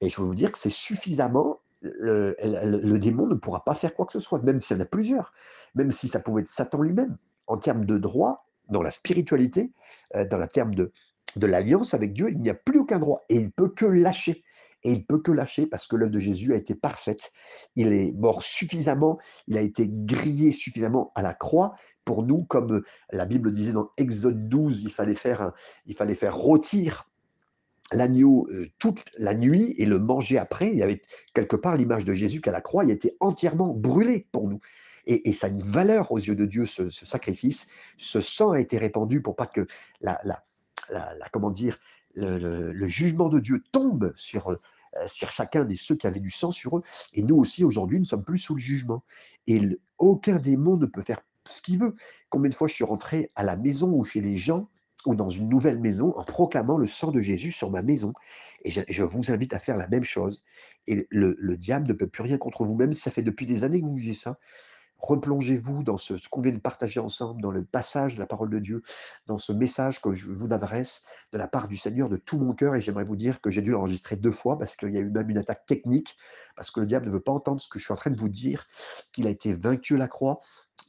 et 0.00 0.08
je 0.08 0.20
veux 0.20 0.26
vous 0.26 0.34
dire 0.34 0.52
que 0.52 0.58
c'est 0.58 0.70
suffisamment 0.70 1.60
le, 1.82 2.98
démon 2.98 3.26
ne 3.26 3.34
pourra 3.34 3.64
pas 3.64 3.74
faire 3.74 3.94
quoi 3.94 4.06
que 4.06 4.12
ce 4.12 4.18
soit, 4.18 4.42
même 4.42 4.60
s'il 4.60 4.76
y 4.76 4.80
en 4.80 4.82
a 4.82 4.86
plusieurs, 4.86 5.32
même 5.74 5.92
si 5.92 6.08
ça 6.08 6.20
pouvait 6.20 6.42
être 6.42 6.48
Satan 6.48 6.82
lui-même. 6.82 7.16
En 7.46 7.58
termes 7.58 7.84
de 7.84 7.98
droit, 7.98 8.48
dans 8.68 8.82
la 8.82 8.90
spiritualité, 8.90 9.72
dans 10.14 10.38
le 10.38 10.48
terme 10.48 10.74
de, 10.74 10.92
de 11.36 11.46
l'alliance 11.46 11.94
avec 11.94 12.12
Dieu, 12.12 12.30
il 12.30 12.40
n'y 12.40 12.50
a 12.50 12.54
plus 12.54 12.80
aucun 12.80 12.98
droit 12.98 13.24
et 13.28 13.36
il 13.36 13.50
peut 13.50 13.68
que 13.68 13.86
lâcher. 13.86 14.42
Et 14.82 14.92
il 14.92 15.06
peut 15.06 15.18
que 15.18 15.32
lâcher 15.32 15.66
parce 15.66 15.86
que 15.86 15.96
l'œuvre 15.96 16.12
de 16.12 16.18
Jésus 16.18 16.52
a 16.54 16.56
été 16.56 16.74
parfaite. 16.74 17.32
Il 17.74 17.92
est 17.92 18.12
mort 18.12 18.42
suffisamment, 18.42 19.18
il 19.48 19.56
a 19.56 19.60
été 19.60 19.88
grillé 19.90 20.52
suffisamment 20.52 21.12
à 21.14 21.22
la 21.22 21.34
croix 21.34 21.74
pour 22.04 22.22
nous, 22.22 22.44
comme 22.44 22.82
la 23.10 23.26
Bible 23.26 23.52
disait 23.52 23.72
dans 23.72 23.90
Exode 23.96 24.48
12, 24.48 24.82
il 24.82 24.90
fallait 24.90 25.14
faire, 25.14 25.52
il 25.86 25.94
fallait 25.94 26.14
faire 26.14 26.36
rôtir 26.36 27.08
l'agneau 27.92 28.46
euh, 28.50 28.70
toute 28.78 29.04
la 29.18 29.34
nuit 29.34 29.74
et 29.78 29.86
le 29.86 29.98
manger 29.98 30.38
après. 30.38 30.70
Il 30.70 30.78
y 30.78 30.82
avait 30.82 31.02
quelque 31.34 31.56
part 31.56 31.76
l'image 31.76 32.04
de 32.04 32.14
Jésus 32.14 32.40
qu'à 32.40 32.52
la 32.52 32.60
croix, 32.60 32.84
il 32.84 32.90
était 32.90 33.16
entièrement 33.20 33.74
brûlé 33.74 34.26
pour 34.32 34.48
nous. 34.48 34.60
Et, 35.08 35.32
ça 35.32 35.46
a 35.46 35.50
une 35.50 35.62
valeur 35.62 36.10
aux 36.10 36.18
yeux 36.18 36.34
de 36.34 36.46
Dieu, 36.46 36.66
ce, 36.66 36.90
sacrifice. 36.90 37.68
Ce 37.96 38.20
sang 38.20 38.52
a 38.52 38.60
été 38.60 38.76
répandu 38.76 39.22
pour 39.22 39.36
pas 39.36 39.46
que 39.46 39.68
la, 40.00 40.18
la, 40.24 40.42
la, 40.90 41.28
comment 41.30 41.52
dire, 41.52 41.78
le, 42.16 42.86
jugement 42.86 43.28
de 43.28 43.38
Dieu 43.38 43.62
tombe 43.72 44.12
sur, 44.16 44.48
euh, 44.48 44.58
sur 45.06 45.30
chacun 45.30 45.64
de 45.64 45.74
ceux 45.74 45.96
qui 45.96 46.06
avaient 46.06 46.20
du 46.20 46.30
sang 46.30 46.50
sur 46.50 46.78
eux. 46.78 46.82
Et 47.12 47.22
nous 47.22 47.36
aussi, 47.36 47.64
aujourd'hui, 47.64 47.98
nous 47.98 48.04
ne 48.04 48.08
sommes 48.08 48.24
plus 48.24 48.38
sous 48.38 48.54
le 48.54 48.60
jugement. 48.60 49.04
Et 49.46 49.60
aucun 49.98 50.38
démon 50.38 50.76
ne 50.76 50.86
peut 50.86 51.02
faire 51.02 51.20
ce 51.46 51.62
qu'il 51.62 51.78
veut. 51.78 51.94
Combien 52.30 52.50
de 52.50 52.54
fois 52.54 52.68
je 52.68 52.74
suis 52.74 52.84
rentré 52.84 53.30
à 53.34 53.44
la 53.44 53.56
maison 53.56 53.92
ou 53.92 54.04
chez 54.04 54.20
les 54.20 54.36
gens 54.36 54.68
ou 55.04 55.14
dans 55.14 55.28
une 55.28 55.48
nouvelle 55.48 55.78
maison 55.78 56.12
en 56.16 56.24
proclamant 56.24 56.78
le 56.78 56.86
sang 56.86 57.12
de 57.12 57.20
Jésus 57.20 57.52
sur 57.52 57.70
ma 57.70 57.82
maison. 57.82 58.12
Et 58.64 58.70
je, 58.70 59.02
vous 59.04 59.30
invite 59.30 59.54
à 59.54 59.60
faire 59.60 59.76
la 59.76 59.86
même 59.86 60.02
chose. 60.02 60.42
Et 60.88 61.06
le, 61.10 61.56
diable 61.56 61.88
ne 61.88 61.92
peut 61.92 62.08
plus 62.08 62.22
rien 62.22 62.38
contre 62.38 62.64
vous, 62.64 62.74
même 62.74 62.92
si 62.92 63.00
ça 63.00 63.12
fait 63.12 63.22
depuis 63.22 63.46
des 63.46 63.62
années 63.62 63.80
que 63.80 63.86
vous 63.86 63.94
vivez 63.94 64.14
ça. 64.14 64.38
Replongez-vous 65.06 65.84
dans 65.84 65.96
ce, 65.96 66.14
qu'on 66.28 66.40
vient 66.40 66.52
de 66.52 66.58
partager 66.58 66.98
ensemble, 66.98 67.40
dans 67.40 67.52
le 67.52 67.64
passage 67.64 68.16
de 68.16 68.20
la 68.20 68.26
parole 68.26 68.50
de 68.50 68.58
Dieu, 68.58 68.82
dans 69.26 69.38
ce 69.38 69.52
message 69.52 70.02
que 70.02 70.12
je 70.14 70.26
vous 70.28 70.52
adresse 70.52 71.04
de 71.32 71.38
la 71.38 71.46
part 71.46 71.68
du 71.68 71.76
Seigneur 71.76 72.08
de 72.08 72.16
tout 72.16 72.38
mon 72.38 72.54
cœur. 72.54 72.74
Et 72.74 72.80
j'aimerais 72.80 73.04
vous 73.04 73.14
dire 73.14 73.40
que 73.40 73.50
j'ai 73.50 73.62
dû 73.62 73.70
l'enregistrer 73.70 74.16
deux 74.16 74.32
fois 74.32 74.58
parce 74.58 74.74
qu'il 74.74 74.90
y 74.90 74.96
a 74.96 75.00
eu 75.00 75.10
même 75.10 75.30
une 75.30 75.38
attaque 75.38 75.64
technique, 75.66 76.16
parce 76.56 76.72
que 76.72 76.80
le 76.80 76.86
diable 76.86 77.06
ne 77.06 77.12
veut 77.12 77.20
pas 77.20 77.30
entendre 77.30 77.60
ce 77.60 77.68
que 77.68 77.78
je 77.78 77.84
suis 77.84 77.92
en 77.92 77.96
train 77.96 78.10
de 78.10 78.18
vous 78.18 78.28
dire, 78.28 78.66
qu'il 79.12 79.28
a 79.28 79.30
été 79.30 79.54
vaincu 79.54 79.94
à 79.94 79.98
la 79.98 80.08
croix, 80.08 80.40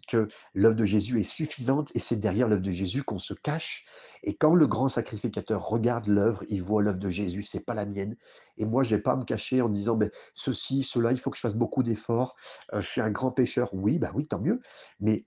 que 0.07 0.27
l'œuvre 0.53 0.75
de 0.75 0.85
Jésus 0.85 1.19
est 1.19 1.23
suffisante 1.23 1.91
et 1.93 1.99
c'est 1.99 2.15
derrière 2.15 2.47
l'œuvre 2.47 2.61
de 2.61 2.71
Jésus 2.71 3.03
qu'on 3.03 3.19
se 3.19 3.33
cache. 3.33 3.85
Et 4.23 4.35
quand 4.35 4.55
le 4.55 4.65
grand 4.65 4.89
sacrificateur 4.89 5.67
regarde 5.67 6.07
l'œuvre, 6.07 6.43
il 6.49 6.63
voit 6.63 6.81
l'œuvre 6.81 6.97
de 6.97 7.09
Jésus, 7.09 7.43
c'est 7.43 7.65
pas 7.65 7.75
la 7.75 7.85
mienne. 7.85 8.15
Et 8.57 8.65
moi, 8.65 8.83
je 8.83 8.95
vais 8.95 9.01
pas 9.01 9.15
me 9.15 9.23
cacher 9.23 9.61
en 9.61 9.69
disant, 9.69 9.95
mais 9.95 10.09
ceci, 10.33 10.83
cela, 10.83 11.11
il 11.11 11.19
faut 11.19 11.29
que 11.29 11.37
je 11.37 11.41
fasse 11.41 11.55
beaucoup 11.55 11.83
d'efforts. 11.83 12.35
Euh, 12.73 12.81
je 12.81 12.87
suis 12.87 13.01
un 13.01 13.11
grand 13.11 13.31
pécheur. 13.31 13.69
Oui, 13.73 13.99
bah 13.99 14.11
oui, 14.15 14.27
tant 14.27 14.39
mieux. 14.39 14.61
Mais 14.99 15.25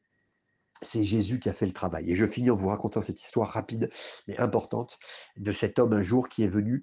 c'est 0.82 1.04
Jésus 1.04 1.38
qui 1.38 1.48
a 1.48 1.52
fait 1.52 1.66
le 1.66 1.72
travail. 1.72 2.10
Et 2.10 2.14
je 2.14 2.26
finis 2.26 2.50
en 2.50 2.56
vous 2.56 2.68
racontant 2.68 3.02
cette 3.02 3.20
histoire 3.20 3.50
rapide, 3.50 3.90
mais 4.26 4.38
importante, 4.38 4.98
de 5.36 5.52
cet 5.52 5.78
homme 5.78 5.92
un 5.92 6.02
jour 6.02 6.28
qui 6.28 6.42
est 6.42 6.48
venu 6.48 6.82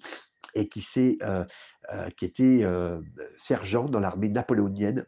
et 0.54 0.68
qui, 0.68 0.84
euh, 1.22 1.44
euh, 1.92 2.08
qui 2.10 2.24
était 2.24 2.64
sergent 3.36 3.86
dans 3.86 4.00
l'armée 4.00 4.28
napoléonienne 4.28 5.04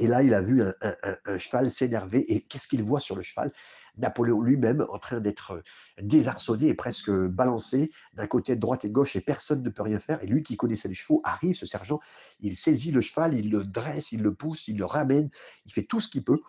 et 0.00 0.06
là, 0.06 0.22
il 0.22 0.32
a 0.32 0.40
vu 0.40 0.62
un, 0.62 1.38
cheval 1.38 1.70
s'énerver. 1.70 2.32
Et 2.32 2.40
qu'est-ce 2.40 2.68
qu'il 2.68 2.82
voit 2.82 3.00
sur 3.00 3.16
le 3.16 3.22
cheval? 3.22 3.52
Napoléon 3.98 4.40
lui-même 4.40 4.86
en 4.88 4.98
train 4.98 5.20
d'être 5.20 5.52
euh, 5.52 5.62
désarçonné 6.00 6.68
et 6.68 6.74
presque 6.74 7.10
balancé 7.10 7.90
d'un 8.14 8.26
côté 8.26 8.54
de 8.54 8.60
droite 8.60 8.84
et 8.84 8.88
de 8.88 8.94
gauche 8.94 9.14
et 9.16 9.20
personne 9.20 9.62
ne 9.62 9.68
peut 9.68 9.82
rien 9.82 9.98
faire. 9.98 10.22
Et 10.22 10.26
lui 10.26 10.42
qui 10.42 10.56
connaissait 10.56 10.88
les 10.88 10.94
chevaux 10.94 11.20
arrive, 11.22 11.54
ce 11.54 11.66
sergent, 11.66 12.00
il 12.40 12.56
saisit 12.56 12.92
le 12.92 13.02
cheval, 13.02 13.36
il 13.36 13.50
le 13.50 13.62
dresse, 13.62 14.12
il 14.12 14.22
le 14.22 14.32
pousse, 14.32 14.68
il 14.68 14.78
le 14.78 14.86
ramène, 14.86 15.28
il 15.66 15.72
fait 15.72 15.82
tout 15.82 16.00
ce 16.00 16.08
qu'il 16.08 16.24
peut. 16.24 16.40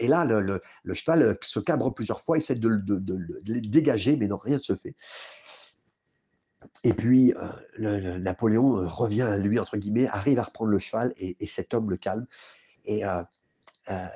Et 0.00 0.08
là, 0.08 0.24
le, 0.24 0.62
cheval 0.94 1.22
euh, 1.22 1.34
se 1.42 1.60
cabre 1.60 1.92
plusieurs 1.92 2.22
fois, 2.22 2.38
il 2.38 2.40
essaie 2.40 2.54
de, 2.54 2.68
le 2.68 3.60
dégager, 3.60 4.16
mais 4.16 4.28
non, 4.28 4.38
rien 4.38 4.54
ne 4.54 4.58
se 4.58 4.74
fait. 4.74 4.94
Et 6.84 6.94
puis, 6.94 7.34
euh, 7.80 8.18
Napoléon 8.18 8.86
revient 8.88 9.22
à 9.22 9.36
lui, 9.36 9.58
entre 9.58 9.76
guillemets, 9.76 10.06
arrive 10.06 10.38
à 10.38 10.44
reprendre 10.44 10.70
le 10.70 10.78
cheval 10.78 11.12
et 11.18 11.46
cet 11.46 11.74
homme 11.74 11.90
le 11.90 11.96
calme. 11.96 12.26
Et 12.88 13.04
euh, 13.04 13.22
euh, 13.90 14.08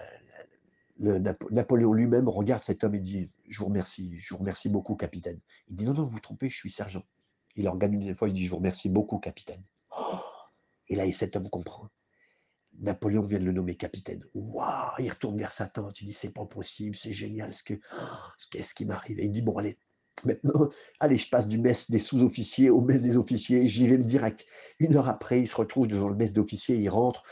Napoléon 1.50 1.92
lui-même 1.92 2.28
regarde 2.28 2.62
cet 2.62 2.82
homme 2.84 2.94
et 2.94 3.00
dit 3.00 3.30
Je 3.48 3.58
vous 3.58 3.66
remercie, 3.66 4.18
je 4.18 4.34
vous 4.34 4.38
remercie 4.38 4.70
beaucoup, 4.70 4.96
capitaine. 4.96 5.40
Il 5.68 5.76
dit 5.76 5.84
Non, 5.84 5.92
non, 5.92 6.04
vous 6.04 6.08
vous 6.08 6.20
trompez, 6.20 6.48
je 6.48 6.56
suis 6.56 6.70
sergent. 6.70 7.04
Il 7.54 7.68
regarde 7.68 7.92
une 7.92 8.16
fois, 8.16 8.28
il 8.28 8.34
dit 8.34 8.46
Je 8.46 8.50
vous 8.50 8.56
remercie 8.56 8.88
beaucoup, 8.88 9.18
capitaine. 9.18 9.62
et 10.88 10.96
là, 10.96 11.10
cet 11.12 11.36
homme 11.36 11.50
comprend. 11.50 11.88
Napoléon 12.78 13.22
vient 13.26 13.38
de 13.38 13.44
le 13.44 13.52
nommer 13.52 13.76
capitaine. 13.76 14.24
Waouh 14.32 14.94
Il 14.98 15.10
retourne 15.10 15.36
vers 15.36 15.52
sa 15.52 15.68
tante, 15.68 16.00
il 16.00 16.06
dit 16.06 16.14
C'est 16.14 16.32
pas 16.32 16.46
possible, 16.46 16.96
c'est 16.96 17.12
génial, 17.12 17.52
ce 17.52 17.62
que, 17.62 17.74
qu'est-ce 18.50 18.74
qui 18.74 18.86
m'arrive? 18.86 19.20
Et 19.20 19.26
il 19.26 19.30
dit 19.30 19.42
Bon, 19.42 19.58
allez, 19.58 19.78
maintenant, 20.24 20.70
allez, 20.98 21.18
je 21.18 21.28
passe 21.28 21.46
du 21.46 21.58
mess 21.58 21.90
des 21.90 21.98
sous-officiers 21.98 22.70
au 22.70 22.80
mess 22.80 23.02
des 23.02 23.18
officiers, 23.18 23.68
j'y 23.68 23.86
vais 23.86 23.98
direct. 23.98 24.46
Une 24.78 24.96
heure 24.96 25.08
après, 25.08 25.40
il 25.40 25.46
se 25.46 25.56
retrouve 25.56 25.88
devant 25.88 26.08
le 26.08 26.16
mess 26.16 26.32
d'officiers, 26.32 26.76
il 26.76 26.88
rentre 26.88 27.22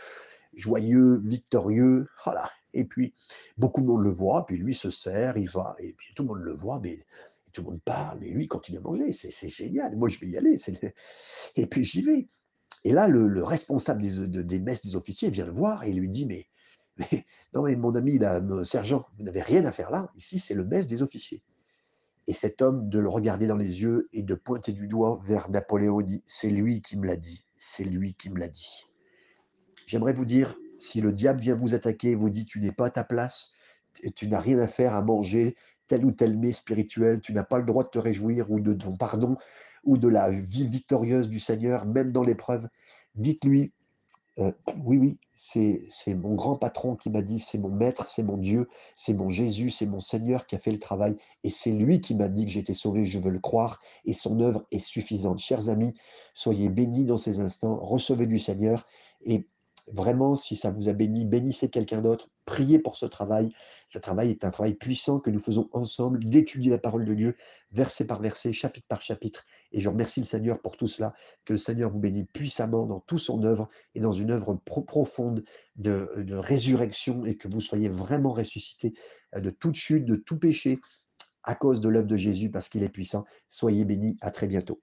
joyeux, 0.60 1.18
victorieux. 1.24 2.06
Voilà. 2.24 2.50
Et 2.72 2.84
puis, 2.84 3.12
beaucoup 3.58 3.80
de 3.80 3.86
monde 3.86 4.04
le 4.04 4.10
voit, 4.10 4.46
puis 4.46 4.56
lui 4.56 4.74
se 4.74 4.90
sert, 4.90 5.36
il 5.36 5.50
va, 5.50 5.74
et 5.78 5.92
puis 5.94 6.08
tout 6.14 6.22
le 6.22 6.28
monde 6.28 6.42
le 6.42 6.52
voit, 6.52 6.80
mais 6.80 7.04
tout 7.52 7.62
le 7.62 7.70
monde 7.70 7.82
parle, 7.84 8.18
mais 8.20 8.30
lui 8.30 8.46
continue 8.46 8.78
à 8.78 8.80
manger, 8.80 9.12
c'est 9.12 9.48
génial. 9.48 9.96
Moi, 9.96 10.08
je 10.08 10.20
vais 10.20 10.28
y 10.28 10.36
aller. 10.36 10.54
Et 11.56 11.66
puis, 11.66 11.82
j'y 11.82 12.02
vais. 12.02 12.28
Et 12.84 12.92
là, 12.92 13.08
le, 13.08 13.42
responsable 13.42 14.00
des, 14.00 14.44
des, 14.44 14.60
messes 14.60 14.82
des 14.82 14.96
officiers 14.96 15.30
vient 15.30 15.44
le 15.46 15.52
voir 15.52 15.84
et 15.84 15.92
lui 15.92 16.08
dit 16.08 16.26
Mais, 16.26 16.46
non, 17.54 17.62
mais 17.62 17.76
mon 17.76 17.94
ami, 17.94 18.18
là, 18.18 18.40
sergent, 18.64 19.06
vous 19.18 19.24
n'avez 19.24 19.42
rien 19.42 19.64
à 19.64 19.72
faire 19.72 19.90
là. 19.90 20.10
Ici, 20.16 20.38
c'est 20.38 20.54
le 20.54 20.64
mess 20.64 20.86
des 20.86 21.02
officiers. 21.02 21.42
Et 22.26 22.32
cet 22.32 22.62
homme, 22.62 22.88
de 22.88 22.98
le 22.98 23.08
regarder 23.08 23.46
dans 23.46 23.56
les 23.56 23.82
yeux 23.82 24.08
et 24.12 24.22
de 24.22 24.34
pointer 24.34 24.72
du 24.72 24.86
doigt 24.86 25.18
vers 25.26 25.50
Napoléon, 25.50 26.00
dit 26.00 26.22
C'est 26.26 26.50
lui 26.50 26.80
qui 26.82 26.96
me 26.96 27.06
l'a 27.06 27.16
dit. 27.16 27.44
C'est 27.56 27.84
lui 27.84 28.14
qui 28.14 28.30
me 28.30 28.38
l'a 28.38 28.48
dit. 28.48 28.86
J'aimerais 29.90 30.12
vous 30.12 30.24
dire, 30.24 30.54
si 30.76 31.00
le 31.00 31.10
diable 31.10 31.40
vient 31.40 31.56
vous 31.56 31.74
attaquer 31.74 32.10
et 32.10 32.14
vous 32.14 32.30
dit 32.30 32.44
tu 32.46 32.60
n'es 32.60 32.70
pas 32.70 32.86
à 32.86 32.90
ta 32.90 33.02
place, 33.02 33.56
tu 34.14 34.28
n'as 34.28 34.38
rien 34.38 34.56
à 34.60 34.68
faire 34.68 34.94
à 34.94 35.02
manger 35.02 35.56
tel 35.88 36.04
ou 36.04 36.12
tel 36.12 36.38
mets 36.38 36.52
spirituel, 36.52 37.20
tu 37.20 37.32
n'as 37.32 37.42
pas 37.42 37.58
le 37.58 37.64
droit 37.64 37.82
de 37.82 37.88
te 37.88 37.98
réjouir 37.98 38.52
ou 38.52 38.60
de 38.60 38.72
ton 38.72 38.96
pardon 38.96 39.36
ou 39.82 39.98
de 39.98 40.06
la 40.06 40.30
vie 40.30 40.68
victorieuse 40.68 41.28
du 41.28 41.40
Seigneur, 41.40 41.86
même 41.86 42.12
dans 42.12 42.22
l'épreuve, 42.22 42.68
dites-lui, 43.16 43.72
euh, 44.38 44.52
oui, 44.84 44.96
oui, 44.96 45.18
c'est 45.32 46.14
mon 46.14 46.36
grand 46.36 46.54
patron 46.54 46.94
qui 46.94 47.10
m'a 47.10 47.20
dit, 47.20 47.40
c'est 47.40 47.58
mon 47.58 47.70
maître, 47.70 48.08
c'est 48.08 48.22
mon 48.22 48.36
Dieu, 48.36 48.68
c'est 48.94 49.12
mon 49.12 49.28
Jésus, 49.28 49.70
c'est 49.70 49.86
mon 49.86 49.98
Seigneur 49.98 50.46
qui 50.46 50.54
a 50.54 50.60
fait 50.60 50.70
le 50.70 50.78
travail, 50.78 51.16
et 51.42 51.50
c'est 51.50 51.72
lui 51.72 52.00
qui 52.00 52.14
m'a 52.14 52.28
dit 52.28 52.46
que 52.46 52.52
j'étais 52.52 52.74
sauvé, 52.74 53.06
je 53.06 53.18
veux 53.18 53.32
le 53.32 53.40
croire, 53.40 53.80
et 54.04 54.12
son 54.14 54.38
œuvre 54.38 54.64
est 54.70 54.78
suffisante. 54.78 55.40
Chers 55.40 55.68
amis, 55.68 55.94
soyez 56.32 56.68
bénis 56.68 57.04
dans 57.04 57.16
ces 57.16 57.40
instants, 57.40 57.76
recevez 57.80 58.28
du 58.28 58.38
Seigneur, 58.38 58.86
et 59.24 59.48
Vraiment, 59.92 60.34
si 60.36 60.54
ça 60.54 60.70
vous 60.70 60.88
a 60.88 60.92
béni, 60.92 61.24
bénissez 61.24 61.68
quelqu'un 61.68 62.00
d'autre, 62.00 62.28
priez 62.44 62.78
pour 62.78 62.96
ce 62.96 63.06
travail. 63.06 63.48
Ce 63.86 63.98
travail 63.98 64.30
est 64.30 64.44
un 64.44 64.50
travail 64.50 64.74
puissant 64.74 65.18
que 65.18 65.30
nous 65.30 65.40
faisons 65.40 65.68
ensemble, 65.72 66.20
d'étudier 66.22 66.70
la 66.70 66.78
parole 66.78 67.04
de 67.04 67.14
Dieu, 67.14 67.36
verset 67.72 68.06
par 68.06 68.20
verset, 68.20 68.52
chapitre 68.52 68.86
par 68.88 69.00
chapitre. 69.00 69.44
Et 69.72 69.80
je 69.80 69.88
remercie 69.88 70.20
le 70.20 70.26
Seigneur 70.26 70.60
pour 70.60 70.76
tout 70.76 70.86
cela. 70.86 71.12
Que 71.44 71.54
le 71.54 71.58
Seigneur 71.58 71.90
vous 71.90 71.98
bénisse 71.98 72.26
puissamment 72.32 72.86
dans 72.86 73.00
toute 73.00 73.18
son 73.18 73.42
œuvre 73.42 73.68
et 73.94 74.00
dans 74.00 74.12
une 74.12 74.30
œuvre 74.30 74.54
profonde 74.64 75.44
de, 75.76 76.08
résurrection 76.30 77.24
et 77.24 77.36
que 77.36 77.48
vous 77.48 77.60
soyez 77.60 77.88
vraiment 77.88 78.32
ressuscités 78.32 78.94
euh, 79.34 79.40
de 79.40 79.50
toute 79.50 79.74
chute, 79.74 80.04
de 80.04 80.16
tout 80.16 80.38
péché 80.38 80.78
à 81.42 81.54
cause 81.54 81.80
de 81.80 81.88
l'œuvre 81.88 82.06
de 82.06 82.16
Jésus 82.16 82.50
parce 82.50 82.68
qu'il 82.68 82.82
est 82.84 82.88
puissant. 82.90 83.24
Soyez 83.48 83.84
bénis. 83.84 84.16
À 84.20 84.30
très 84.30 84.46
bientôt. 84.46 84.80